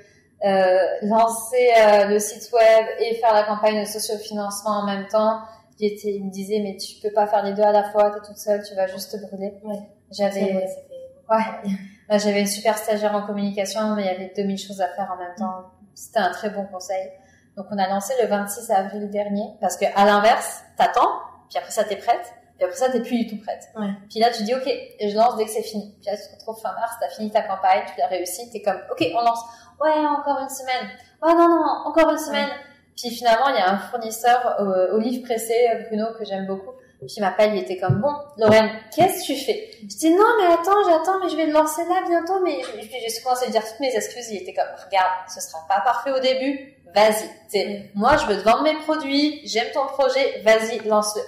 lancer 1.03 1.69
le 2.09 2.19
site 2.19 2.51
web 2.53 2.87
et 3.01 3.17
faire 3.17 3.35
la 3.35 3.45
campagne 3.45 3.81
de 3.81 3.87
sociofinancement 3.87 4.79
en 4.79 4.87
même 4.87 5.07
temps, 5.09 5.43
il, 5.79 5.93
était, 5.93 6.15
il 6.15 6.25
me 6.25 6.31
disait 6.31 6.61
mais 6.61 6.77
tu 6.77 7.01
peux 7.01 7.13
pas 7.13 7.27
faire 7.27 7.45
les 7.45 7.55
deux 7.55 7.63
à 7.63 7.73
la 7.73 7.91
fois, 7.91 8.11
t'es 8.11 8.27
toute 8.27 8.39
seule, 8.39 8.63
tu 8.63 8.75
vas 8.75 8.87
juste 8.87 9.13
te 9.13 9.27
brûler. 9.27 9.55
Ouais. 9.65 9.81
J'avais 10.11 10.55
ouais. 10.55 11.77
J'avais 12.19 12.41
une 12.41 12.47
super 12.47 12.77
stagiaire 12.77 13.15
en 13.15 13.27
communication, 13.27 13.95
mais 13.95 14.03
il 14.03 14.07
y 14.07 14.11
avait 14.11 14.33
2000 14.37 14.59
choses 14.59 14.81
à 14.83 14.89
faire 14.89 15.11
en 15.13 15.17
même 15.17 15.35
temps. 15.37 15.71
C'était 15.95 16.19
un 16.19 16.31
très 16.31 16.51
bon 16.51 16.67
conseil. 16.67 17.11
Donc 17.57 17.67
on 17.71 17.79
a 17.79 17.89
lancé 17.89 18.15
le 18.21 18.29
26 18.29 18.71
avril 18.71 19.11
dernier 19.11 19.45
parce 19.61 19.77
que 19.77 19.85
à 19.95 20.05
l'inverse, 20.05 20.63
t'attends, 20.77 21.21
puis 21.49 21.59
après 21.59 21.71
ça 21.71 21.85
t'es 21.85 21.97
prête, 21.97 22.33
puis 22.57 22.65
après 22.65 22.77
ça 22.77 22.91
t'es 22.91 23.01
plus 23.01 23.25
du 23.25 23.27
tout 23.27 23.43
prête. 23.43 23.69
Ouais. 23.77 23.91
Puis 24.09 24.21
là 24.21 24.31
tu 24.31 24.43
dis 24.43 24.55
ok, 24.55 24.67
et 24.67 25.09
je 25.09 25.17
lance 25.17 25.37
dès 25.37 25.45
que 25.45 25.51
c'est 25.51 25.63
fini. 25.63 25.95
Puis 26.01 26.11
là 26.11 26.17
tu 26.17 26.23
te 26.23 26.33
retrouves 26.35 26.61
fin 26.63 26.73
mars, 26.73 26.93
t'as 27.01 27.09
fini 27.11 27.31
ta 27.31 27.43
campagne, 27.43 27.83
tu 27.87 27.99
l'as 27.99 28.07
réussi, 28.07 28.51
t'es 28.51 28.63
comme 28.63 28.81
ok 28.91 29.07
on 29.15 29.21
lance. 29.21 29.41
Ouais 29.81 29.91
encore 29.91 30.41
une 30.41 30.49
semaine. 30.49 30.89
Ouais 31.23 31.35
non 31.35 31.49
non 31.49 31.63
encore 31.87 32.11
une 32.11 32.19
semaine. 32.19 32.49
Puis 32.97 33.11
finalement 33.11 33.49
il 33.49 33.57
y 33.57 33.59
a 33.59 33.71
un 33.71 33.79
fournisseur 33.79 34.57
au, 34.93 34.99
livre 34.99 35.25
pressé 35.25 35.55
Bruno 35.89 36.07
que 36.19 36.25
j'aime 36.25 36.47
beaucoup. 36.47 36.73
Puis 36.99 37.15
il 37.17 37.21
m'appelle, 37.21 37.55
il 37.55 37.63
était 37.63 37.79
comme 37.79 38.01
bon, 38.01 38.15
Lorraine, 38.39 38.71
qu'est-ce 38.95 39.23
que 39.23 39.33
tu 39.33 39.37
fais? 39.37 39.71
Je 39.83 39.97
dis 39.97 40.11
non 40.11 40.25
mais 40.41 40.53
attends, 40.53 40.89
j'attends, 40.89 41.19
mais 41.21 41.29
je 41.29 41.37
vais 41.37 41.47
le 41.47 41.53
lancer 41.53 41.83
là 41.89 42.03
bientôt. 42.07 42.41
Mais 42.45 42.61
puis 42.63 42.91
j'ai 42.93 43.23
commencé 43.23 43.43
à 43.43 43.47
lui 43.47 43.53
dire 43.53 43.65
toutes 43.67 43.81
mes 43.81 43.95
excuses. 43.95 44.31
Il 44.31 44.43
était 44.43 44.55
comme 44.55 44.69
regarde, 44.87 45.11
ce 45.35 45.41
sera 45.41 45.59
pas 45.69 45.81
parfait 45.81 46.13
au 46.13 46.21
début, 46.21 46.75
vas-y. 46.95 47.91
Moi, 47.95 48.17
je 48.19 48.27
veux 48.27 48.39
te 48.39 48.45
vendre 48.45 48.63
mes 48.63 48.77
produits, 48.77 49.41
j'aime 49.45 49.73
ton 49.75 49.87
projet, 49.87 50.43
vas-y, 50.45 50.87
lance-le. 50.87 51.23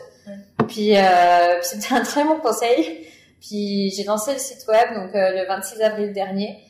Puis, 0.68 0.96
euh, 0.96 1.60
c'était 1.62 1.94
un 1.94 2.02
très 2.02 2.24
bon 2.24 2.38
conseil. 2.38 3.06
Puis 3.46 3.90
j'ai 3.90 4.04
lancé 4.04 4.32
le 4.32 4.38
site 4.38 4.66
web 4.68 4.94
donc 4.94 5.14
euh, 5.14 5.42
le 5.42 5.46
26 5.46 5.82
avril 5.82 6.12
dernier. 6.12 6.64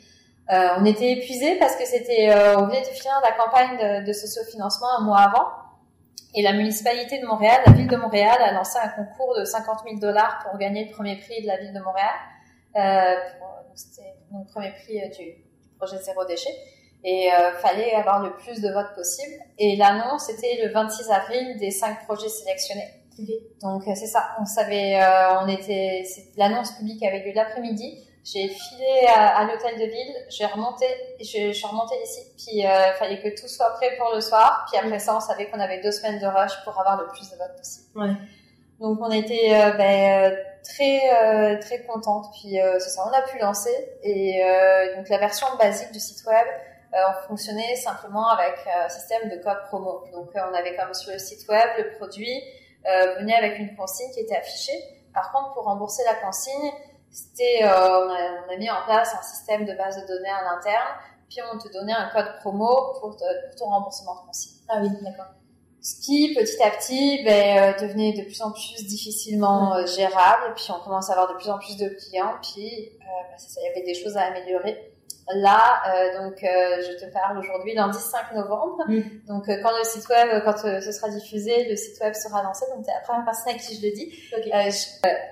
Euh, 0.52 0.68
on 0.78 0.84
était 0.84 1.12
épuisés 1.12 1.56
parce 1.58 1.76
que 1.76 1.84
c'était, 1.84 2.30
euh, 2.30 2.58
on 2.58 2.66
venait 2.66 2.82
de 2.82 2.86
finir 2.86 3.12
la 3.22 3.32
campagne 3.32 3.78
de, 3.78 4.06
de 4.06 4.12
sociofinancement 4.12 4.98
un 4.98 5.02
mois 5.02 5.20
avant. 5.20 5.46
Et 6.34 6.42
la 6.42 6.52
municipalité 6.52 7.20
de 7.20 7.26
Montréal, 7.26 7.62
la 7.66 7.72
ville 7.72 7.86
de 7.86 7.96
Montréal, 7.96 8.36
a 8.40 8.52
lancé 8.52 8.78
un 8.82 8.88
concours 8.88 9.36
de 9.38 9.44
50 9.44 9.80
000 9.84 10.00
dollars 10.00 10.44
pour 10.44 10.58
gagner 10.58 10.84
le 10.86 10.90
premier 10.90 11.16
prix 11.16 11.40
de 11.42 11.46
la 11.46 11.56
ville 11.58 11.72
de 11.72 11.80
Montréal. 11.80 12.14
Euh, 12.76 13.14
c'était 13.74 14.14
le 14.32 14.44
premier 14.52 14.72
prix 14.72 15.00
du 15.16 15.44
projet 15.78 15.96
zéro 15.98 16.24
déchet 16.24 16.54
et 17.04 17.30
euh, 17.32 17.52
fallait 17.58 17.94
avoir 17.94 18.22
le 18.22 18.32
plus 18.32 18.60
de 18.60 18.68
votes 18.70 18.94
possible. 18.94 19.34
Et 19.58 19.76
l'annonce 19.76 20.28
était 20.30 20.64
le 20.64 20.72
26 20.72 21.10
avril 21.10 21.58
des 21.58 21.70
cinq 21.70 22.04
projets 22.06 22.28
sélectionnés. 22.28 22.88
Donc 23.62 23.86
euh, 23.86 23.92
c'est 23.94 24.06
ça, 24.06 24.30
on 24.40 24.44
savait, 24.44 25.00
euh, 25.00 25.40
on 25.42 25.48
était, 25.48 26.02
l'annonce 26.36 26.72
publique 26.72 27.02
avait 27.04 27.24
lieu 27.24 27.32
l'après-midi. 27.34 28.08
J'ai 28.24 28.48
filé 28.48 29.06
à, 29.14 29.44
l'hôtel 29.44 29.78
de 29.78 29.84
ville, 29.84 30.14
j'ai 30.30 30.46
remonté, 30.46 30.86
je, 31.20 31.48
je, 31.48 31.52
suis 31.52 31.66
remontée 31.66 31.96
ici, 32.02 32.20
puis 32.36 32.56
il 32.60 32.66
euh, 32.66 32.94
fallait 32.94 33.20
que 33.20 33.28
tout 33.38 33.46
soit 33.48 33.70
prêt 33.74 33.96
pour 33.98 34.14
le 34.14 34.20
soir. 34.22 34.66
Puis 34.70 34.78
après 34.78 34.98
ça, 34.98 35.14
on 35.14 35.20
savait 35.20 35.46
qu'on 35.50 35.60
avait 35.60 35.82
deux 35.82 35.92
semaines 35.92 36.18
de 36.18 36.26
rush 36.26 36.52
pour 36.64 36.78
avoir 36.80 37.00
le 37.00 37.06
plus 37.08 37.30
de 37.30 37.36
votes 37.36 37.56
possible. 37.56 37.86
Ouais. 37.94 38.14
Donc 38.80 38.98
on 39.00 39.10
était 39.10 39.50
euh, 39.52 39.72
ben, 39.72 40.36
très 40.62 41.60
très 41.60 41.82
contente. 41.82 42.26
Puis 42.32 42.56
c'est 42.78 42.88
ça, 42.88 43.04
on 43.06 43.12
a 43.12 43.22
pu 43.22 43.38
lancer 43.38 43.98
et 44.02 44.42
donc 44.96 45.08
la 45.10 45.18
version 45.18 45.46
basique 45.58 45.92
du 45.92 46.00
site 46.00 46.26
web 46.26 46.46
euh, 46.94 46.98
on 47.08 47.28
fonctionnait 47.28 47.74
simplement 47.74 48.28
avec 48.28 48.54
euh, 48.66 48.86
un 48.86 48.88
système 48.88 49.28
de 49.28 49.42
code 49.42 49.62
promo. 49.66 50.04
Donc 50.12 50.28
euh, 50.36 50.40
on 50.48 50.54
avait 50.54 50.76
comme 50.76 50.94
sur 50.94 51.12
le 51.12 51.18
site 51.18 51.48
web 51.48 51.68
le 51.78 51.90
produit 51.96 52.42
venait 53.18 53.34
avec 53.34 53.58
une 53.58 53.74
consigne 53.76 54.10
qui 54.12 54.20
était 54.20 54.36
affichée. 54.36 54.78
Par 55.14 55.32
contre, 55.32 55.54
pour 55.54 55.64
rembourser 55.64 56.02
la 56.04 56.16
consigne, 56.16 56.70
c'était 57.14 57.64
on 57.64 58.50
a, 58.50 58.56
mis 58.58 58.68
en 58.68 58.82
place 58.84 59.14
un 59.18 59.22
système 59.22 59.64
de 59.64 59.72
base 59.74 60.02
de 60.02 60.06
données 60.06 60.32
en 60.32 60.58
interne, 60.58 60.88
puis 61.28 61.38
on 61.52 61.58
te 61.58 61.72
donnait 61.72 61.92
un 61.92 62.10
code 62.10 62.36
promo 62.40 62.92
pour, 63.00 63.16
ton 63.16 63.66
remboursement 63.66 64.14
de 64.16 64.26
consigne. 64.26 64.58
Ah 64.68 64.80
oui, 64.82 64.88
d'accord. 65.00 65.26
Ce 65.80 66.00
qui, 66.00 66.34
petit 66.34 66.62
à 66.62 66.70
petit, 66.70 67.22
ben, 67.24 67.74
devenait 67.80 68.14
de 68.14 68.22
plus 68.22 68.40
en 68.40 68.50
plus 68.50 68.86
difficilement 68.86 69.86
gérable. 69.86 70.54
Puis 70.56 70.66
on 70.70 70.82
commence 70.82 71.10
à 71.10 71.12
avoir 71.12 71.28
de 71.28 71.34
plus 71.34 71.50
en 71.50 71.58
plus 71.58 71.76
de 71.76 71.88
clients. 71.88 72.36
Puis 72.42 72.92
ben, 72.98 73.38
ça, 73.38 73.60
il 73.60 73.64
y 73.64 73.68
avait 73.68 73.84
des 73.84 73.94
choses 73.94 74.16
à 74.16 74.22
améliorer. 74.22 74.93
Là, 75.32 75.82
euh, 75.88 76.22
donc, 76.22 76.44
euh, 76.44 76.82
je 76.82 77.02
te 77.02 77.10
parle 77.10 77.38
aujourd'hui, 77.38 77.74
lundi 77.74 77.98
5 77.98 78.34
novembre. 78.34 78.84
Mm. 78.86 79.00
Donc, 79.26 79.48
euh, 79.48 79.56
quand 79.62 79.70
le 79.76 79.84
site 79.84 80.06
web, 80.08 80.42
quand 80.44 80.58
ce 80.58 80.92
sera 80.92 81.08
diffusé, 81.08 81.68
le 81.68 81.76
site 81.76 81.98
web 82.00 82.14
sera 82.14 82.42
lancé. 82.42 82.66
Donc, 82.74 82.84
tu 82.84 82.90
es 82.90 82.94
la 82.94 83.00
première 83.00 83.24
personne 83.24 83.54
à 83.54 83.58
qui 83.58 83.74
je 83.74 83.86
le 83.86 83.92
dis. 83.94 84.12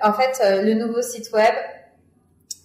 en 0.02 0.12
fait, 0.14 0.62
le 0.62 0.74
nouveau 0.74 1.02
site 1.02 1.30
web, 1.32 1.54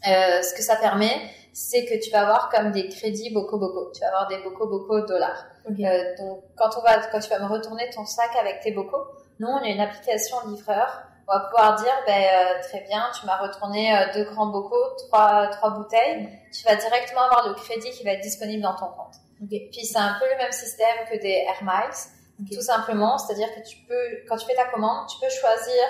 ce 0.03 0.55
que 0.55 0.61
ça 0.61 0.77
permet, 0.77 1.29
c'est 1.51 1.85
que 1.85 2.01
tu 2.01 2.11
vas 2.11 2.21
avoir 2.21 2.49
comme 2.49 2.71
des 2.71 2.87
crédits 2.87 3.33
Boko 3.33 3.57
Boko. 3.57 3.91
Tu 3.93 3.99
vas 4.01 4.07
avoir 4.07 4.27
des 4.27 4.37
Boko 4.37 4.67
Boko 4.67 5.01
dollars. 5.01 5.47
donc, 5.67 6.43
quand 6.55 6.69
on 6.77 6.81
va, 6.81 7.05
quand 7.11 7.19
tu 7.19 7.29
vas 7.29 7.39
me 7.39 7.51
retourner 7.51 7.89
ton 7.93 8.05
sac 8.05 8.29
avec 8.39 8.61
tes 8.61 8.71
Boko, 8.71 8.97
nous, 9.39 9.47
on 9.47 9.57
a 9.57 9.67
une 9.67 9.81
application 9.81 10.37
livreur 10.47 11.03
on 11.27 11.33
va 11.33 11.39
pouvoir 11.41 11.75
dire, 11.75 11.93
ben, 12.05 12.23
euh, 12.23 12.61
très 12.63 12.81
bien, 12.81 13.09
tu 13.19 13.25
m'as 13.25 13.37
retourné 13.37 13.93
euh, 13.93 14.13
deux 14.13 14.23
grands 14.31 14.47
bocaux, 14.47 14.95
trois, 15.07 15.47
trois 15.47 15.71
bouteilles, 15.71 16.29
tu 16.53 16.63
vas 16.63 16.75
directement 16.75 17.21
avoir 17.23 17.49
le 17.49 17.53
crédit 17.55 17.91
qui 17.91 18.03
va 18.03 18.11
être 18.11 18.21
disponible 18.21 18.63
dans 18.63 18.75
ton 18.75 18.87
compte. 18.87 19.15
Puis 19.49 19.85
c'est 19.85 19.99
un 19.99 20.15
peu 20.19 20.25
le 20.29 20.37
même 20.37 20.51
système 20.51 21.05
que 21.11 21.17
des 21.21 21.45
Air 21.47 21.61
Miles, 21.61 22.49
tout 22.51 22.61
simplement, 22.61 23.17
c'est-à-dire 23.17 23.53
que 23.53 23.67
tu 23.67 23.77
peux, 23.87 24.25
quand 24.27 24.37
tu 24.37 24.45
fais 24.45 24.55
ta 24.55 24.65
commande, 24.65 25.07
tu 25.07 25.19
peux 25.19 25.29
choisir 25.29 25.83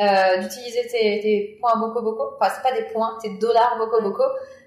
euh, 0.00 0.38
d'utiliser 0.38 0.86
tes, 0.88 1.20
tes, 1.20 1.58
points 1.60 1.76
Boko 1.76 2.02
Boko, 2.02 2.36
enfin 2.40 2.52
c'est 2.54 2.62
pas 2.62 2.74
des 2.74 2.86
points, 2.86 3.18
tes 3.22 3.36
dollars 3.38 3.76
Boko 3.78 4.02
Boko, 4.02 4.22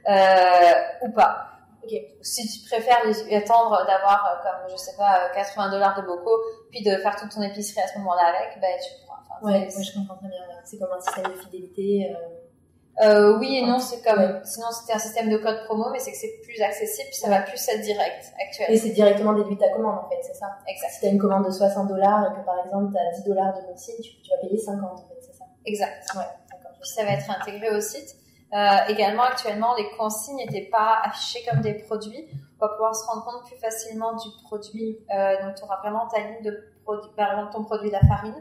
euh, 0.08 0.74
ou 1.02 1.12
pas. 1.12 1.50
Okay. 1.84 2.16
Si 2.22 2.48
tu 2.48 2.70
préfères 2.70 3.02
attendre 3.36 3.86
d'avoir 3.86 4.42
comme 4.42 4.72
je 4.72 4.78
sais 4.78 4.96
pas 4.96 5.30
80 5.34 5.70
dollars 5.70 6.02
de 6.02 6.06
Boko, 6.08 6.32
puis 6.72 6.82
de 6.82 6.96
faire 6.98 7.16
toute 7.18 7.32
ton 7.32 7.42
épicerie 7.42 7.82
à 7.82 7.88
ce 7.88 7.98
moment-là 7.98 8.28
avec, 8.28 8.60
ben 8.62 8.72
tu 8.82 9.06
ouais, 9.44 9.70
je 9.70 9.94
comprends 9.94 10.16
très 10.16 10.30
bien. 10.30 10.40
C'est 10.64 10.78
comme 10.80 10.92
un 10.92 11.00
système 11.00 11.32
de 11.32 11.38
fidélité. 11.38 12.12
Euh... 12.12 12.44
Euh, 13.02 13.40
oui 13.40 13.58
et 13.58 13.66
non, 13.66 13.80
c'est 13.80 14.04
comme, 14.04 14.40
sinon 14.44 14.68
c'était 14.72 14.94
un 14.94 15.00
système 15.00 15.28
de 15.28 15.38
code 15.38 15.66
promo, 15.66 15.90
mais 15.92 15.98
c'est 15.98 16.12
que 16.12 16.18
c'est 16.18 16.40
plus 16.44 16.62
accessible, 16.62 17.08
puis 17.10 17.18
ça 17.18 17.28
va 17.28 17.42
plus 17.42 17.68
être 17.68 17.82
direct, 17.82 18.32
actuellement. 18.40 18.76
Et 18.76 18.78
c'est 18.78 18.92
directement 18.92 19.34
déduit 19.34 19.58
ta 19.58 19.70
commande, 19.70 19.98
en 20.06 20.10
fait, 20.10 20.20
c'est 20.22 20.36
ça? 20.36 20.46
Exact. 20.68 20.92
Si 20.92 21.02
t'as 21.02 21.10
une 21.10 21.18
commande 21.18 21.46
de 21.46 21.52
60 21.52 21.88
dollars 21.88 22.32
et 22.32 22.40
que 22.40 22.46
par 22.46 22.64
exemple 22.64 22.94
t'as 22.94 23.18
10 23.18 23.24
dollars 23.24 23.56
de 23.56 23.66
consigne, 23.66 23.96
tu, 23.96 24.22
tu, 24.22 24.30
vas 24.30 24.38
payer 24.38 24.60
50, 24.60 24.92
en 24.92 24.98
fait, 25.08 25.18
c'est 25.22 25.34
ça? 25.34 25.46
Exact. 25.66 26.06
Ouais, 26.16 26.22
d'accord. 26.52 26.78
Puis 26.80 26.90
ça 26.92 27.04
va 27.04 27.14
être 27.14 27.30
intégré 27.32 27.76
au 27.76 27.82
site. 27.82 28.16
Euh, 28.54 28.78
également, 28.88 29.24
actuellement, 29.24 29.74
les 29.76 29.90
consignes 29.98 30.38
n'étaient 30.38 30.70
pas 30.72 31.02
affichées 31.04 31.44
comme 31.50 31.62
des 31.62 31.74
produits. 31.74 32.28
On 32.62 32.68
va 32.68 32.74
pouvoir 32.74 32.96
se 32.96 33.04
rendre 33.08 33.26
compte 33.26 33.46
plus 33.46 33.58
facilement 33.58 34.14
du 34.16 34.30
produit. 34.44 35.00
Euh, 35.10 35.44
donc, 35.44 35.56
tu 35.56 35.64
auras 35.64 35.80
vraiment 35.80 36.08
ta 36.08 36.20
ligne 36.20 36.44
de 36.44 36.64
produit, 36.84 37.10
par 37.18 37.32
exemple, 37.32 37.54
ton 37.54 37.64
produit, 37.64 37.90
la 37.90 38.02
farine 38.02 38.36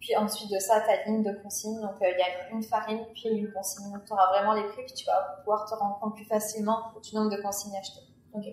puis 0.00 0.16
ensuite 0.16 0.50
de 0.50 0.58
ça, 0.58 0.80
ta 0.80 1.04
ligne 1.04 1.22
de 1.22 1.32
consigne. 1.42 1.80
Donc, 1.80 2.00
euh, 2.02 2.10
il 2.10 2.18
y 2.18 2.22
a 2.22 2.50
une 2.52 2.62
farine, 2.62 3.00
puis 3.14 3.28
une 3.28 3.52
consigne. 3.52 3.92
Donc, 3.92 4.04
tu 4.04 4.12
auras 4.12 4.28
vraiment 4.30 4.52
les 4.52 4.64
prix, 4.64 4.82
puis 4.84 4.94
tu 4.94 5.04
vas 5.06 5.36
pouvoir 5.40 5.68
te 5.68 5.74
rendre 5.74 5.98
compte 6.00 6.14
plus 6.14 6.24
facilement 6.24 6.78
du 7.02 7.14
nombre 7.16 7.30
de 7.34 7.42
consignes 7.42 7.76
achetées. 7.76 8.06
Ok. 8.34 8.44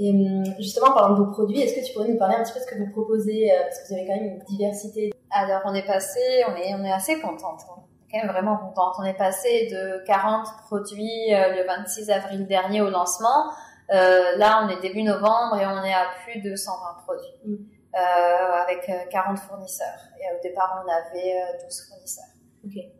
Et 0.00 0.10
hum, 0.10 0.44
justement, 0.58 0.88
en 0.88 0.94
parlant 0.94 1.14
de 1.14 1.24
vos 1.24 1.30
produits, 1.30 1.60
est-ce 1.60 1.74
que 1.74 1.86
tu 1.86 1.92
pourrais 1.92 2.08
nous 2.08 2.18
parler 2.18 2.36
un 2.36 2.44
petit 2.44 2.52
peu 2.52 2.60
de 2.60 2.64
ce 2.64 2.70
que 2.70 2.78
vous 2.78 2.90
proposez 2.90 3.50
euh, 3.50 3.62
Parce 3.62 3.80
que 3.80 3.88
vous 3.88 3.94
avez 3.94 4.06
quand 4.06 4.14
même 4.14 4.34
une 4.34 4.44
diversité. 4.44 5.12
Alors, 5.30 5.62
on 5.64 5.74
est 5.74 5.86
passé, 5.86 6.20
on 6.48 6.56
est, 6.56 6.74
on 6.74 6.84
est 6.84 6.92
assez 6.92 7.20
contente. 7.20 7.60
On 7.70 7.80
est 7.80 8.12
quand 8.12 8.26
même 8.26 8.32
vraiment 8.32 8.56
contente. 8.58 8.94
On 8.98 9.04
est 9.04 9.16
passé 9.16 9.68
de 9.70 10.04
40 10.06 10.46
produits 10.66 11.34
euh, 11.34 11.54
le 11.56 11.66
26 11.66 12.10
avril 12.10 12.46
dernier 12.46 12.80
au 12.80 12.90
lancement. 12.90 13.50
là, 13.88 14.64
on 14.64 14.68
est 14.68 14.80
début 14.80 15.02
novembre 15.02 15.56
et 15.58 15.66
on 15.66 15.82
est 15.82 15.94
à 15.94 16.06
plus 16.24 16.42
de 16.42 16.54
120 16.54 17.02
produits. 17.04 17.32
Mm. 17.46 17.77
Euh, 17.94 17.98
avec 17.98 18.90
40 19.10 19.38
euh, 19.38 19.40
fournisseurs. 19.40 19.98
Et 20.20 20.36
au 20.36 20.42
départ, 20.42 20.84
on 20.84 20.90
avait 20.90 21.34
12 21.64 21.80
euh, 21.80 21.88
fournisseurs. 21.88 22.24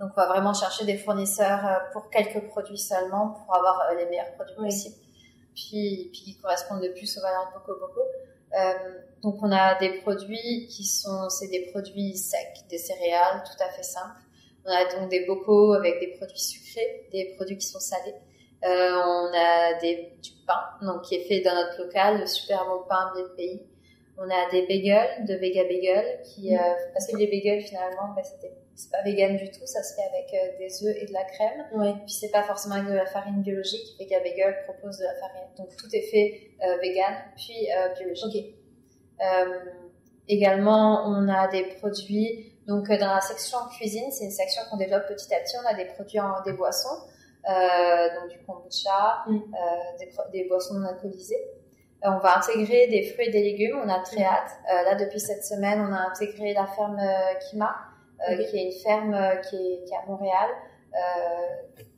Donc, 0.00 0.12
on 0.16 0.20
va 0.20 0.28
vraiment 0.28 0.54
chercher 0.54 0.86
des 0.86 0.96
fournisseurs 0.96 1.82
pour 1.92 2.08
quelques 2.08 2.48
produits 2.48 2.78
seulement 2.78 3.30
pour 3.30 3.54
avoir 3.54 3.92
les 3.94 4.06
meilleurs 4.06 4.32
produits 4.34 4.56
possibles. 4.56 4.96
Puis, 5.54 6.08
puis 6.10 6.22
qui 6.22 6.38
correspondent 6.38 6.82
le 6.82 6.94
plus 6.94 7.18
aux 7.18 7.20
valeurs 7.20 7.48
de 7.48 7.58
Boko 7.58 7.78
Boko. 7.78 8.00
Euh, 8.54 9.00
donc, 9.22 9.36
on 9.42 9.52
a 9.52 9.78
des 9.78 10.00
produits 10.00 10.66
qui 10.68 10.84
sont, 10.84 11.28
c'est 11.28 11.48
des 11.48 11.70
produits 11.70 12.16
secs, 12.16 12.64
des 12.70 12.78
céréales, 12.78 13.44
tout 13.44 13.62
à 13.62 13.68
fait 13.68 13.82
simples. 13.82 14.22
On 14.64 14.70
a 14.70 14.84
donc 14.98 15.10
des 15.10 15.26
bocaux 15.26 15.74
avec 15.74 16.00
des 16.00 16.16
produits 16.16 16.38
sucrés, 16.38 17.08
des 17.12 17.34
produits 17.36 17.58
qui 17.58 17.66
sont 17.66 17.80
salés. 17.80 18.14
Euh, 18.64 19.02
on 19.04 19.30
a 19.34 19.74
des, 19.80 20.14
du 20.22 20.30
pain, 20.46 20.62
donc 20.80 21.02
qui 21.02 21.16
est 21.16 21.24
fait 21.24 21.40
dans 21.40 21.54
notre 21.54 21.82
local, 21.82 22.20
le 22.20 22.26
super 22.26 22.64
beau 22.66 22.86
pain 22.88 23.12
bien 23.14 23.24
pays. 23.36 23.62
On 24.18 24.28
a 24.28 24.50
des 24.50 24.66
bagels, 24.66 25.24
de 25.26 25.34
Vega 25.34 25.62
Bagel, 25.62 26.20
qui, 26.24 26.56
euh, 26.56 26.60
parce 26.92 27.06
que 27.06 27.16
les 27.16 27.26
bagels 27.28 27.62
finalement, 27.62 28.14
ben, 28.16 28.24
c'était 28.24 28.52
c'est 28.78 28.92
pas 28.92 29.02
vegan 29.02 29.36
du 29.36 29.50
tout, 29.50 29.66
ça 29.66 29.82
se 29.82 29.96
fait 29.96 30.02
avec 30.02 30.32
euh, 30.32 30.56
des 30.58 30.86
œufs 30.86 30.96
et 31.02 31.06
de 31.06 31.12
la 31.12 31.24
crème. 31.24 31.66
Oui. 31.72 31.92
Puis 32.06 32.14
c'est 32.14 32.30
pas 32.30 32.44
forcément 32.44 32.76
avec 32.76 32.86
de 32.86 32.94
la 32.94 33.06
farine 33.06 33.42
biologique. 33.42 33.96
Vega 33.98 34.20
Bagel 34.20 34.56
propose 34.68 34.98
de 34.98 35.04
la 35.04 35.14
farine, 35.16 35.48
donc 35.58 35.74
tout 35.76 35.88
est 35.92 36.02
fait 36.02 36.52
euh, 36.62 36.76
vegan 36.80 37.12
puis 37.36 37.68
euh, 37.72 37.92
biologique. 37.94 38.54
également, 40.28 41.08
on 41.08 41.28
a 41.28 41.48
des 41.48 41.64
produits 41.80 42.54
donc 42.68 42.88
dans 42.88 43.14
la 43.14 43.20
section 43.20 43.58
cuisine, 43.76 44.10
c'est 44.12 44.24
une 44.24 44.30
section 44.30 44.62
qu'on 44.70 44.76
développe 44.76 45.08
petit 45.08 45.34
à 45.34 45.40
petit. 45.40 45.56
On 45.56 45.66
a 45.66 45.74
des 45.74 45.86
produits 45.86 46.20
en 46.20 46.40
des 46.44 46.52
boissons, 46.52 47.00
donc 47.44 48.30
du 48.30 48.38
kombucha, 48.46 49.24
mm. 49.26 49.40
des, 49.98 50.12
des, 50.32 50.48
boissons 50.48 50.74
non 50.74 50.86
alcoolisées. 50.86 51.42
Euh, 52.04 52.10
on 52.10 52.18
va 52.18 52.38
intégrer 52.38 52.86
des 52.88 53.02
fruits 53.10 53.26
et 53.26 53.30
des 53.30 53.42
légumes. 53.42 53.78
On 53.82 53.88
a 53.88 54.00
très 54.00 54.22
hâte. 54.22 54.52
Euh, 54.72 54.82
là, 54.84 54.94
depuis 54.94 55.20
cette 55.20 55.44
semaine, 55.44 55.80
on 55.80 55.92
a 55.92 56.10
intégré 56.10 56.52
la 56.52 56.66
ferme 56.66 56.98
euh, 56.98 57.38
Kima, 57.50 57.74
qui 58.50 58.58
est 58.58 58.64
une 58.64 58.72
ferme 58.72 59.40
qui 59.48 59.56
est, 59.56 59.84
qui 59.84 59.92
est 59.92 59.96
à 59.96 60.04
Montréal, 60.08 60.48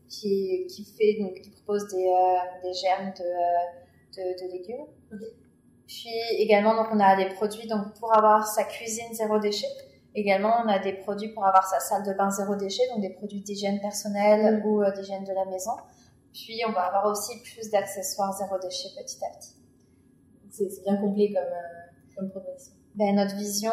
qui, 0.08 0.66
qui 0.68 0.84
fait 0.84 1.16
donc 1.18 1.40
qui 1.40 1.50
propose 1.50 1.88
des, 1.88 2.12
des 2.62 2.74
germes 2.74 3.12
de, 3.18 4.20
de, 4.20 4.42
de 4.42 4.52
légumes. 4.52 4.86
Puis 5.86 6.12
également, 6.38 6.74
donc 6.74 6.88
on 6.92 7.00
a 7.00 7.16
des 7.16 7.34
produits 7.34 7.66
donc 7.66 7.94
pour 7.98 8.14
avoir 8.14 8.46
sa 8.46 8.64
cuisine 8.64 9.14
zéro 9.14 9.38
déchet. 9.38 9.66
Également, 10.14 10.60
on 10.62 10.68
a 10.68 10.78
des 10.78 10.92
produits 10.92 11.28
pour 11.28 11.46
avoir 11.46 11.66
sa 11.66 11.80
salle 11.80 12.02
de 12.04 12.12
bain 12.12 12.30
zéro 12.30 12.54
déchet, 12.54 12.82
donc 12.90 13.00
des 13.00 13.14
produits 13.14 13.40
d'hygiène 13.40 13.80
personnelle 13.80 14.62
ou 14.66 14.84
d'hygiène 14.92 15.24
de 15.24 15.32
la 15.32 15.46
maison. 15.46 15.72
Puis, 16.34 16.60
on 16.68 16.72
va 16.72 16.82
avoir 16.82 17.06
aussi 17.06 17.40
plus 17.42 17.70
d'accessoires 17.70 18.32
zéro 18.34 18.58
déchet 18.58 18.88
petit 18.98 19.24
à 19.24 19.38
petit 19.38 19.59
c'est 20.68 20.82
bien 20.84 20.96
complet 20.96 21.32
comme, 21.32 21.42
euh, 21.42 22.16
comme 22.16 22.30
proposition. 22.30 22.74
Ben, 22.96 23.14
notre 23.14 23.36
vision, 23.36 23.72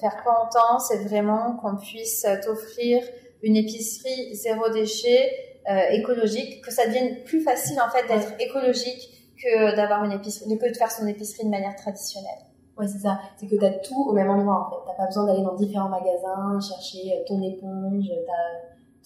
faire 0.00 0.22
quoi 0.22 0.44
en 0.44 0.48
temps, 0.48 0.78
c'est 0.78 1.04
vraiment 1.04 1.56
qu'on 1.56 1.76
puisse 1.76 2.26
t'offrir 2.44 3.02
une 3.42 3.56
épicerie 3.56 4.34
zéro 4.34 4.68
déchet, 4.70 5.30
euh, 5.70 5.90
écologique, 5.90 6.62
que 6.64 6.72
ça 6.72 6.86
devienne 6.86 7.22
plus 7.24 7.40
facile 7.40 7.78
en 7.80 7.90
fait 7.90 8.06
d'être 8.06 8.34
écologique 8.40 9.34
que 9.42 9.76
d'avoir 9.76 10.04
une 10.04 10.12
épicerie, 10.12 10.58
que 10.58 10.68
de 10.68 10.76
faire 10.76 10.90
son 10.90 11.06
épicerie 11.06 11.44
de 11.44 11.50
manière 11.50 11.76
traditionnelle. 11.76 12.44
Ouais, 12.76 12.86
c'est 12.88 12.98
ça. 12.98 13.20
C'est 13.36 13.46
que 13.46 13.56
tu 13.56 13.64
as 13.64 13.70
tout 13.70 14.08
au 14.08 14.12
même 14.12 14.30
endroit 14.30 14.66
en 14.66 14.70
fait. 14.70 14.90
T'as 14.90 14.96
pas 14.96 15.06
besoin 15.06 15.26
d'aller 15.26 15.42
dans 15.42 15.54
différents 15.54 15.88
magasins, 15.88 16.58
chercher 16.60 17.12
euh, 17.12 17.24
ton 17.26 17.40
éponge, 17.42 18.10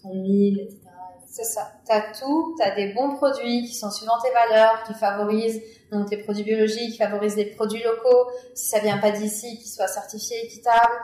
ton 0.02 0.12
huile, 0.12 0.60
etc. 0.60 0.80
C'est 1.26 1.44
ça. 1.44 1.68
Tu 1.86 1.92
as 1.92 2.12
tout, 2.18 2.56
tu 2.58 2.62
as 2.66 2.74
des 2.74 2.92
bons 2.92 3.14
produits 3.14 3.62
qui 3.62 3.74
sont 3.74 3.90
suivant 3.90 4.18
tes 4.20 4.32
valeurs, 4.32 4.82
qui 4.84 4.94
favorisent 4.94 5.62
donc 5.90 6.10
les 6.10 6.18
produits 6.18 6.44
biologiques, 6.44 6.92
qui 6.92 6.98
favorisent 6.98 7.36
les 7.36 7.46
produits 7.46 7.82
locaux, 7.82 8.30
si 8.54 8.68
ça 8.68 8.78
vient 8.80 8.98
pas 8.98 9.10
d'ici, 9.10 9.58
qui 9.58 9.68
soient 9.68 9.88
certifiés, 9.88 10.44
équitables. 10.44 10.98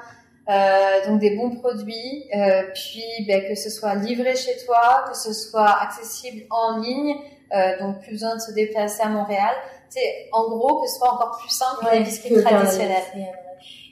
Euh, 0.48 1.08
donc 1.08 1.18
des 1.18 1.34
bons 1.34 1.50
produits, 1.56 2.30
euh, 2.32 2.62
puis 2.72 3.02
ben, 3.26 3.48
que 3.48 3.56
ce 3.56 3.68
soit 3.68 3.96
livré 3.96 4.36
chez 4.36 4.56
toi, 4.64 5.04
que 5.10 5.16
ce 5.16 5.32
soit 5.32 5.76
accessible 5.82 6.44
en 6.50 6.78
ligne, 6.78 7.16
euh, 7.52 7.78
donc 7.80 8.00
plus 8.00 8.12
besoin 8.12 8.36
de 8.36 8.40
se 8.40 8.52
déplacer 8.52 9.02
à 9.02 9.08
Montréal. 9.08 9.54
C'est 9.88 10.28
en 10.32 10.48
gros 10.48 10.82
que 10.82 10.88
ce 10.88 10.98
soit 10.98 11.12
encore 11.12 11.38
plus 11.40 11.50
simple 11.50 11.84
ouais, 11.84 11.98
que 11.98 11.98
l'épicerie 11.98 12.42
traditionnelle. 12.44 13.02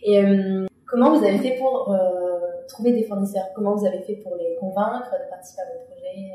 Et 0.05 0.23
euh, 0.23 0.67
comment 0.87 1.19
vous 1.19 1.25
avez 1.25 1.39
fait 1.39 1.57
pour 1.59 1.93
euh, 1.93 2.41
trouver 2.69 2.93
des 2.93 3.05
fournisseurs? 3.05 3.47
Comment 3.57 3.75
vous 3.75 3.87
avez 3.87 4.03
fait 4.03 4.17
pour 4.17 4.37
les 4.37 4.57
convaincre 4.61 5.11
de 5.11 5.31
participer 5.31 5.63
à 5.63 5.65
votre 5.73 5.87
projet 5.87 6.31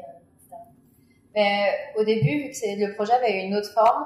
ben, 1.33 1.73
Au 1.97 2.03
début, 2.03 2.47
vu 2.47 2.51
que 2.51 2.87
le 2.87 2.95
projet 2.95 3.13
avait 3.13 3.45
une 3.45 3.55
autre 3.55 3.71
forme, 3.71 4.05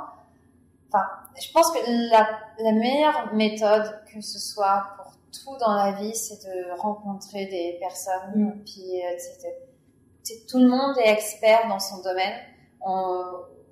enfin, 0.93 1.05
je 1.41 1.51
pense 1.51 1.71
que 1.71 1.79
la, 2.11 2.27
la 2.59 2.71
meilleure 2.71 3.33
méthode, 3.33 3.99
que 4.13 4.21
ce 4.21 4.39
soit 4.39 4.85
pour 4.97 5.13
tout 5.31 5.57
dans 5.59 5.73
la 5.73 5.93
vie, 5.93 6.15
c'est 6.15 6.45
de 6.45 6.79
rencontrer 6.79 7.45
des 7.47 7.77
personnes. 7.79 8.33
Mm. 8.35 8.63
Puis, 8.63 9.01
euh, 9.03 10.35
tout 10.49 10.59
le 10.59 10.67
monde 10.67 10.95
est 11.03 11.11
expert 11.11 11.67
dans 11.67 11.79
son 11.79 12.01
domaine. 12.01 12.33
On, 12.81 13.23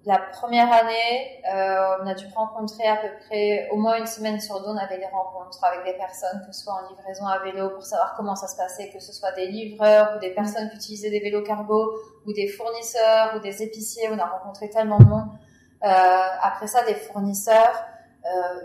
la 0.06 0.18
première 0.18 0.72
année, 0.74 1.44
euh, 1.54 1.98
on 2.02 2.08
a 2.08 2.16
dû 2.16 2.26
rencontrer 2.36 2.88
à 2.88 2.98
peu 2.98 3.08
près 3.28 3.70
au 3.72 3.78
moins 3.78 4.00
une 4.00 4.08
semaine 4.08 4.40
sur 4.40 4.60
deux, 4.60 4.70
on 4.70 4.78
avait 4.78 4.98
des 4.98 5.06
rencontres 5.06 5.64
avec 5.64 5.86
des 5.86 5.94
personnes, 5.94 6.42
que 6.48 6.52
ce 6.52 6.64
soit 6.64 6.74
en 6.74 6.90
livraison 6.90 7.28
à 7.28 7.38
vélo 7.40 7.70
pour 7.70 7.84
savoir 7.84 8.16
comment 8.16 8.36
ça 8.36 8.48
se 8.48 8.58
passait, 8.58 8.90
que 8.90 9.00
ce 9.00 9.14
soit 9.14 9.32
des 9.34 9.48
livreurs 9.48 10.16
ou 10.16 10.20
des 10.20 10.32
personnes 10.32 10.70
qui 10.70 10.78
utilisaient 10.78 11.12
des 11.12 11.20
vélos 11.20 11.44
cargo 11.44 11.94
ou 12.26 12.34
des 12.34 12.48
fournisseurs 12.48 13.36
ou 13.36 13.40
des 13.40 13.62
épiciers. 13.62 14.10
On 14.12 14.18
a 14.18 14.26
rencontré 14.26 14.70
tellement 14.70 14.98
de 14.98 15.06
monde. 15.06 15.30
Euh, 15.84 15.88
après 16.42 16.68
ça, 16.68 16.84
des 16.84 16.96
fournisseurs. 16.96 17.86
Euh, 18.26 18.60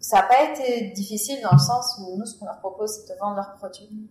ça 0.00 0.16
n'a 0.16 0.22
pas 0.22 0.44
été 0.44 0.90
difficile 0.90 1.40
dans 1.42 1.52
le 1.52 1.58
sens 1.58 1.98
où 1.98 2.16
nous, 2.16 2.24
ce 2.24 2.38
qu'on 2.38 2.46
leur 2.46 2.58
propose, 2.58 2.90
c'est 2.90 3.12
de 3.12 3.18
vendre 3.18 3.36
leurs 3.36 3.54
produits. 3.54 4.08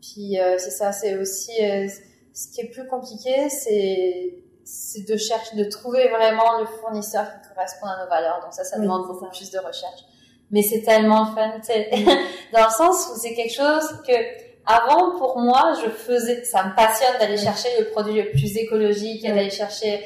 Puis 0.00 0.40
euh, 0.40 0.56
c'est 0.58 0.70
ça, 0.70 0.90
c'est 0.92 1.16
aussi 1.16 1.52
euh, 1.62 1.86
ce 2.34 2.48
qui 2.48 2.62
est 2.62 2.70
plus 2.70 2.86
compliqué, 2.86 3.48
c'est 3.48 4.38
c'est 4.64 5.08
de 5.08 5.16
chercher, 5.16 5.56
de 5.56 5.64
trouver 5.64 6.08
vraiment 6.08 6.60
le 6.60 6.66
fournisseur 6.66 7.26
qui 7.26 7.48
correspond 7.52 7.86
à 7.86 8.04
nos 8.04 8.08
valeurs. 8.08 8.40
Donc 8.42 8.52
ça, 8.52 8.62
ça 8.62 8.78
demande 8.78 9.06
beaucoup 9.08 9.26
plus 9.26 9.50
de 9.50 9.58
recherche. 9.58 10.02
Mais 10.50 10.62
c'est 10.62 10.82
tellement 10.82 11.26
fun, 11.34 11.58
dans 12.52 12.64
le 12.64 12.70
sens 12.70 13.10
où 13.10 13.18
c'est 13.18 13.34
quelque 13.34 13.54
chose 13.54 14.02
que 14.06 14.12
avant, 14.64 15.18
pour 15.18 15.40
moi, 15.40 15.72
je 15.82 15.90
faisais, 15.90 16.44
ça 16.44 16.64
me 16.64 16.76
passionne 16.76 17.18
d'aller 17.18 17.36
chercher 17.36 17.68
le 17.80 17.86
produit 17.90 18.22
le 18.22 18.30
plus 18.30 18.56
écologique, 18.56 19.22
d'aller 19.26 19.50
chercher, 19.50 20.04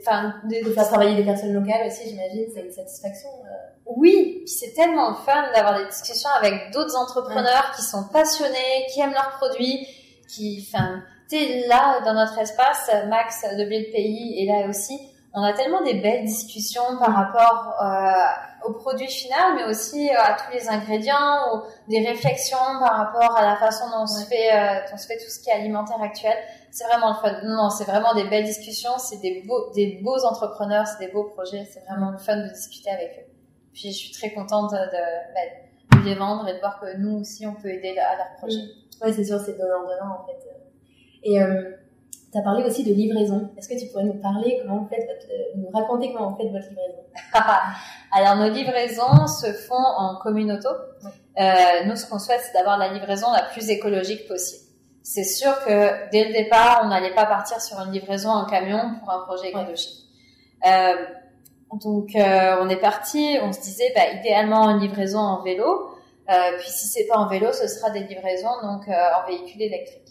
enfin, 0.00 0.34
de, 0.44 0.68
de, 0.68 0.72
faire 0.72 0.86
travailler 0.88 1.16
des 1.16 1.24
personnes 1.24 1.52
locales 1.52 1.86
aussi, 1.86 2.08
j'imagine, 2.08 2.46
c'est 2.54 2.62
une 2.62 2.72
satisfaction. 2.72 3.28
Euh. 3.44 3.92
Oui, 3.96 4.42
puis 4.44 4.54
c'est 4.54 4.72
tellement 4.72 5.14
fun 5.14 5.52
d'avoir 5.54 5.78
des 5.78 5.86
discussions 5.86 6.30
avec 6.40 6.72
d'autres 6.72 6.96
entrepreneurs 6.96 7.72
qui 7.76 7.82
sont 7.82 8.04
passionnés, 8.12 8.86
qui 8.92 9.00
aiment 9.00 9.12
leurs 9.12 9.36
produits, 9.38 9.86
qui, 10.28 10.66
enfin, 10.68 11.02
tu 11.28 11.36
là, 11.68 12.00
dans 12.04 12.14
notre 12.14 12.38
espace, 12.38 12.90
Max 13.08 13.44
de 13.56 13.64
Build 13.64 13.92
Pays 13.92 14.40
et 14.40 14.46
là 14.46 14.68
aussi, 14.68 14.98
on 15.38 15.42
a 15.42 15.52
tellement 15.52 15.82
des 15.82 16.00
belles 16.00 16.24
discussions 16.24 16.96
par 16.98 17.14
rapport 17.14 17.74
euh, 17.82 18.68
au 18.68 18.72
produit 18.72 19.06
final, 19.06 19.54
mais 19.54 19.64
aussi 19.64 20.08
euh, 20.08 20.18
à 20.18 20.32
tous 20.32 20.50
les 20.50 20.66
ingrédients, 20.70 21.54
ou 21.54 21.90
des 21.90 22.00
réflexions 22.06 22.56
par 22.80 22.96
rapport 22.96 23.36
à 23.36 23.44
la 23.44 23.56
façon 23.56 23.84
dont 23.90 24.04
on 24.04 24.06
se 24.06 24.24
fait, 24.24 24.50
euh, 24.54 24.80
on 24.94 24.96
se 24.96 25.06
fait 25.06 25.18
tout 25.18 25.28
ce 25.28 25.38
qui 25.38 25.50
est 25.50 25.52
alimentaire 25.52 26.00
actuel. 26.00 26.34
C'est 26.70 26.86
vraiment 26.86 27.10
le 27.10 27.16
fun. 27.16 27.36
Non, 27.44 27.68
c'est 27.68 27.84
vraiment 27.84 28.14
des 28.14 28.24
belles 28.24 28.46
discussions. 28.46 28.96
C'est 28.96 29.20
des 29.20 29.42
beaux, 29.46 29.70
des 29.74 30.00
beaux 30.02 30.24
entrepreneurs, 30.24 30.86
c'est 30.86 31.04
des 31.04 31.12
beaux 31.12 31.24
projets. 31.24 31.66
C'est 31.70 31.80
vraiment 31.80 32.12
le 32.12 32.18
fun 32.18 32.38
de 32.38 32.48
discuter 32.48 32.88
avec 32.88 33.18
eux. 33.18 33.30
Puis 33.74 33.92
je 33.92 33.98
suis 33.98 34.12
très 34.12 34.32
contente 34.32 34.70
de, 34.70 34.78
bah, 34.78 35.98
de, 35.98 36.04
les 36.06 36.14
vendre 36.14 36.48
et 36.48 36.54
de 36.54 36.60
voir 36.60 36.80
que 36.80 36.96
nous 36.96 37.20
aussi 37.20 37.46
on 37.46 37.52
peut 37.52 37.68
aider 37.68 37.94
à 37.98 38.16
leur 38.16 38.36
projet. 38.38 38.62
Ouais, 39.02 39.12
c'est 39.12 39.24
sûr, 39.24 39.38
c'est 39.38 39.58
donnant 39.58 39.82
donnant 39.82 40.22
en 40.22 40.26
fait. 40.26 40.38
Et 41.24 41.42
euh, 41.42 41.72
tu 42.36 42.40
as 42.40 42.44
parlé 42.44 42.64
aussi 42.64 42.84
de 42.84 42.92
livraison. 42.92 43.50
Est-ce 43.56 43.68
que 43.68 43.78
tu 43.78 43.86
pourrais 43.86 44.04
nous 44.04 44.20
parler, 44.20 44.60
comment 44.62 44.80
vous 44.80 44.88
faites 44.88 45.06
votre, 45.06 45.32
euh, 45.32 45.56
nous 45.56 45.70
raconter 45.70 46.12
comment 46.12 46.30
vous 46.30 46.36
faites 46.36 46.52
votre 46.52 46.68
livraison? 46.68 47.02
Alors 48.12 48.36
nos 48.36 48.50
livraisons 48.52 49.26
se 49.26 49.52
font 49.52 49.74
en 49.74 50.16
communauté. 50.16 50.68
Euh, 51.38 51.52
nous, 51.86 51.96
ce 51.96 52.06
qu'on 52.06 52.18
souhaite, 52.18 52.40
c'est 52.40 52.52
d'avoir 52.52 52.78
la 52.78 52.92
livraison 52.92 53.32
la 53.32 53.42
plus 53.42 53.70
écologique 53.70 54.28
possible. 54.28 54.66
C'est 55.02 55.24
sûr 55.24 55.52
que 55.64 56.10
dès 56.10 56.24
le 56.24 56.32
départ, 56.32 56.82
on 56.84 56.88
n'allait 56.88 57.14
pas 57.14 57.26
partir 57.26 57.60
sur 57.60 57.78
une 57.80 57.92
livraison 57.92 58.30
en 58.30 58.44
camion 58.44 58.80
pour 58.98 59.10
un 59.10 59.20
projet 59.20 59.50
écologique. 59.50 60.02
Euh, 60.66 60.94
donc 61.80 62.14
euh, 62.16 62.56
on 62.60 62.68
est 62.68 62.80
parti, 62.80 63.38
on 63.42 63.52
se 63.52 63.60
disait 63.60 63.92
bah, 63.94 64.10
idéalement 64.18 64.68
une 64.70 64.80
livraison 64.80 65.18
en 65.18 65.42
vélo, 65.42 65.90
euh, 66.28 66.58
puis 66.58 66.68
si 66.70 66.88
c'est 66.88 67.06
pas 67.06 67.18
en 67.18 67.28
vélo, 67.28 67.52
ce 67.52 67.68
sera 67.68 67.90
des 67.90 68.00
livraisons 68.00 68.60
donc 68.62 68.88
en 68.88 69.26
véhicule 69.28 69.62
électrique. 69.62 70.05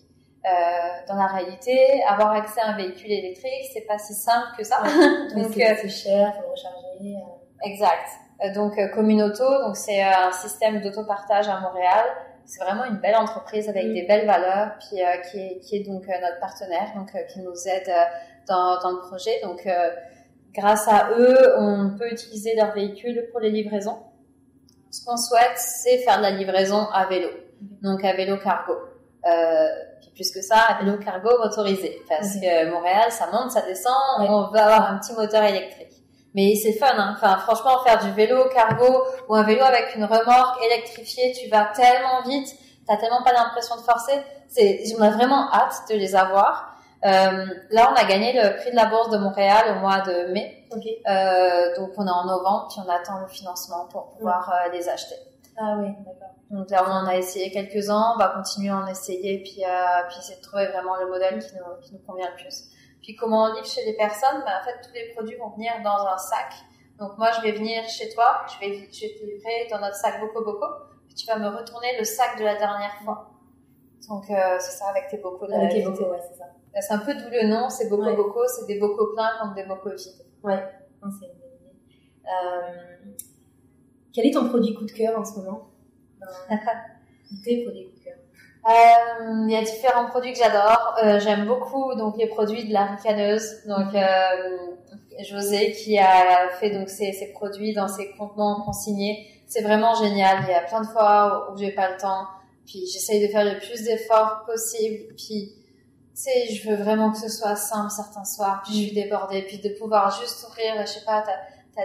Euh, 0.46 1.08
dans 1.08 1.16
la 1.16 1.26
réalité, 1.26 2.04
avoir 2.08 2.34
accès 2.34 2.62
à 2.62 2.68
un 2.68 2.78
véhicule 2.78 3.12
électrique, 3.12 3.72
c'est 3.74 3.88
pas 3.88 3.98
si 3.98 4.14
simple 4.14 4.50
que 4.56 4.64
ça. 4.64 4.84
donc 5.36 5.58
euh, 5.58 5.74
c'est 5.82 5.90
cher, 5.90 6.36
faut 6.36 6.52
recharger. 6.52 7.16
Euh. 7.16 7.64
Exact. 7.64 8.54
donc 8.54 8.76
Communauto, 8.94 9.44
donc 9.64 9.76
c'est 9.76 10.04
un 10.04 10.32
système 10.32 10.82
d'autopartage 10.82 11.48
à 11.48 11.60
Montréal. 11.62 12.06
C'est 12.46 12.64
vraiment 12.64 12.86
une 12.86 12.98
belle 12.98 13.16
entreprise 13.16 13.68
avec 13.70 13.88
mm. 13.88 13.94
des 13.94 14.04
belles 14.04 14.28
valeurs, 14.28 14.74
puis 14.78 14.90
qui 14.90 15.00
est, 15.00 15.60
qui, 15.62 15.78
est, 15.78 15.80
donc 15.80 16.06
notre 16.08 16.40
partenaire, 16.40 16.94
donc 16.96 17.12
qui 17.30 17.40
nous 17.40 17.68
aide 17.68 17.92
dans, 18.48 18.80
dans 18.82 18.92
le 18.92 19.00
projet. 19.00 19.40
Donc 19.42 19.68
grâce 20.54 20.88
à 20.88 21.10
eux, 21.18 21.56
on 21.58 21.98
peut 21.98 22.12
utiliser 22.12 22.56
leur 22.56 22.72
véhicule 22.72 23.30
pour 23.32 23.40
les 23.40 23.50
livraisons. 23.50 23.98
Ce 24.92 25.04
qu'on 25.04 25.18
souhaite, 25.18 25.58
c'est 25.58 25.98
faire 26.00 26.18
de 26.18 26.24
la 26.24 26.32
livraison 26.32 26.88
à 26.94 27.08
vélo, 27.08 27.30
donc 27.82 28.04
à 28.04 28.14
vélo 28.14 28.38
cargo. 28.38 28.76
Euh, 29.26 29.68
puis 30.02 30.12
plus 30.12 30.32
que 30.32 30.42
ça, 30.42 30.58
à 30.58 30.84
vélo 30.84 30.98
cargo 30.98 31.30
motorisé. 31.40 32.02
Parce 32.08 32.36
que 32.36 32.70
Montréal, 32.72 33.12
ça 33.12 33.28
monte, 33.32 33.52
ça 33.52 33.62
descend, 33.62 33.94
on 34.20 34.50
veut 34.52 34.60
avoir 34.60 34.92
un 34.92 34.98
petit 35.00 35.14
moteur 35.14 35.44
électrique. 35.44 35.96
Mais 36.36 36.54
c'est 36.56 36.74
fun, 36.74 36.92
hein. 36.98 37.16
Enfin, 37.16 37.38
franchement, 37.38 37.82
faire 37.86 37.98
du 38.04 38.12
vélo 38.12 38.50
cargo 38.54 39.04
ou 39.30 39.36
un 39.36 39.44
vélo 39.44 39.64
avec 39.64 39.96
une 39.96 40.04
remorque 40.04 40.62
électrifiée, 40.66 41.32
tu 41.32 41.50
vas 41.50 41.72
tellement 41.74 42.22
vite, 42.28 42.54
t'as 42.86 42.98
tellement 42.98 43.24
pas 43.24 43.32
l'impression 43.32 43.78
de 43.78 43.82
forcer. 43.82 44.20
C'est, 44.50 44.84
on 45.00 45.02
a 45.02 45.12
vraiment 45.12 45.50
hâte 45.52 45.84
de 45.90 45.96
les 45.96 46.14
avoir. 46.14 46.76
Euh, 47.06 47.46
là, 47.70 47.92
on 47.92 47.96
a 47.96 48.04
gagné 48.04 48.34
le 48.34 48.58
prix 48.58 48.72
de 48.72 48.76
la 48.76 48.88
bourse 48.88 49.10
de 49.12 49.18
Montréal 49.18 49.78
au 49.78 49.80
mois 49.80 50.02
de 50.02 50.34
mai. 50.34 50.68
Euh, 51.08 51.76
donc, 51.78 51.92
on 51.98 52.06
est 52.06 52.12
en 52.12 52.26
novembre, 52.26 52.68
puis 52.70 52.82
on 52.86 52.90
attend 52.90 53.20
le 53.20 53.28
financement 53.28 53.86
pour 53.92 54.10
pouvoir 54.10 54.50
euh, 54.52 54.72
les 54.74 54.90
acheter. 54.90 55.16
Ah 55.58 55.78
oui, 55.80 55.88
d'accord. 56.06 56.36
Donc 56.52 56.70
là, 56.70 56.84
on 56.88 56.92
en 56.92 57.08
a 57.08 57.16
essayé 57.18 57.50
quelques-uns, 57.52 58.14
on 58.16 58.20
va 58.20 58.30
continuer 58.30 58.70
à 58.70 58.78
en 58.78 58.88
essayer, 58.88 59.42
puis, 59.42 59.64
euh, 59.64 60.08
puis 60.08 60.20
essayer 60.20 60.38
de 60.38 60.42
trouver 60.42 60.68
vraiment 60.68 60.96
le 60.98 61.08
modèle 61.08 61.40
qui 61.40 61.56
nous, 61.56 61.82
qui 61.82 61.94
nous 61.94 62.00
convient 62.00 62.30
le 62.30 62.36
plus. 62.36 62.70
Puis 63.02 63.16
comment 63.16 63.46
on 63.46 63.54
livre 63.54 63.66
chez 63.66 63.86
les 63.86 63.96
personnes 63.96 64.44
ben, 64.46 64.54
En 64.62 64.64
fait, 64.64 64.82
tous 64.82 64.94
les 64.94 65.14
produits 65.14 65.36
vont 65.38 65.50
venir 65.50 65.74
dans 65.84 66.08
un 66.08 66.18
sac 66.18 66.54
Donc 67.00 67.18
moi, 67.18 67.32
je 67.32 67.42
vais 67.42 67.52
venir 67.52 67.88
chez 67.88 68.10
toi, 68.10 68.46
je 68.48 68.60
vais, 68.60 68.90
je 68.92 69.02
vais 69.02 69.14
te 69.14 69.26
livrer 69.26 69.68
dans 69.72 69.80
notre 69.80 69.96
sac 69.96 70.20
Boko 70.20 70.44
Boko, 70.44 70.66
puis 71.08 71.16
tu 71.16 71.26
vas 71.28 71.38
me 71.38 71.48
retourner 71.48 71.98
le 71.98 72.04
sac 72.04 72.38
de 72.38 72.44
la 72.44 72.56
dernière 72.56 72.96
fois. 73.04 73.32
Donc 74.08 74.30
euh, 74.30 74.58
c'est 74.60 74.78
ça 74.78 74.88
avec 74.90 75.08
tes 75.10 75.18
bocaux. 75.18 75.46
Avec 75.52 75.74
les 75.74 75.84
bocaux, 75.84 76.12
ouais, 76.12 76.22
c'est 76.22 76.38
ça. 76.38 76.46
C'est 76.80 76.94
un 76.94 77.00
peu 77.00 77.14
d'où 77.14 77.30
le 77.32 77.48
nom, 77.48 77.70
c'est 77.70 77.90
Boko 77.90 78.16
Boko, 78.16 78.42
c'est 78.48 78.66
des 78.66 78.80
bocaux 78.80 79.14
pleins 79.14 79.32
contre 79.42 79.56
des 79.56 79.64
bocaux 79.64 79.92
vides. 79.92 80.26
Ouais, 80.44 80.64
c'est 81.02 81.26
une 81.26 81.40
bonne 81.40 81.56
idée. 81.62 81.76
Euh, 82.26 83.16
quel 84.16 84.28
est 84.28 84.32
ton 84.32 84.48
produit 84.48 84.74
coup 84.74 84.86
de 84.86 84.92
cœur 84.92 85.20
en 85.20 85.26
ce 85.26 85.34
moment 85.38 85.68
Tes 87.44 87.64
produits 87.64 87.90
coup 87.90 88.00
de 88.00 88.04
cœur 88.04 88.16
euh, 88.68 89.46
il 89.48 89.52
y 89.52 89.56
a 89.56 89.62
différents 89.62 90.08
produits 90.08 90.34
que 90.34 90.40
j'adore. 90.40 90.96
Euh, 91.04 91.20
J'aime 91.20 91.46
beaucoup 91.46 91.94
donc 91.94 92.18
les 92.18 92.26
produits 92.26 92.68
de 92.68 92.74
la 92.74 92.86
ricaneuse. 92.86 93.64
Donc 93.68 93.94
euh, 93.94 94.74
José 95.24 95.72
qui 95.74 96.00
a 96.00 96.50
fait 96.60 96.72
donc 96.72 96.90
ces 96.90 97.32
produits 97.36 97.74
dans 97.74 97.88
ses 97.88 98.10
contenants 98.14 98.64
consignés. 98.66 99.28
C'est 99.46 99.62
vraiment 99.62 99.94
génial. 99.94 100.40
Il 100.48 100.50
y 100.50 100.56
a 100.56 100.62
plein 100.62 100.82
de 100.82 100.88
fois 100.88 101.52
où 101.52 101.58
j'ai 101.60 101.74
pas 101.74 101.92
le 101.92 101.98
temps. 101.98 102.26
Puis 102.66 102.88
j'essaye 102.92 103.22
de 103.22 103.32
faire 103.32 103.46
le 103.46 103.60
plus 103.60 103.84
d'efforts 103.84 104.46
possible. 104.48 105.14
Puis 105.16 105.54
tu 106.16 106.22
sais, 106.24 106.48
je 106.52 106.68
veux 106.68 106.76
vraiment 106.76 107.12
que 107.12 107.20
ce 107.20 107.30
soit 107.30 107.56
simple 107.56 107.92
certains 107.92 108.26
soirs. 108.26 108.64
Puis 108.66 108.74
je 108.74 108.86
suis 108.88 108.96
débordée. 108.96 109.44
Puis 109.44 109.60
de 109.60 109.70
pouvoir 109.78 110.20
juste 110.20 110.44
ouvrir, 110.48 110.74
je 110.82 110.92
sais 110.92 111.06
pas, 111.06 111.22
t'as 111.22 111.38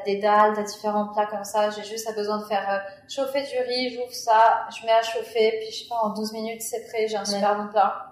des 0.04 0.16
dalles, 0.16 0.52
t'as 0.54 0.62
différents 0.62 1.08
plats 1.08 1.26
comme 1.26 1.44
ça. 1.44 1.70
J'ai 1.70 1.84
juste 1.84 2.14
besoin 2.14 2.38
de 2.38 2.44
faire 2.44 2.68
euh, 2.70 2.78
chauffer 3.08 3.42
du 3.42 3.58
riz, 3.68 3.94
j'ouvre 3.94 4.12
ça, 4.12 4.66
je 4.76 4.86
mets 4.86 4.92
à 4.92 5.02
chauffer, 5.02 5.58
puis 5.60 5.70
je 5.70 5.82
sais 5.82 5.88
pas, 5.88 5.96
en 5.96 6.10
12 6.10 6.32
minutes 6.32 6.62
c'est 6.62 6.86
prêt, 6.86 7.08
j'ai 7.08 7.16
un 7.16 7.24
super 7.24 7.56
bon 7.56 7.68
plat. 7.68 8.10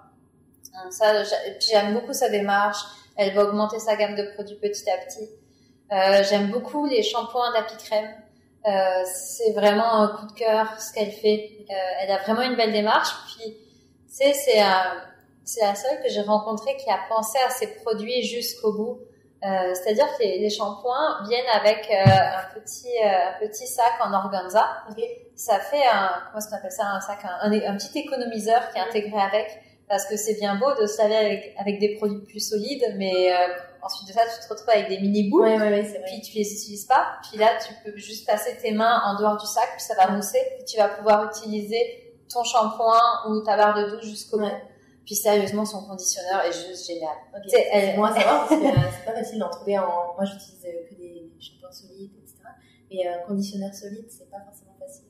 Donc 0.83 0.93
ça, 0.93 1.23
j'aime 1.59 1.93
beaucoup 1.93 2.13
sa 2.13 2.29
démarche. 2.29 2.79
Elle 3.15 3.33
va 3.33 3.43
augmenter 3.43 3.79
sa 3.79 3.95
gamme 3.95 4.15
de 4.15 4.23
produits 4.33 4.55
petit 4.55 4.89
à 4.89 4.97
petit. 4.97 5.29
Euh, 5.91 6.23
j'aime 6.29 6.51
beaucoup 6.51 6.85
les 6.85 7.03
shampoings 7.03 7.51
d'Apicrème. 7.53 8.09
Euh, 8.65 9.03
c'est 9.05 9.51
vraiment 9.53 10.01
un 10.01 10.07
coup 10.09 10.27
de 10.27 10.33
cœur 10.33 10.79
ce 10.79 10.93
qu'elle 10.93 11.11
fait. 11.11 11.65
Euh, 11.69 11.73
elle 12.01 12.11
a 12.11 12.19
vraiment 12.19 12.41
une 12.41 12.55
belle 12.55 12.71
démarche. 12.71 13.09
Puis, 13.27 13.57
c'est 14.07 14.33
c'est 14.33 14.61
c'est 15.45 15.61
la 15.61 15.73
seule 15.73 16.01
que 16.03 16.09
j'ai 16.09 16.21
rencontrée 16.21 16.77
qui 16.77 16.89
a 16.89 16.99
pensé 17.09 17.39
à 17.45 17.49
ses 17.49 17.67
produits 17.67 18.23
jusqu'au 18.23 18.71
bout. 18.71 18.99
Euh, 19.41 19.73
c'est-à-dire 19.73 20.05
que 20.17 20.23
les, 20.23 20.39
les, 20.39 20.49
shampoings 20.49 21.23
viennent 21.23 21.47
avec 21.53 21.87
euh, 21.89 22.03
un 22.03 22.59
petit 22.59 22.91
euh, 23.01 23.29
un 23.29 23.47
petit 23.47 23.67
sac 23.67 23.93
en 24.03 24.13
organza. 24.13 24.83
Okay. 24.91 25.31
Ça 25.35 25.59
fait 25.59 25.85
un 25.85 26.09
comment 26.31 26.43
on 26.51 26.55
appelle 26.55 26.71
ça 26.71 26.87
un 26.87 26.99
sac 26.99 27.19
un, 27.23 27.49
un, 27.51 27.77
petit 27.77 27.99
économiseur 27.99 28.69
qui 28.69 28.79
est 28.79 28.81
intégré 28.81 29.17
avec 29.17 29.61
parce 29.87 30.05
que 30.05 30.17
c'est 30.17 30.33
bien 30.33 30.55
beau 30.55 30.75
de 30.75 30.85
se 30.85 30.97
laver 30.97 31.15
avec, 31.15 31.55
avec 31.57 31.79
des 31.79 31.95
produits 31.95 32.19
plus 32.19 32.49
solides, 32.49 32.93
mais 32.97 33.31
ensuite 33.81 34.09
de 34.09 34.13
ça 34.13 34.21
tu 34.25 34.45
te 34.45 34.53
retrouves 34.53 34.69
avec 34.69 34.89
des 34.89 34.99
mini 34.99 35.29
boules. 35.29 35.43
Ouais, 35.43 35.57
ouais, 35.57 35.69
ouais, 35.69 36.01
puis 36.05 36.21
tu 36.21 36.35
les 36.35 36.53
utilises 36.53 36.85
pas. 36.85 37.17
Puis 37.27 37.39
là 37.39 37.51
tu 37.65 37.73
peux 37.85 37.97
juste 37.97 38.27
passer 38.27 38.57
tes 38.57 38.71
mains 38.71 39.01
en 39.05 39.17
dehors 39.17 39.37
du 39.37 39.47
sac, 39.47 39.69
puis 39.77 39.81
ça 39.81 39.95
va 39.95 40.11
mousser. 40.11 40.39
Puis 40.57 40.65
tu 40.65 40.77
vas 40.77 40.89
pouvoir 40.89 41.29
utiliser 41.29 42.13
ton 42.31 42.43
shampoing 42.43 42.99
ou 43.29 43.39
ta 43.39 43.55
barre 43.55 43.73
de 43.73 43.89
douche 43.89 44.05
jusqu'au 44.05 44.37
bout. 44.37 44.51
Puis 45.09 45.15
sérieusement, 45.15 45.65
son 45.65 45.87
conditionneur 45.87 46.41
est 46.45 46.51
juste 46.51 46.85
génial. 46.85 47.15
Okay. 47.35 47.65
Elle... 47.73 47.97
Moi, 47.97 48.09
ça 48.09 48.19
va 48.19 48.45
parce 48.47 48.49
que 48.49 48.55
euh, 48.63 48.91
c'est 48.95 49.05
pas 49.05 49.17
facile 49.17 49.39
d'en 49.39 49.49
trouver 49.49 49.79
en. 49.79 50.13
Moi, 50.15 50.23
j'utilise 50.23 50.63
euh, 50.67 50.87
que 50.87 50.93
des 51.01 51.31
shampoings 51.39 51.71
solides, 51.71 52.11
etc. 52.21 52.37
Mais 52.91 53.07
un 53.07 53.13
euh, 53.13 53.25
conditionneur 53.25 53.73
solide, 53.73 54.05
c'est 54.07 54.29
pas 54.29 54.37
forcément 54.45 54.75
facile. 54.79 55.05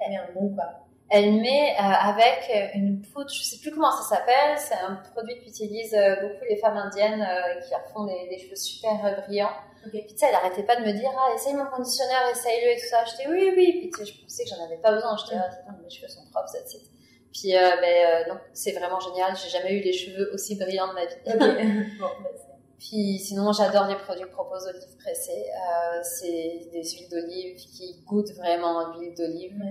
Elle 0.00 0.14
est 0.14 0.16
un 0.16 0.32
bon 0.32 0.54
quoi. 0.54 0.64
Elle 1.10 1.34
met 1.34 1.74
euh, 1.78 1.82
avec 1.82 2.50
une 2.74 3.02
poudre, 3.02 3.28
je 3.28 3.42
sais 3.42 3.58
plus 3.58 3.70
comment 3.70 3.92
ça 3.92 4.16
s'appelle, 4.16 4.56
c'est 4.56 4.76
un 4.76 4.94
produit 5.12 5.38
qu'utilisent 5.40 5.94
beaucoup 6.22 6.44
les 6.48 6.56
femmes 6.56 6.78
indiennes 6.78 7.28
qui 7.68 7.74
font 7.92 8.06
des, 8.06 8.28
des 8.30 8.38
cheveux 8.38 8.56
super 8.56 8.96
brillants. 9.26 9.52
Okay. 9.86 10.04
Puis 10.06 10.14
tu 10.14 10.20
sais, 10.20 10.26
elle 10.30 10.36
arrêtait 10.36 10.62
pas 10.62 10.76
de 10.76 10.86
me 10.86 10.92
dire 10.92 11.10
ah 11.14 11.34
essaye 11.34 11.52
mon 11.52 11.66
conditionneur, 11.66 12.30
essaye-le 12.30 12.78
et 12.78 12.80
tout 12.80 12.88
ça. 12.88 13.04
J'étais 13.04 13.28
oui 13.28 13.52
oui. 13.54 13.78
Puis 13.78 13.90
tu 13.90 14.06
sais, 14.06 14.10
je 14.10 14.22
pensais 14.22 14.44
que 14.44 14.48
j'en 14.48 14.64
avais 14.64 14.78
pas 14.78 14.90
besoin. 14.90 15.14
J'étais 15.18 15.36
ah 15.36 15.72
mes 15.82 15.90
cheveux 15.90 16.08
sont 16.08 16.24
propres, 16.32 16.48
site. 16.48 16.91
Puis, 17.32 17.56
euh, 17.56 17.76
ben, 17.80 17.84
euh, 17.84 18.34
non, 18.34 18.40
c'est 18.52 18.72
vraiment 18.72 19.00
génial. 19.00 19.34
J'ai 19.36 19.48
jamais 19.48 19.74
eu 19.74 19.80
des 19.80 19.92
cheveux 19.92 20.30
aussi 20.34 20.56
brillants 20.56 20.88
de 20.88 20.92
ma 20.92 21.06
vie. 21.06 21.14
bon, 21.98 22.06
ben, 22.22 22.30
Puis 22.78 23.18
sinon, 23.18 23.52
j'adore 23.52 23.86
les 23.86 23.96
produits 23.96 24.24
que 24.24 24.30
propose 24.30 24.66
Olive 24.66 24.96
Pressée. 24.98 25.46
Euh, 25.50 26.00
c'est 26.02 26.68
des 26.72 26.84
huiles 26.84 27.08
d'olive 27.08 27.56
qui 27.56 28.02
goûtent 28.06 28.32
vraiment 28.32 28.92
l'huile 28.92 29.14
d'olive. 29.14 29.62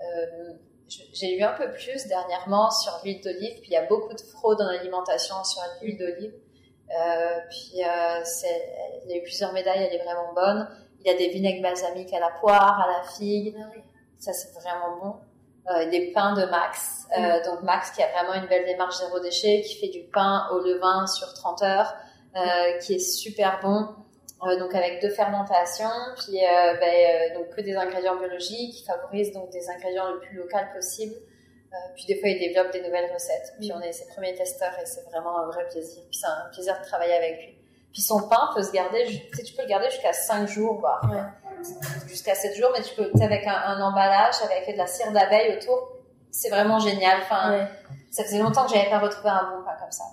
Euh, 0.00 0.52
j'ai 0.88 1.38
eu 1.38 1.42
un 1.42 1.54
peu 1.54 1.72
plus 1.72 2.06
dernièrement 2.06 2.70
sur 2.70 3.00
l'huile 3.02 3.22
d'olive. 3.22 3.60
Puis 3.60 3.70
il 3.70 3.72
y 3.72 3.76
a 3.76 3.86
beaucoup 3.86 4.12
de 4.12 4.20
fraude 4.20 4.60
en 4.60 4.66
alimentation 4.66 5.42
sur 5.42 5.62
l'huile 5.80 5.96
d'olive. 5.96 6.34
Euh, 6.90 7.38
puis 7.48 7.82
euh, 7.82 8.22
il 9.04 9.10
y 9.10 9.14
a 9.14 9.16
eu 9.16 9.22
plusieurs 9.22 9.52
médailles, 9.54 9.88
elle 9.90 9.94
est 9.94 10.04
vraiment 10.04 10.34
bonne. 10.34 10.68
Il 11.00 11.06
y 11.06 11.14
a 11.14 11.16
des 11.16 11.28
vinaigres 11.28 11.62
balsamiques 11.62 12.12
à 12.12 12.20
la 12.20 12.30
poire, 12.40 12.80
à 12.80 12.98
la 12.98 13.08
figue. 13.08 13.56
Ah 13.58 13.70
Ça, 14.18 14.32
c'est 14.34 14.52
vraiment 14.52 14.98
bon 15.02 15.14
euh, 15.70 15.90
des 15.90 16.12
pains 16.12 16.34
de 16.34 16.44
Max. 16.46 17.06
Euh, 17.18 17.42
donc 17.44 17.62
Max 17.62 17.90
qui 17.90 18.02
a 18.02 18.08
vraiment 18.12 18.34
une 18.34 18.48
belle 18.48 18.64
démarche 18.66 18.98
zéro 18.98 19.18
déchet, 19.18 19.62
qui 19.62 19.76
fait 19.76 19.88
du 19.88 20.04
pain 20.04 20.46
au 20.52 20.60
levain 20.60 21.06
sur 21.06 21.32
30 21.34 21.62
heures, 21.62 21.94
euh, 22.36 22.78
qui 22.78 22.94
est 22.94 22.98
super 22.98 23.60
bon. 23.62 23.88
Euh, 24.46 24.58
donc 24.58 24.74
avec 24.74 25.00
deux 25.00 25.10
fermentations, 25.10 25.88
puis 26.18 26.38
euh, 26.38 26.74
ben, 26.78 27.34
donc 27.34 27.50
que 27.56 27.62
des 27.62 27.74
ingrédients 27.74 28.16
biologiques, 28.16 28.74
qui 28.74 28.84
favorisent 28.84 29.32
donc 29.32 29.50
des 29.50 29.68
ingrédients 29.70 30.12
le 30.12 30.20
plus 30.20 30.36
local 30.36 30.68
possible. 30.74 31.14
puis 31.94 32.04
des 32.06 32.20
fois 32.20 32.28
il 32.28 32.38
développe 32.38 32.72
des 32.72 32.82
nouvelles 32.82 33.12
recettes. 33.12 33.54
Puis 33.58 33.72
on 33.72 33.80
est 33.80 33.92
ses 33.92 34.06
premiers 34.08 34.34
testeurs 34.34 34.78
et 34.80 34.86
c'est 34.86 35.02
vraiment 35.10 35.38
un 35.38 35.46
vrai 35.46 35.66
plaisir. 35.68 36.02
Puis 36.10 36.20
c'est 36.20 36.26
un 36.26 36.48
plaisir 36.52 36.78
de 36.78 36.84
travailler 36.84 37.14
avec 37.14 37.44
lui. 37.44 37.58
Puis 37.92 38.02
son 38.02 38.28
pain 38.28 38.50
peut 38.54 38.62
se 38.62 38.72
garder, 38.72 39.04
tu 39.06 39.36
sais, 39.36 39.42
tu 39.42 39.54
peux 39.54 39.62
le 39.62 39.68
garder 39.68 39.90
jusqu'à 39.90 40.12
5 40.12 40.46
jours, 40.46 40.78
voire. 40.78 41.00
Ouais 41.10 41.45
jusqu'à 42.06 42.34
7 42.34 42.54
jours, 42.56 42.70
mais 42.76 42.82
tu 42.82 42.94
peux, 42.94 43.10
avec 43.22 43.46
un, 43.46 43.54
un, 43.54 43.80
emballage, 43.82 44.34
avec 44.44 44.72
de 44.72 44.78
la 44.78 44.86
cire 44.86 45.12
d'abeille 45.12 45.56
autour, 45.56 45.88
c'est 46.30 46.50
vraiment 46.50 46.78
génial. 46.78 47.20
Enfin, 47.22 47.66
ça 48.10 48.24
faisait 48.24 48.38
longtemps 48.38 48.66
que 48.66 48.72
j'avais 48.74 48.90
pas 48.90 48.98
retrouvé 48.98 49.30
un 49.30 49.50
bon 49.56 49.64
pain 49.64 49.76
comme 49.80 49.90
ça. 49.92 50.04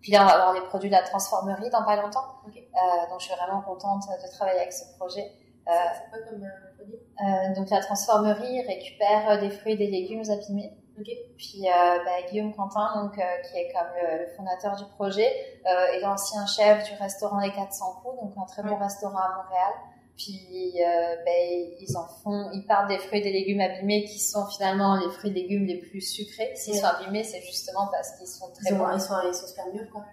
Puis 0.00 0.10
là, 0.12 0.22
on 0.22 0.26
va 0.26 0.32
avoir 0.32 0.52
les 0.54 0.60
produits 0.62 0.90
de 0.90 0.94
la 0.94 1.02
transformerie 1.02 1.70
dans 1.70 1.84
pas 1.84 1.96
longtemps. 1.96 2.24
Euh, 2.46 3.10
donc, 3.10 3.20
je 3.20 3.26
suis 3.26 3.34
vraiment 3.36 3.60
contente 3.62 4.02
de 4.02 4.30
travailler 4.36 4.58
avec 4.60 4.72
ce 4.72 4.84
projet. 4.98 5.30
Euh, 5.68 5.72
c'est 5.94 6.10
quoi 6.10 6.28
comme 6.28 6.42
euh, 6.42 6.74
produit? 6.76 6.96
euh, 6.96 7.54
Donc, 7.54 7.70
la 7.70 7.80
transformerie 7.80 8.66
récupère 8.66 9.38
des 9.40 9.50
fruits 9.50 9.74
et 9.74 9.76
des 9.76 9.86
légumes 9.86 10.24
abîmés. 10.28 10.72
Okay. 11.00 11.32
Puis 11.38 11.62
euh, 11.68 12.04
bah, 12.04 12.10
Guillaume 12.28 12.52
Quentin, 12.54 13.02
donc 13.02 13.16
euh, 13.18 13.22
qui 13.48 13.56
est 13.58 13.72
comme 13.72 13.86
le, 14.02 14.24
le 14.24 14.26
fondateur 14.36 14.76
du 14.76 14.84
projet, 14.96 15.32
euh, 15.66 15.92
est 15.94 16.00
l'ancien 16.00 16.44
chef 16.46 16.84
du 16.84 16.94
restaurant 17.00 17.38
Les 17.40 17.50
400 17.50 18.00
coups, 18.02 18.20
donc 18.20 18.32
un 18.36 18.44
très 18.44 18.62
bon 18.62 18.76
restaurant 18.76 19.16
à 19.18 19.42
Montréal. 19.42 19.72
Puis 20.16 20.74
euh, 20.76 21.16
ben, 21.24 21.74
ils 21.80 21.96
en 21.96 22.06
font, 22.06 22.50
ils 22.52 22.64
partent 22.66 22.88
des 22.88 22.98
fruits 22.98 23.20
et 23.20 23.22
des 23.22 23.32
légumes 23.32 23.60
abîmés 23.60 24.04
qui 24.04 24.18
sont 24.18 24.46
finalement 24.46 24.96
les 24.96 25.10
fruits 25.10 25.30
et 25.30 25.34
légumes 25.34 25.64
les 25.64 25.78
plus 25.78 26.00
sucrés. 26.00 26.52
S'ils 26.54 26.76
sont 26.76 26.86
abîmés, 26.86 27.24
c'est 27.24 27.40
justement 27.40 27.88
parce 27.90 28.12
qu'ils 28.18 28.26
sont 28.26 28.50
très 28.52 28.70
ils 28.70 28.76
bons. 28.76 28.90
Ils 28.92 29.00
sont, 29.00 29.14
ils 29.26 29.34
sont 29.34 29.46
super 29.46 29.66
mûrs, 29.72 29.90
quoi. 29.90 30.04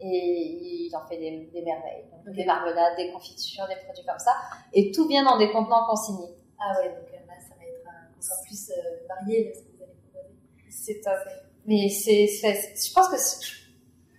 Et 0.00 0.86
il 0.86 0.96
en 0.96 1.06
fait 1.06 1.18
des, 1.18 1.50
des 1.52 1.62
merveilles. 1.62 2.04
Donc, 2.24 2.34
Des 2.34 2.44
marmelades, 2.44 2.96
des 2.96 3.10
confitures, 3.12 3.66
des 3.68 3.76
produits 3.84 4.04
comme 4.06 4.18
ça. 4.18 4.32
Et 4.72 4.90
tout 4.92 5.06
vient 5.08 5.24
dans 5.24 5.36
des 5.36 5.50
contenants 5.50 5.86
consignés. 5.86 6.34
Ah 6.58 6.80
ouais, 6.80 6.88
donc 6.88 7.10
là, 7.12 7.34
ça 7.40 7.54
va 7.58 7.64
être 7.64 7.86
encore 7.86 8.44
plus 8.44 8.70
euh, 8.70 9.06
varié 9.08 9.52
ce 9.54 9.60
que 9.60 9.76
vous 9.76 9.82
allez 9.82 9.92
proposer. 10.12 10.34
C'est 10.70 11.00
top. 11.00 11.18
Mais 11.66 11.88
c'est, 11.88 12.26
je 12.26 12.92
pense 12.94 13.08
que 13.08 13.16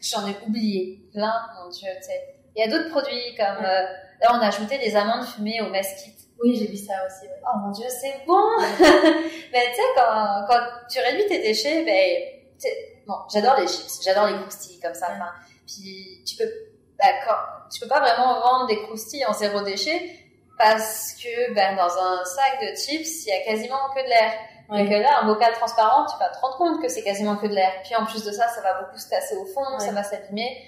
j'en 0.02 0.28
ai 0.28 0.36
oublié 0.46 1.02
plein, 1.12 1.34
mon 1.64 1.70
dieu, 1.70 1.90
tu 1.98 2.04
sais. 2.04 2.36
Il 2.56 2.60
y 2.60 2.64
a 2.64 2.68
d'autres 2.70 2.90
produits 2.90 3.36
comme, 3.38 3.64
euh, 3.66 3.86
Là, 4.22 4.32
on 4.34 4.42
a 4.42 4.48
ajouté 4.48 4.78
des 4.78 4.96
amandes 4.96 5.26
fumées 5.26 5.62
au 5.62 5.70
mesquite. 5.70 6.16
Oui, 6.42 6.56
j'ai 6.56 6.68
vu 6.68 6.78
ça 6.78 6.94
aussi. 7.06 7.26
Ouais. 7.26 7.42
Oh 7.44 7.58
mon 7.60 7.72
dieu, 7.72 7.86
c'est 7.90 8.26
bon. 8.26 8.50
mais 8.60 8.78
tu 8.80 9.76
sais, 9.76 9.82
quand, 9.96 10.46
quand 10.48 10.60
tu 10.90 11.00
réduis 11.00 11.28
tes 11.28 11.40
déchets, 11.40 11.84
ben, 11.84 12.72
bon, 13.08 13.16
j'adore 13.32 13.60
les 13.60 13.68
chips, 13.68 14.02
j'adore 14.04 14.28
les 14.28 14.40
croustilles 14.40 14.80
comme 14.80 14.94
ça. 14.94 15.08
Enfin, 15.12 15.32
puis 15.68 16.24
tu 16.26 16.36
peux, 16.38 16.50
quand, 16.98 17.36
tu 17.72 17.82
peux 17.82 17.88
pas 17.88 18.00
vraiment 18.00 18.40
vendre 18.40 18.68
des 18.68 18.82
croustilles 18.84 19.26
en 19.26 19.34
zéro 19.34 19.62
déchet 19.62 20.16
parce 20.58 21.14
que 21.14 21.54
ben 21.54 21.76
dans 21.76 21.98
un 21.98 22.26
sac 22.26 22.60
de 22.62 22.76
chips, 22.76 23.26
il 23.26 23.30
y 23.30 23.32
a 23.32 23.42
quasiment 23.46 23.90
que 23.96 24.04
de 24.04 24.10
l'air. 24.10 24.34
Ouais. 24.70 24.84
Donc 24.84 24.92
là, 24.92 25.22
un 25.22 25.26
bocal 25.26 25.54
transparent, 25.54 26.06
tu 26.06 26.18
vas 26.20 26.30
te 26.30 26.38
rendre 26.40 26.58
compte 26.58 26.82
que 26.82 26.90
c'est 26.90 27.02
quasiment 27.02 27.38
que 27.38 27.48
de 27.48 27.54
l'air. 27.54 27.72
Puis 27.84 27.96
en 27.96 28.06
plus 28.06 28.24
de 28.24 28.32
ça, 28.32 28.48
ça 28.50 28.62
va 28.62 28.82
beaucoup 28.82 28.98
se 28.98 29.10
casser 29.10 29.36
au 29.36 29.46
fond, 29.46 29.80
ça 29.80 29.92
va 29.92 30.04
s'abîmer. 30.04 30.62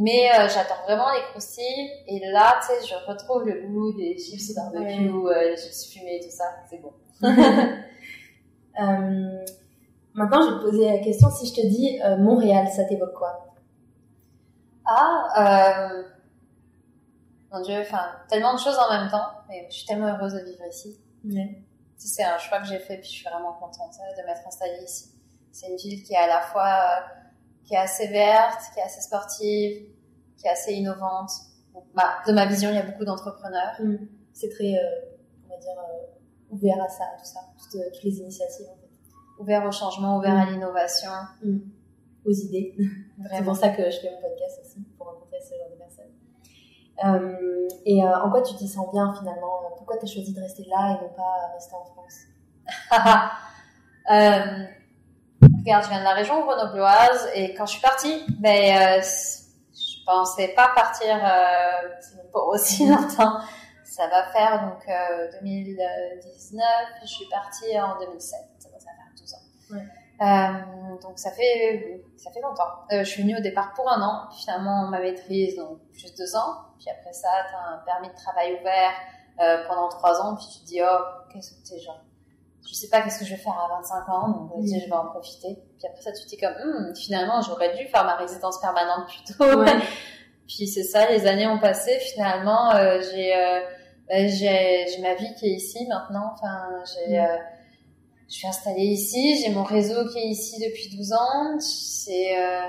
Mais 0.00 0.30
euh, 0.30 0.48
j'attends 0.48 0.80
vraiment 0.84 1.10
les 1.12 1.22
croustilles. 1.30 1.90
Et 2.06 2.20
là, 2.30 2.60
tu 2.60 2.68
sais, 2.68 2.86
je 2.86 3.10
retrouve 3.10 3.44
le 3.44 3.66
goût 3.66 3.92
des 3.92 4.16
chips 4.16 4.54
barbecue, 4.54 5.10
ouais. 5.10 5.36
euh, 5.36 5.50
les 5.50 5.56
chips 5.56 5.92
fumés, 5.92 6.20
tout 6.22 6.30
ça. 6.30 6.44
C'est 6.70 6.80
bon. 6.80 6.92
euh, 8.80 9.44
maintenant, 10.14 10.40
je 10.42 10.50
vais 10.50 10.58
te 10.58 10.62
poser 10.62 10.92
la 10.92 10.98
question. 10.98 11.28
Si 11.30 11.48
je 11.48 11.60
te 11.60 11.66
dis 11.66 12.00
euh, 12.00 12.16
Montréal, 12.16 12.68
ça 12.68 12.84
t'évoque 12.84 13.14
quoi? 13.14 13.44
Ah, 14.86 15.90
euh... 15.90 16.04
mon 17.52 17.60
Dieu, 17.62 17.80
enfin, 17.80 18.08
tellement 18.28 18.54
de 18.54 18.60
choses 18.60 18.78
en 18.78 18.92
même 18.92 19.10
temps. 19.10 19.26
Mais 19.48 19.66
je 19.68 19.78
suis 19.78 19.86
tellement 19.86 20.14
heureuse 20.16 20.34
de 20.34 20.44
vivre 20.44 20.64
ici. 20.70 20.96
Ouais. 21.24 21.60
C'est 21.96 22.22
un 22.22 22.38
choix 22.38 22.60
que 22.60 22.66
j'ai 22.66 22.78
fait, 22.78 22.98
puis 22.98 23.08
je 23.08 23.14
suis 23.16 23.28
vraiment 23.28 23.54
contente 23.54 23.96
de 24.16 24.24
m'être 24.24 24.46
installée 24.46 24.84
ici. 24.84 25.10
C'est 25.50 25.66
une 25.66 25.76
ville 25.76 26.04
qui 26.04 26.14
est 26.14 26.18
à 26.18 26.28
la 26.28 26.40
fois 26.40 27.02
qui 27.68 27.74
est 27.74 27.78
assez 27.78 28.06
verte, 28.06 28.60
qui 28.72 28.80
est 28.80 28.82
assez 28.82 29.02
sportive, 29.02 29.86
qui 30.38 30.46
est 30.46 30.50
assez 30.50 30.72
innovante. 30.72 31.30
bah, 31.94 32.14
de 32.26 32.32
ma 32.32 32.46
vision, 32.46 32.70
il 32.70 32.76
y 32.76 32.78
a 32.78 32.82
beaucoup 32.82 33.04
d'entrepreneurs. 33.04 33.74
Mm. 33.78 33.96
C'est 34.32 34.48
très, 34.48 34.74
euh, 34.74 35.16
on 35.44 35.50
va 35.50 35.60
dire, 35.60 35.72
euh, 35.78 36.54
ouvert 36.54 36.82
à 36.82 36.88
ça, 36.88 37.04
tout 37.18 37.26
ça, 37.26 37.40
toutes, 37.58 37.92
toutes, 37.92 38.04
les 38.04 38.20
initiatives 38.20 38.66
en 38.72 38.76
fait. 38.76 38.88
Ouvert 39.38 39.66
au 39.66 39.72
changement, 39.72 40.16
ouvert 40.16 40.34
à 40.34 40.46
mm. 40.46 40.50
l'innovation. 40.50 41.10
Mm. 41.42 41.58
Aux 42.24 42.32
idées. 42.32 42.74
C'est 43.36 43.44
pour 43.44 43.56
ça 43.56 43.68
que 43.68 43.90
je 43.90 43.98
fais 44.00 44.10
mon 44.10 44.20
podcast 44.20 44.60
aussi, 44.64 44.80
pour 44.96 45.06
rencontrer 45.06 45.38
ce 45.40 45.54
genre 45.54 45.70
de 45.70 45.76
personnes. 45.76 46.12
Euh, 47.04 47.68
et 47.84 48.02
euh, 48.02 48.18
en 48.18 48.30
quoi 48.30 48.42
tu 48.42 48.54
t'y 48.56 48.66
sens 48.66 48.90
bien 48.92 49.14
finalement? 49.18 49.60
Pourquoi 49.76 49.98
tu 49.98 50.04
as 50.04 50.08
choisi 50.08 50.32
de 50.32 50.40
rester 50.40 50.64
là 50.64 50.96
et 50.96 51.04
non 51.04 51.10
pas 51.14 51.52
rester 51.54 51.74
en 51.74 51.84
France? 51.84 52.20
Euh, 54.10 54.64
Regarde, 55.68 55.84
je 55.84 55.90
viens 55.90 55.98
de 55.98 56.04
la 56.04 56.14
région 56.14 56.40
grenobloise 56.46 57.28
et 57.34 57.52
quand 57.52 57.66
je 57.66 57.72
suis 57.72 57.82
partie, 57.82 58.24
ben, 58.38 59.02
je 59.02 60.04
pensais 60.06 60.48
pas 60.48 60.68
partir 60.74 61.20
pour 62.32 62.48
aussi 62.48 62.86
longtemps. 62.88 63.38
Ça 63.84 64.06
va 64.06 64.32
faire 64.32 64.62
donc 64.62 64.86
2019, 65.42 66.64
je 67.02 67.06
suis 67.06 67.26
partie 67.26 67.78
en 67.78 67.98
2007, 67.98 68.38
ça 68.58 68.68
va 68.70 68.78
faire 68.78 68.94
12 69.14 69.34
ans. 69.34 69.74
Ouais. 69.74 69.86
Euh, 70.20 71.00
donc 71.02 71.18
ça 71.18 71.30
fait 71.32 72.02
ça 72.16 72.30
fait 72.32 72.40
longtemps. 72.40 72.86
Euh, 72.90 73.04
je 73.04 73.10
suis 73.10 73.22
venue 73.22 73.36
au 73.36 73.40
départ 73.40 73.74
pour 73.74 73.90
un 73.90 74.00
an, 74.00 74.26
puis 74.30 74.40
finalement 74.40 74.88
ma 74.88 75.00
maîtrise 75.00 75.54
donc 75.56 75.80
juste 75.92 76.16
deux 76.16 76.34
ans, 76.34 76.56
puis 76.78 76.88
après 76.88 77.12
ça 77.12 77.28
t'as 77.52 77.74
un 77.74 77.78
permis 77.84 78.08
de 78.08 78.14
travail 78.14 78.58
ouvert 78.58 78.92
euh, 79.40 79.68
pendant 79.68 79.88
trois 79.88 80.18
ans, 80.22 80.34
puis 80.34 80.46
tu 80.50 80.60
te 80.60 80.64
dis 80.64 80.80
oh 80.82 80.98
qu'est-ce 81.30 81.52
que 81.52 81.68
t'es 81.68 81.78
genre 81.78 82.00
je 82.68 82.74
sais 82.74 82.88
pas 82.88 83.00
qu'est-ce 83.00 83.20
que 83.20 83.24
je 83.24 83.30
vais 83.30 83.40
faire 83.40 83.54
à 83.54 83.76
25 83.80 84.08
ans, 84.10 84.28
donc 84.28 84.64
je 84.64 84.86
vais 84.86 84.92
en 84.92 85.06
profiter. 85.06 85.56
Puis 85.78 85.86
après 85.88 86.02
ça 86.02 86.12
tu 86.12 86.24
te 86.24 86.28
dis 86.28 86.36
comme 86.36 86.54
hum, 86.62 86.94
finalement 86.94 87.40
j'aurais 87.40 87.74
dû 87.76 87.86
faire 87.86 88.04
ma 88.04 88.16
résidence 88.16 88.60
permanente 88.60 89.06
plus 89.06 89.34
tôt. 89.34 89.64
puis 90.46 90.66
c'est 90.66 90.84
ça, 90.84 91.10
les 91.10 91.26
années 91.26 91.46
ont 91.46 91.58
passé, 91.58 91.98
finalement 92.14 92.74
euh, 92.74 93.00
j'ai 93.12 93.32
ben, 94.08 94.28
j'ai 94.28 95.00
ma 95.02 95.14
vie 95.14 95.34
qui 95.38 95.46
est 95.46 95.54
ici 95.54 95.86
maintenant, 95.88 96.32
enfin 96.34 96.68
j'ai 96.94 97.24
je 98.28 98.34
suis 98.34 98.46
installée 98.46 98.84
ici, 98.84 99.42
j'ai 99.42 99.50
mon 99.50 99.62
réseau 99.62 100.06
qui 100.08 100.18
est 100.18 100.28
ici 100.28 100.60
depuis 100.60 100.94
12 100.94 101.12
ans. 101.14 101.58
C'est, 101.60 102.38
euh, 102.38 102.60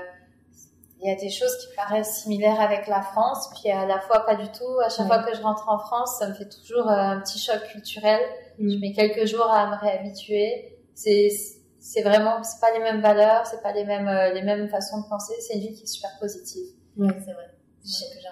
il 1.02 1.08
y 1.08 1.12
a 1.12 1.16
des 1.16 1.30
choses 1.30 1.54
qui 1.58 1.74
paraissent 1.76 2.22
similaires 2.22 2.60
avec 2.60 2.86
la 2.86 3.02
France, 3.02 3.50
puis 3.54 3.70
à 3.70 3.86
la 3.86 4.00
fois 4.00 4.24
pas 4.24 4.36
du 4.36 4.50
tout. 4.52 4.80
À 4.84 4.88
chaque 4.88 5.06
fois 5.06 5.22
que 5.22 5.34
je 5.34 5.42
rentre 5.42 5.68
en 5.68 5.78
France, 5.78 6.16
ça 6.18 6.28
me 6.28 6.34
fait 6.34 6.48
toujours 6.48 6.88
euh, 6.88 6.94
un 6.94 7.20
petit 7.20 7.38
choc 7.38 7.62
culturel. 7.72 8.20
Mm. 8.60 8.70
Je 8.70 8.78
mets 8.78 8.92
quelques 8.92 9.26
jours 9.26 9.50
à 9.50 9.70
me 9.70 9.80
réhabituer. 9.80 10.78
C'est, 10.94 11.28
c'est 11.78 12.02
vraiment, 12.02 12.42
c'est 12.44 12.60
pas 12.60 12.72
les 12.72 12.80
mêmes 12.80 13.00
valeurs, 13.00 13.46
c'est 13.46 13.62
pas 13.62 13.72
les 13.72 13.84
mêmes, 13.84 14.08
euh, 14.08 14.32
les 14.32 14.42
mêmes 14.42 14.68
façons 14.68 15.00
de 15.00 15.08
penser. 15.08 15.34
C'est 15.40 15.54
une 15.54 15.60
vie 15.60 15.72
qui 15.72 15.82
est 15.82 15.86
super 15.86 16.10
positive. 16.20 16.66
Oui, 16.96 17.08
c'est 17.24 17.32
vrai. 17.32 17.50
J'aime, 17.82 18.08
ça. 18.22 18.28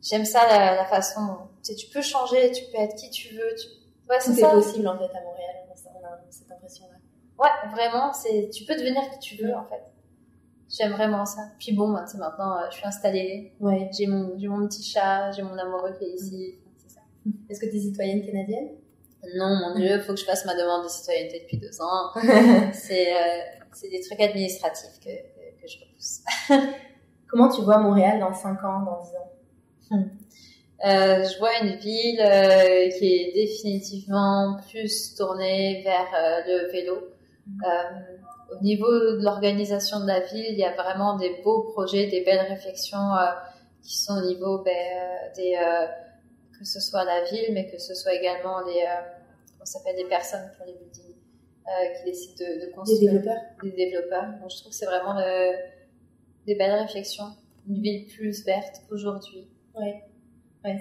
J'aime 0.00 0.24
ça 0.24 0.46
la, 0.48 0.76
la 0.76 0.84
façon. 0.86 1.36
Tu 1.62 1.72
sais, 1.72 1.74
tu 1.74 1.88
peux 1.90 2.02
changer, 2.02 2.52
tu 2.52 2.64
peux 2.70 2.78
être 2.78 2.94
qui 2.94 3.10
tu 3.10 3.34
veux. 3.34 3.54
Tu... 3.60 3.68
Ouais, 4.08 4.20
c'est 4.20 4.40
possible 4.40 4.88
en 4.88 4.96
fait 4.98 5.04
à 5.16 5.22
Montréal 5.22 5.56
cette 6.32 6.50
impression-là. 6.50 6.96
Ouais, 7.38 7.70
vraiment, 7.70 8.12
c'est, 8.12 8.50
tu 8.50 8.64
peux 8.64 8.74
devenir 8.74 9.02
qui 9.10 9.18
tu 9.18 9.42
veux, 9.42 9.54
en 9.54 9.64
fait. 9.64 9.82
J'aime 10.68 10.92
vraiment 10.92 11.26
ça. 11.26 11.42
Puis 11.58 11.72
bon, 11.72 11.94
c'est 12.06 12.18
maintenant, 12.18 12.56
euh, 12.56 12.66
je 12.70 12.76
suis 12.76 12.86
installée. 12.86 13.52
Ouais. 13.60 13.90
J'ai 13.96 14.06
mon, 14.06 14.36
mon 14.38 14.66
petit 14.66 14.82
chat, 14.82 15.30
j'ai 15.32 15.42
mon 15.42 15.56
amoureux 15.58 15.92
qui 15.98 16.04
est 16.04 16.14
ici. 16.14 16.54
C'est 16.78 16.94
ça. 16.94 17.00
Est-ce 17.50 17.60
que 17.60 17.66
tu 17.66 17.76
es 17.76 17.80
citoyenne 17.80 18.24
canadienne? 18.24 18.70
Non, 19.36 19.56
mon 19.56 19.74
dieu, 19.74 20.00
faut 20.00 20.14
que 20.14 20.20
je 20.20 20.24
fasse 20.24 20.44
ma 20.44 20.54
demande 20.54 20.84
de 20.84 20.88
citoyenneté 20.88 21.40
depuis 21.40 21.58
deux 21.58 21.80
ans. 21.80 22.10
c'est, 22.72 23.12
euh, 23.12 23.40
c'est 23.72 23.88
des 23.88 24.00
trucs 24.00 24.20
administratifs 24.20 24.98
que, 25.00 25.10
que 25.10 25.68
je 25.68 25.78
repousse. 25.78 26.20
Comment 27.28 27.48
tu 27.48 27.62
vois 27.62 27.78
Montréal 27.78 28.20
dans 28.20 28.34
5 28.34 28.62
ans, 28.64 28.80
dans 28.80 29.00
10 29.00 29.08
ans? 29.16 29.32
Hmm. 29.90 30.04
Euh, 30.84 31.22
je 31.22 31.38
vois 31.38 31.60
une 31.62 31.76
ville 31.76 32.20
euh, 32.20 32.90
qui 32.98 33.06
est 33.06 33.32
définitivement 33.34 34.56
plus 34.68 35.14
tournée 35.14 35.80
vers 35.84 36.08
euh, 36.12 36.40
le 36.46 36.72
vélo. 36.72 37.08
Mm. 37.46 37.62
Au 38.50 38.62
niveau 38.62 38.90
de 38.90 39.22
l'organisation 39.22 40.00
de 40.00 40.06
la 40.06 40.20
ville, 40.20 40.44
il 40.48 40.58
y 40.58 40.64
a 40.64 40.72
vraiment 40.74 41.16
des 41.16 41.40
beaux 41.42 41.62
projets, 41.72 42.06
des 42.08 42.22
belles 42.22 42.46
réflexions 42.48 43.10
qui 43.82 43.98
sont 43.98 44.18
au 44.18 44.26
niveau 44.26 44.58
ben, 44.58 44.72
des 45.34 45.56
que 46.62 46.68
ce 46.68 46.80
soit 46.80 47.04
la 47.04 47.24
ville, 47.24 47.52
mais 47.52 47.66
que 47.70 47.78
ce 47.78 47.94
soit 47.94 48.14
également 48.14 48.60
les 48.64 48.84
on 49.60 49.64
s'appelle 49.64 49.96
des 49.96 50.06
personnes 50.06 50.50
pour 50.56 50.66
les 50.66 50.72
buildings 50.72 51.14
qui 51.96 52.04
décident 52.04 52.34
de, 52.44 52.66
de, 52.66 52.72
construire 52.72 53.00
des 53.00 53.06
développeurs. 53.06 53.42
Des 53.62 53.70
développeurs. 53.70 54.24
Donc 54.40 54.50
je 54.50 54.56
trouve 54.56 54.70
que 54.70 54.76
c'est 54.76 54.86
vraiment 54.86 55.14
de, 55.14 55.52
des 56.46 56.54
belles 56.56 56.80
réflexions, 56.80 57.36
une 57.68 57.80
ville 57.80 58.06
plus 58.06 58.44
verte 58.44 58.82
qu'aujourd'hui. 58.88 59.48
Ouais. 59.74 60.02
Ouais. 60.64 60.80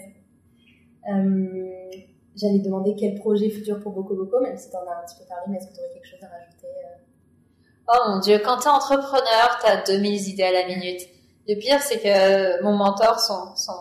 Euh, 1.09 2.01
J'allais 2.35 2.59
demander 2.59 2.95
quel 2.97 3.15
projet 3.15 3.49
futur 3.49 3.79
pour 3.81 3.91
Boko 3.91 4.15
Boko, 4.15 4.39
même 4.39 4.57
si 4.57 4.69
tu 4.69 4.75
en 4.75 4.79
as 4.79 5.01
un 5.01 5.05
petit 5.05 5.17
peu 5.19 5.25
parlé, 5.25 5.43
mais 5.49 5.57
est-ce 5.57 5.67
que 5.67 5.73
tu 5.73 5.79
aurais 5.79 5.93
quelque 5.93 6.07
chose 6.07 6.23
à 6.23 6.27
rajouter 6.27 6.67
euh? 6.67 6.97
Oh 7.93 8.09
mon 8.09 8.19
dieu, 8.19 8.39
quand 8.39 8.57
tu 8.57 8.67
es 8.67 8.71
entrepreneur, 8.71 9.59
tu 9.59 9.67
as 9.67 9.83
2000 9.83 10.29
idées 10.29 10.43
à 10.43 10.51
la 10.51 10.65
minute. 10.65 11.01
Le 11.47 11.55
pire, 11.55 11.81
c'est 11.81 11.99
que 11.99 12.63
mon 12.63 12.77
mentor, 12.77 13.19
son, 13.19 13.53
son, 13.57 13.73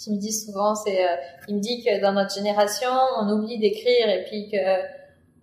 ce 0.00 0.04
qu'il 0.04 0.14
me 0.14 0.18
dit 0.18 0.32
souvent, 0.32 0.74
c'est, 0.74 1.04
euh, 1.04 1.16
il 1.46 1.56
me 1.56 1.60
dit 1.60 1.84
que 1.84 2.00
dans 2.00 2.12
notre 2.12 2.34
génération, 2.34 2.88
on 3.18 3.28
oublie 3.28 3.58
d'écrire 3.58 4.08
et 4.08 4.24
puis 4.24 4.48
que 4.50 4.56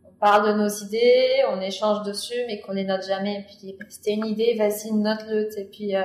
on 0.03 0.19
parle 0.19 0.47
de 0.47 0.57
nos 0.57 0.67
idées, 0.67 1.43
on 1.51 1.61
échange 1.61 2.01
dessus, 2.01 2.43
mais 2.47 2.59
qu'on 2.61 2.71
les 2.71 2.83
note 2.83 3.05
jamais. 3.05 3.45
Et 3.63 3.73
puis, 3.73 3.87
si 3.87 4.11
une 4.11 4.25
idée, 4.25 4.55
vas-y, 4.57 4.91
note-le. 4.91 5.47
Et 5.59 5.65
puis, 5.65 5.95
euh, 5.95 6.01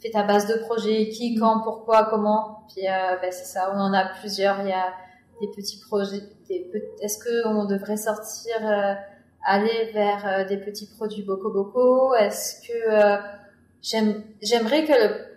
fais 0.00 0.10
ta 0.10 0.24
base 0.24 0.48
de 0.48 0.54
projet, 0.64 1.08
qui, 1.10 1.36
quand, 1.36 1.60
pourquoi, 1.60 2.08
comment. 2.10 2.66
Puis 2.74 2.88
euh, 2.88 3.16
ben, 3.22 3.30
c'est 3.30 3.44
ça, 3.44 3.72
on 3.72 3.78
en 3.78 3.92
a 3.92 4.06
plusieurs. 4.20 4.60
Il 4.62 4.68
y 4.68 4.72
a 4.72 4.92
des 5.40 5.48
petits 5.48 5.78
projets. 5.78 6.22
Des, 6.48 6.68
Est-ce 7.00 7.18
que 7.18 7.46
on 7.46 7.66
devrait 7.66 7.96
sortir, 7.96 8.54
euh, 8.62 8.94
aller 9.44 9.92
vers 9.92 10.26
euh, 10.26 10.44
des 10.44 10.56
petits 10.56 10.88
produits 10.96 11.22
Boko 11.22 11.50
Boko 11.52 12.14
Est-ce 12.16 12.66
que 12.66 13.22
j'aime, 13.80 14.24
j'aimerais 14.42 14.84
que 14.84 14.92
le 14.92 15.35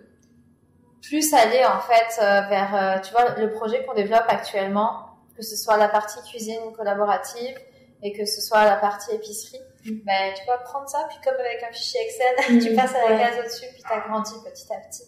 plus 1.01 1.33
aller 1.33 1.63
en 1.65 1.79
fait 1.79 2.19
vers, 2.19 3.01
tu 3.01 3.11
vois, 3.11 3.35
le 3.35 3.51
projet 3.51 3.85
qu'on 3.85 3.93
développe 3.93 4.25
actuellement, 4.27 5.07
que 5.35 5.43
ce 5.43 5.55
soit 5.55 5.77
la 5.77 5.87
partie 5.87 6.19
cuisine 6.29 6.73
collaborative 6.75 7.57
et 8.03 8.13
que 8.13 8.25
ce 8.25 8.41
soit 8.41 8.65
la 8.65 8.75
partie 8.75 9.13
épicerie 9.15 9.59
ben, 9.85 10.33
tu 10.35 10.43
peux 10.45 10.63
prendre 10.63 10.89
ça, 10.89 11.05
puis 11.09 11.17
comme 11.23 11.39
avec 11.39 11.63
un 11.63 11.71
fichier 11.71 12.01
Excel, 12.01 12.35
mm. 12.55 12.59
tu 12.59 12.75
passes 12.75 12.95
à 12.95 13.09
la 13.09 13.17
case 13.17 13.39
au-dessus, 13.39 13.65
puis 13.73 13.81
tu 13.81 13.93
agrandis 13.93 14.33
petit 14.43 14.73
à 14.73 14.77
petit. 14.77 15.03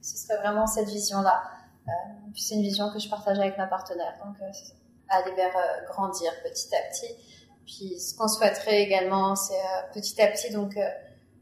Ce 0.00 0.16
serait 0.18 0.38
vraiment 0.38 0.66
cette 0.66 0.88
vision-là. 0.88 1.42
Euh, 1.86 1.90
puis 2.32 2.42
c'est 2.42 2.54
une 2.54 2.62
vision 2.62 2.90
que 2.92 2.98
je 2.98 3.08
partage 3.08 3.38
avec 3.38 3.58
ma 3.58 3.66
partenaire. 3.66 4.14
Donc, 4.24 4.36
euh, 4.40 4.50
aller 5.08 5.34
vers 5.34 5.56
euh, 5.56 5.86
grandir 5.88 6.30
petit 6.42 6.68
à 6.74 6.88
petit. 6.90 7.14
Puis 7.66 7.98
ce 7.98 8.16
qu'on 8.16 8.28
souhaiterait 8.28 8.82
également, 8.82 9.34
c'est 9.34 9.54
euh, 9.54 9.92
petit 9.92 10.20
à 10.20 10.28
petit, 10.28 10.52
donc 10.52 10.76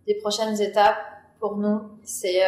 les 0.06 0.14
prochaines 0.16 0.60
étapes 0.60 0.98
pour 1.40 1.56
nous, 1.56 1.90
c'est 2.04 2.42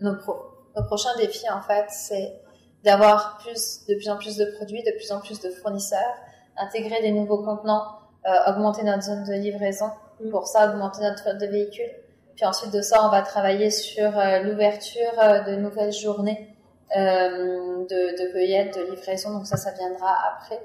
nos, 0.00 0.16
pro 0.16 0.34
nos 0.76 0.84
prochains 0.84 1.16
défis 1.16 1.48
en 1.50 1.62
fait, 1.62 1.86
c'est 1.88 2.40
d'avoir 2.84 3.38
plus, 3.38 3.86
de 3.88 3.94
plus 3.94 4.08
en 4.08 4.16
plus 4.16 4.36
de 4.36 4.44
produits, 4.56 4.82
de 4.82 4.90
plus 4.92 5.10
en 5.12 5.20
plus 5.20 5.40
de 5.40 5.50
fournisseurs, 5.50 6.14
intégrer 6.56 7.00
des 7.02 7.12
nouveaux 7.12 7.42
contenants 7.42 7.98
euh, 8.26 8.50
augmenter 8.50 8.82
notre 8.84 9.02
zone 9.02 9.24
de 9.24 9.34
livraison. 9.34 9.90
Mm. 10.20 10.30
Pour 10.30 10.46
ça, 10.46 10.70
augmenter 10.70 11.02
notre 11.02 11.22
flotte 11.22 11.38
de 11.38 11.46
véhicules. 11.46 11.90
Puis 12.36 12.44
ensuite 12.44 12.72
de 12.72 12.80
ça, 12.80 13.04
on 13.06 13.10
va 13.10 13.22
travailler 13.22 13.70
sur 13.70 14.18
euh, 14.18 14.40
l'ouverture 14.40 15.12
euh, 15.22 15.40
de 15.40 15.56
nouvelles 15.56 15.92
journées 15.92 16.50
de, 16.96 17.88
de 17.88 18.32
cueillette, 18.32 18.76
de 18.76 18.90
livraison. 18.92 19.32
Donc 19.32 19.46
ça, 19.46 19.56
ça 19.56 19.72
viendra 19.72 20.14
après. 20.32 20.60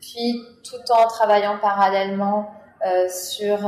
Puis 0.00 0.40
tout 0.62 0.92
en 0.92 1.08
travaillant 1.08 1.58
parallèlement 1.60 2.50
euh, 2.86 3.08
sur 3.08 3.58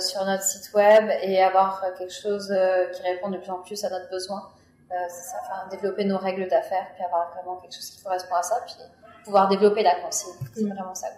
sur 0.00 0.24
notre 0.26 0.42
site 0.42 0.74
web 0.74 1.08
et 1.22 1.42
avoir 1.42 1.82
quelque 1.96 2.12
chose 2.12 2.54
qui 2.94 3.02
répond 3.02 3.30
de 3.30 3.38
plus 3.38 3.50
en 3.50 3.62
plus 3.62 3.82
à 3.84 3.90
notre 3.90 4.10
besoin. 4.10 4.42
C'est 4.88 5.30
ça, 5.30 5.38
enfin, 5.42 5.68
développer 5.70 6.04
nos 6.04 6.18
règles 6.18 6.48
d'affaires, 6.48 6.86
puis 6.94 7.04
avoir 7.04 7.32
vraiment 7.32 7.56
quelque 7.56 7.74
chose 7.74 7.90
qui 7.90 8.02
correspond 8.02 8.36
à 8.36 8.42
ça, 8.42 8.56
puis 8.66 8.76
pouvoir 9.24 9.48
développer 9.48 9.82
la 9.82 9.96
consigne. 9.96 10.34
C'est 10.54 10.62
mm. 10.62 10.72
vraiment 10.72 10.94
ça. 10.94 11.08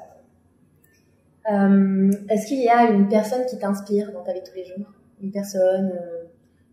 Euh, 1.51 2.11
est-ce 2.29 2.47
qu'il 2.47 2.63
y 2.63 2.69
a 2.69 2.85
une 2.85 3.09
personne 3.09 3.47
qui 3.47 3.59
t'inspire 3.59 4.13
dans 4.13 4.23
ta 4.23 4.33
vie 4.33 4.41
de 4.41 4.47
tous 4.47 4.55
les 4.55 4.65
jours? 4.65 4.87
Une 5.23 5.33
personne, 5.33 5.93
euh, 5.93 6.25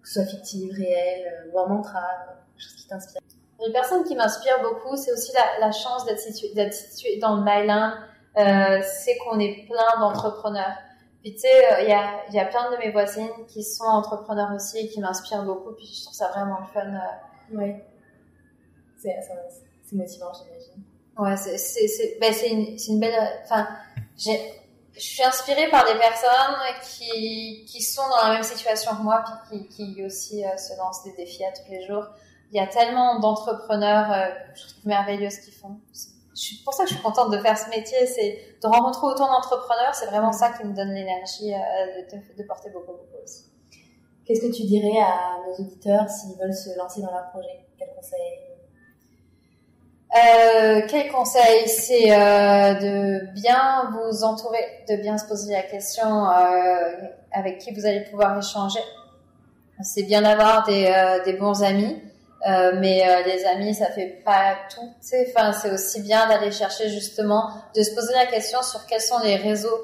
que 0.02 0.08
ce 0.08 0.16
soit 0.16 0.26
fictive, 0.26 0.74
réelle, 0.74 1.28
euh, 1.28 1.52
ou 1.52 1.60
un 1.60 1.68
mantra, 1.68 2.02
quelque 2.54 2.64
chose 2.64 2.76
qui 2.76 2.88
t'inspire? 2.88 3.22
Une 3.66 3.72
personne 3.72 4.04
qui 4.04 4.16
m'inspire 4.16 4.62
beaucoup, 4.62 4.98
c'est 4.98 5.14
aussi 5.14 5.32
la, 5.60 5.72
chance 5.72 6.06
d'être 6.06 6.20
située 6.20 6.72
situé 6.72 7.20
dans 7.20 7.38
le 7.38 7.44
Myland, 7.44 7.94
euh, 8.38 8.82
c'est 8.84 9.18
qu'on 9.18 9.40
est 9.40 9.66
plein 9.66 10.00
d'entrepreneurs. 10.00 10.76
Puis 11.26 11.34
tu 11.34 11.40
sais, 11.40 11.82
il 11.82 11.90
y, 11.90 11.92
a, 11.92 12.24
y 12.30 12.40
a 12.40 12.46
plein 12.46 12.70
de 12.70 12.78
mes 12.78 12.92
voisines 12.92 13.32
qui 13.48 13.64
sont 13.64 13.84
entrepreneurs 13.84 14.54
aussi 14.56 14.78
et 14.78 14.88
qui 14.88 15.00
m'inspirent 15.00 15.42
beaucoup, 15.42 15.72
puis 15.72 15.88
je 15.88 16.04
trouve 16.04 16.14
ça 16.14 16.28
vraiment 16.28 16.60
fun. 16.72 16.86
Oui. 17.52 17.74
C'est 18.96 19.16
motivant, 19.94 20.32
j'imagine. 20.34 20.84
Ouais, 21.18 21.36
c'est 21.36 22.20
ben, 22.20 22.32
une, 22.52 22.78
une 22.78 23.00
belle... 23.00 23.42
Enfin, 23.44 23.68
je 24.20 25.00
suis 25.00 25.24
inspirée 25.24 25.68
par 25.72 25.92
des 25.92 25.98
personnes 25.98 26.62
qui, 26.84 27.66
qui 27.66 27.82
sont 27.82 28.08
dans 28.08 28.28
la 28.28 28.34
même 28.36 28.44
situation 28.44 28.96
que 28.96 29.02
moi, 29.02 29.24
puis 29.50 29.68
qui, 29.68 29.96
qui 29.96 30.06
aussi 30.06 30.46
euh, 30.46 30.56
se 30.58 30.78
lancent 30.78 31.06
des 31.06 31.14
défis 31.14 31.44
à 31.44 31.52
tous 31.54 31.72
les 31.72 31.88
jours. 31.88 32.06
il 32.52 32.58
y 32.58 32.60
a 32.60 32.68
tellement 32.68 33.18
d'entrepreneurs 33.20 34.12
euh, 34.12 34.30
je 34.54 34.68
trouve 34.68 34.86
merveilleux 34.86 35.32
ce 35.32 35.42
qu'ils 35.42 35.56
font. 35.56 35.80
C'est 35.92 36.64
pour 36.64 36.74
ça 36.74 36.84
que 36.84 36.90
je 36.90 36.96
suis 36.96 37.04
contente 37.04 37.32
de 37.32 37.40
faire 37.40 37.58
ce 37.58 37.68
métier, 37.70 38.06
c'est 38.06 38.55
de 38.66 38.76
rencontrer 38.76 39.08
autant 39.08 39.28
d'entrepreneurs. 39.28 39.94
C'est 39.94 40.08
vraiment 40.08 40.32
ça 40.32 40.50
qui 40.50 40.66
me 40.66 40.74
donne 40.74 40.94
l'énergie 40.94 41.54
euh, 41.54 41.58
de, 42.12 42.42
de, 42.42 42.48
porter 42.48 42.70
beaucoup, 42.70 42.94
beaucoup 42.94 43.24
aussi. 43.24 43.46
Qu'est-ce 44.26 44.42
que 44.42 44.52
tu 44.52 44.64
dirais 44.64 45.00
à 45.00 45.38
nos 45.46 45.64
auditeurs 45.64 46.10
s'ils 46.10 46.38
veulent 46.38 46.54
se 46.54 46.76
lancer 46.78 47.02
dans 47.02 47.12
leur 47.12 47.30
projet? 47.30 47.66
Quel 47.78 47.90
conseil? 47.96 48.46
Euh, 50.16 50.82
quel 50.88 51.12
conseil? 51.12 51.68
C'est 51.68 52.12
euh, 52.12 52.74
de 52.76 53.34
bien 53.34 53.92
vous 53.92 54.24
entourer, 54.24 54.64
de 54.90 54.96
bien 54.96 55.18
se 55.18 55.26
poser 55.28 55.54
la 55.54 55.64
question 55.64 56.30
euh, 56.30 56.92
avec 57.32 57.60
qui 57.60 57.74
vous 57.74 57.86
allez 57.86 58.02
pouvoir 58.02 58.38
échanger. 58.38 58.80
C'est 59.82 60.04
bien 60.04 60.22
d'avoir 60.22 60.66
des, 60.66 61.20
des, 61.26 61.34
bons 61.34 61.62
amis, 61.62 62.02
euh, 62.46 62.74
mais 62.80 63.04
les 63.26 63.46
amis, 63.46 63.74
ça 63.74 63.88
fait 63.88 64.22
pas 64.24 64.56
tout. 64.74 64.94
Enfin, 65.30 65.52
c'est 65.54 65.72
aussi 65.72 66.02
bien 66.02 66.28
d'aller 66.28 66.52
chercher 66.52 66.90
justement, 66.90 67.50
de 67.76 67.82
se 67.82 67.94
poser 67.96 68.14
la 68.14 68.28
question 68.28 68.62
sur 68.62 68.86
quels 68.86 69.02
sont 69.02 69.20
les 69.20 69.36
réseaux 69.36 69.80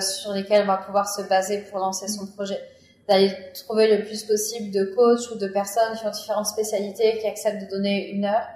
sur 0.00 0.32
lesquels 0.32 0.62
on 0.62 0.66
va 0.66 0.78
pouvoir 0.78 1.08
se 1.08 1.22
baser 1.22 1.58
pour 1.70 1.78
lancer 1.78 2.08
son 2.08 2.26
projet 2.26 2.60
d'aller 3.08 3.32
trouver 3.54 3.96
le 3.96 4.04
plus 4.04 4.24
possible 4.24 4.72
de 4.72 4.82
coachs 4.96 5.30
ou 5.30 5.38
de 5.38 5.46
personnes 5.46 5.96
qui 5.96 6.04
ont 6.04 6.10
différentes 6.10 6.46
spécialités, 6.46 7.18
qui 7.18 7.28
acceptent 7.28 7.62
de 7.62 7.70
donner 7.70 8.10
une 8.10 8.24
heure 8.24 8.48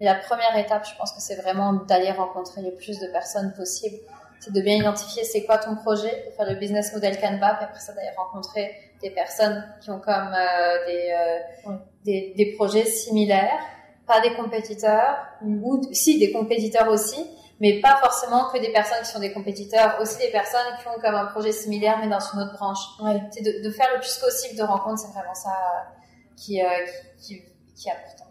et 0.00 0.04
la 0.04 0.14
première 0.14 0.56
étape, 0.56 0.86
je 0.86 0.94
pense 0.96 1.12
que 1.12 1.20
c'est 1.20 1.36
vraiment 1.36 1.72
d'aller 1.72 2.10
rencontrer 2.10 2.60
le 2.62 2.72
plus 2.72 2.98
de 2.98 3.06
personnes 3.06 3.52
possible. 3.54 3.96
C'est 4.40 4.52
de 4.52 4.60
bien 4.60 4.76
identifier 4.76 5.24
c'est 5.24 5.44
quoi 5.44 5.56
ton 5.58 5.74
projet, 5.76 6.26
de 6.26 6.32
faire 6.36 6.48
le 6.48 6.56
business 6.56 6.92
model 6.92 7.18
Canva, 7.18 7.54
puis 7.54 7.64
après 7.64 7.80
ça 7.80 7.94
d'aller 7.94 8.10
rencontrer 8.16 8.74
des 9.02 9.10
personnes 9.10 9.64
qui 9.80 9.90
ont 9.90 10.00
comme 10.00 10.34
euh, 10.34 10.86
des, 10.86 11.12
euh, 11.12 11.72
des, 12.04 12.34
des 12.36 12.54
projets 12.56 12.84
similaires, 12.84 13.60
pas 14.06 14.20
des 14.20 14.34
compétiteurs, 14.34 15.16
mm. 15.42 15.64
ou 15.64 15.82
si 15.92 16.18
des 16.18 16.32
compétiteurs 16.32 16.88
aussi, 16.88 17.26
mais 17.60 17.80
pas 17.80 17.96
forcément 17.96 18.50
que 18.52 18.58
des 18.58 18.72
personnes 18.72 19.02
qui 19.02 19.10
sont 19.10 19.20
des 19.20 19.32
compétiteurs, 19.32 19.98
aussi 20.00 20.18
des 20.18 20.30
personnes 20.30 20.66
qui 20.80 20.88
ont 20.88 21.00
comme 21.00 21.14
un 21.14 21.26
projet 21.26 21.52
similaire 21.52 21.98
mais 22.00 22.08
dans 22.08 22.20
une 22.20 22.40
autre 22.40 22.54
branche. 22.54 22.78
Ouais. 23.02 23.20
C'est 23.30 23.42
de, 23.42 23.66
de, 23.66 23.70
faire 23.70 23.88
le 23.94 24.00
plus 24.00 24.16
possible 24.18 24.58
de 24.58 24.62
rencontres, 24.62 25.00
c'est 25.00 25.12
vraiment 25.12 25.34
ça 25.34 25.52
qui, 26.36 26.62
euh, 26.62 26.66
qui, 27.18 27.38
qui, 27.38 27.42
qui 27.74 27.88
est 27.88 27.92
important. 27.92 28.24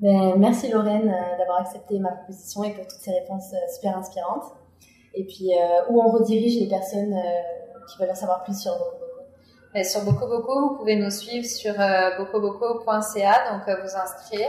Ben, 0.00 0.34
merci 0.38 0.68
Lorraine 0.68 1.14
d'avoir 1.38 1.60
accepté 1.60 1.98
ma 1.98 2.10
proposition 2.12 2.64
et 2.64 2.72
pour 2.72 2.86
toutes 2.86 3.00
ces 3.00 3.10
réponses 3.10 3.52
super 3.74 3.98
inspirantes. 3.98 4.44
Et 5.12 5.24
puis, 5.24 5.50
où 5.90 6.00
on 6.00 6.10
redirige 6.10 6.58
les 6.58 6.68
personnes 6.68 7.14
qui 7.86 7.98
veulent 7.98 8.10
en 8.10 8.14
savoir 8.14 8.42
plus 8.44 8.58
sur 8.58 8.72
Boko 8.78 9.09
ben, 9.74 9.84
Sur 9.84 10.04
Boko 10.04 10.26
vous 10.26 10.76
pouvez 10.76 10.96
nous 10.96 11.10
suivre 11.10 11.46
sur 11.46 11.74
bocoboko.ca, 12.18 13.52
donc 13.52 13.62
vous 13.66 13.96
inscrire. 13.96 14.48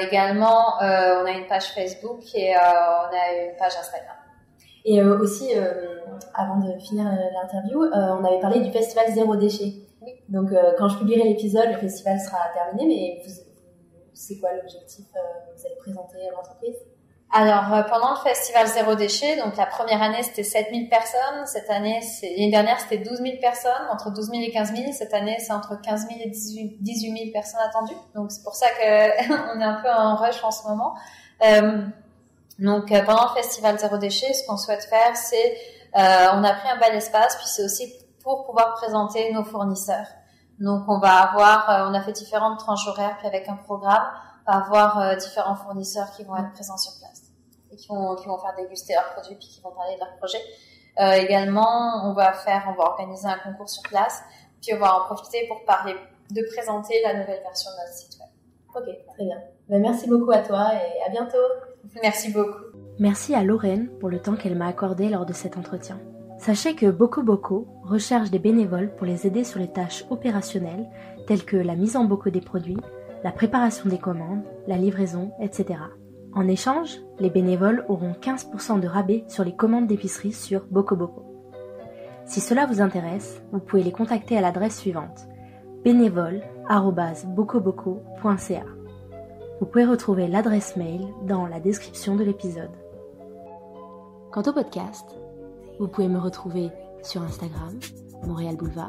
également, 0.00 0.78
on 0.80 1.24
a 1.26 1.30
une 1.30 1.46
page 1.46 1.66
Facebook 1.74 2.20
et 2.34 2.54
on 2.56 3.14
a 3.14 3.44
une 3.44 3.56
page 3.56 3.72
Instagram. 3.78 4.16
Et 4.84 5.02
aussi, 5.02 5.52
avant 6.34 6.58
de 6.58 6.78
finir 6.80 7.04
l'interview, 7.04 7.82
on 7.82 8.24
avait 8.24 8.40
parlé 8.40 8.60
du 8.60 8.72
festival 8.72 9.12
Zéro 9.12 9.36
Déchet. 9.36 9.74
Oui. 10.00 10.14
Donc, 10.28 10.50
quand 10.78 10.88
je 10.88 10.98
publierai 10.98 11.28
l'épisode, 11.28 11.68
le 11.68 11.78
festival 11.78 12.18
sera 12.18 12.38
terminé, 12.54 12.86
mais 12.86 13.22
vous, 13.24 13.52
c'est 14.22 14.38
quoi 14.38 14.52
l'objectif 14.54 15.06
que 15.12 15.18
euh, 15.18 15.54
vous 15.56 15.66
allez 15.66 15.76
présenter 15.76 16.28
à 16.28 16.32
l'entreprise? 16.32 16.76
Alors, 17.32 17.72
euh, 17.72 17.82
pendant 17.84 18.10
le 18.10 18.18
festival 18.18 18.66
Zéro 18.66 18.94
Déchet, 18.94 19.36
donc 19.36 19.56
la 19.56 19.66
première 19.66 20.02
année, 20.02 20.22
c'était 20.22 20.42
7000 20.42 20.88
personnes. 20.88 21.46
Cette 21.46 21.70
année, 21.70 22.00
l'année 22.22 22.50
dernière, 22.50 22.78
c'était 22.78 22.98
12 22.98 23.18
000 23.18 23.38
personnes, 23.40 23.72
entre 23.90 24.10
12 24.10 24.30
000 24.30 24.42
et 24.42 24.50
15 24.50 24.74
000. 24.74 24.92
Cette 24.92 25.14
année, 25.14 25.36
c'est 25.38 25.52
entre 25.52 25.80
15 25.80 26.08
000 26.08 26.20
et 26.24 26.28
18, 26.28 26.78
000 26.84 27.30
personnes 27.32 27.60
attendues. 27.66 27.96
Donc, 28.14 28.30
c'est 28.30 28.42
pour 28.42 28.54
ça 28.54 28.66
qu'on 28.70 28.82
est 29.60 29.64
un 29.64 29.80
peu 29.82 29.90
en 29.90 30.16
rush 30.16 30.44
en 30.44 30.50
ce 30.50 30.68
moment. 30.68 30.94
Euh, 31.44 31.82
donc, 32.58 32.88
pendant 33.06 33.24
le 33.34 33.40
festival 33.40 33.78
Zéro 33.78 33.96
Déchet, 33.96 34.32
ce 34.34 34.46
qu'on 34.46 34.58
souhaite 34.58 34.84
faire, 34.84 35.16
c'est, 35.16 35.56
on 35.94 36.44
a 36.44 36.52
pris 36.52 36.68
un 36.68 36.78
bel 36.78 36.94
espace, 36.94 37.36
puis 37.36 37.46
c'est 37.46 37.64
aussi 37.64 37.92
pour 38.22 38.44
pouvoir 38.44 38.74
présenter 38.74 39.32
nos 39.32 39.44
fournisseurs. 39.44 40.06
Donc 40.58 40.84
on 40.88 40.98
va 40.98 41.22
avoir, 41.22 41.70
euh, 41.70 41.90
on 41.90 41.94
a 41.94 42.00
fait 42.02 42.12
différentes 42.12 42.58
tranches 42.58 42.86
horaires, 42.86 43.16
puis 43.18 43.26
avec 43.26 43.48
un 43.48 43.56
programme, 43.56 44.04
on 44.46 44.52
va 44.52 44.58
avoir 44.58 44.98
euh, 44.98 45.16
différents 45.16 45.56
fournisseurs 45.56 46.10
qui 46.12 46.24
vont 46.24 46.36
être 46.36 46.52
présents 46.52 46.76
sur 46.76 46.92
place 47.00 47.21
et 47.72 47.76
qui 47.76 47.88
vont, 47.88 48.14
qui 48.16 48.26
vont 48.26 48.38
faire 48.38 48.54
déguster 48.56 48.94
leurs 48.94 49.12
produits 49.12 49.36
puis 49.36 49.48
qui 49.48 49.60
vont 49.60 49.72
parler 49.72 49.94
de 49.94 50.00
leur 50.00 50.14
projet. 50.16 50.40
Euh, 51.00 51.12
également, 51.12 52.04
on 52.04 52.12
va 52.12 52.32
faire, 52.32 52.64
on 52.68 52.74
va 52.74 52.90
organiser 52.90 53.26
un 53.26 53.38
concours 53.38 53.68
sur 53.68 53.82
place, 53.82 54.22
puis 54.60 54.74
on 54.74 54.78
va 54.78 54.96
en 54.96 55.04
profiter 55.06 55.46
pour 55.48 55.64
parler, 55.64 55.94
de 56.30 56.42
présenter 56.54 57.00
la 57.02 57.14
nouvelle 57.14 57.42
version 57.42 57.70
de 57.70 57.76
notre 57.76 57.92
site 57.92 58.18
web. 58.20 58.28
Ok, 58.74 59.14
très 59.14 59.24
bien. 59.24 59.38
Ben, 59.68 59.80
merci 59.80 60.08
beaucoup 60.08 60.32
à 60.32 60.38
toi 60.38 60.72
et 60.74 61.06
à 61.06 61.10
bientôt. 61.10 61.36
Merci 62.02 62.30
beaucoup. 62.30 62.76
Merci 62.98 63.34
à 63.34 63.42
Lorraine 63.42 63.88
pour 63.98 64.08
le 64.08 64.20
temps 64.20 64.36
qu'elle 64.36 64.54
m'a 64.54 64.68
accordé 64.68 65.08
lors 65.08 65.26
de 65.26 65.32
cet 65.32 65.56
entretien. 65.56 65.98
Sachez 66.38 66.74
que 66.74 66.86
Boko 66.86 67.22
Boko 67.22 67.68
recherche 67.84 68.30
des 68.30 68.38
bénévoles 68.38 68.94
pour 68.96 69.06
les 69.06 69.26
aider 69.26 69.44
sur 69.44 69.60
les 69.60 69.70
tâches 69.72 70.04
opérationnelles 70.10 70.88
telles 71.26 71.44
que 71.44 71.56
la 71.56 71.76
mise 71.76 71.96
en 71.96 72.04
bocaux 72.04 72.30
des 72.30 72.40
produits, 72.40 72.80
la 73.22 73.30
préparation 73.30 73.88
des 73.88 73.98
commandes, 73.98 74.42
la 74.66 74.76
livraison, 74.76 75.32
etc. 75.40 75.78
En 76.34 76.48
échange, 76.48 76.98
les 77.18 77.28
bénévoles 77.28 77.84
auront 77.88 78.12
15% 78.12 78.80
de 78.80 78.88
rabais 78.88 79.26
sur 79.28 79.44
les 79.44 79.54
commandes 79.54 79.86
d'épicerie 79.86 80.32
sur 80.32 80.64
Boko. 80.70 80.96
Si 82.24 82.40
cela 82.40 82.64
vous 82.64 82.80
intéresse, 82.80 83.42
vous 83.52 83.60
pouvez 83.60 83.82
les 83.82 83.92
contacter 83.92 84.38
à 84.38 84.40
l'adresse 84.40 84.78
suivante 84.78 85.28
bénévole.bocoboko.ca. 85.84 88.64
Vous 89.60 89.66
pouvez 89.66 89.84
retrouver 89.84 90.28
l'adresse 90.28 90.76
mail 90.76 91.02
dans 91.26 91.46
la 91.46 91.60
description 91.60 92.16
de 92.16 92.24
l'épisode. 92.24 92.70
Quant 94.30 94.42
au 94.42 94.52
podcast, 94.52 95.04
vous 95.78 95.88
pouvez 95.88 96.08
me 96.08 96.18
retrouver 96.18 96.70
sur 97.02 97.20
Instagram, 97.22 97.78
Montréal 98.26 98.56
Boulevard, 98.56 98.88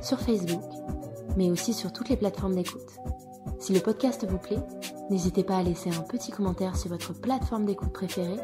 sur 0.00 0.18
Facebook, 0.20 0.64
mais 1.36 1.50
aussi 1.50 1.74
sur 1.74 1.92
toutes 1.92 2.08
les 2.08 2.16
plateformes 2.16 2.54
d'écoute. 2.54 2.96
Si 3.60 3.74
le 3.74 3.80
podcast 3.80 4.26
vous 4.26 4.38
plaît, 4.38 4.58
n'hésitez 5.10 5.44
pas 5.44 5.58
à 5.58 5.62
laisser 5.62 5.90
un 5.90 6.00
petit 6.00 6.32
commentaire 6.32 6.76
sur 6.76 6.88
votre 6.88 7.12
plateforme 7.12 7.66
d'écoute 7.66 7.92
préférée 7.92 8.40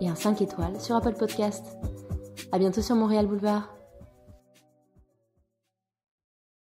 et 0.00 0.08
un 0.08 0.14
5 0.14 0.40
étoiles 0.40 0.80
sur 0.80 0.94
Apple 0.94 1.14
Podcast. 1.14 1.66
À 2.52 2.58
bientôt 2.60 2.80
sur 2.80 2.94
Montréal 2.94 3.26
Boulevard. 3.26 3.81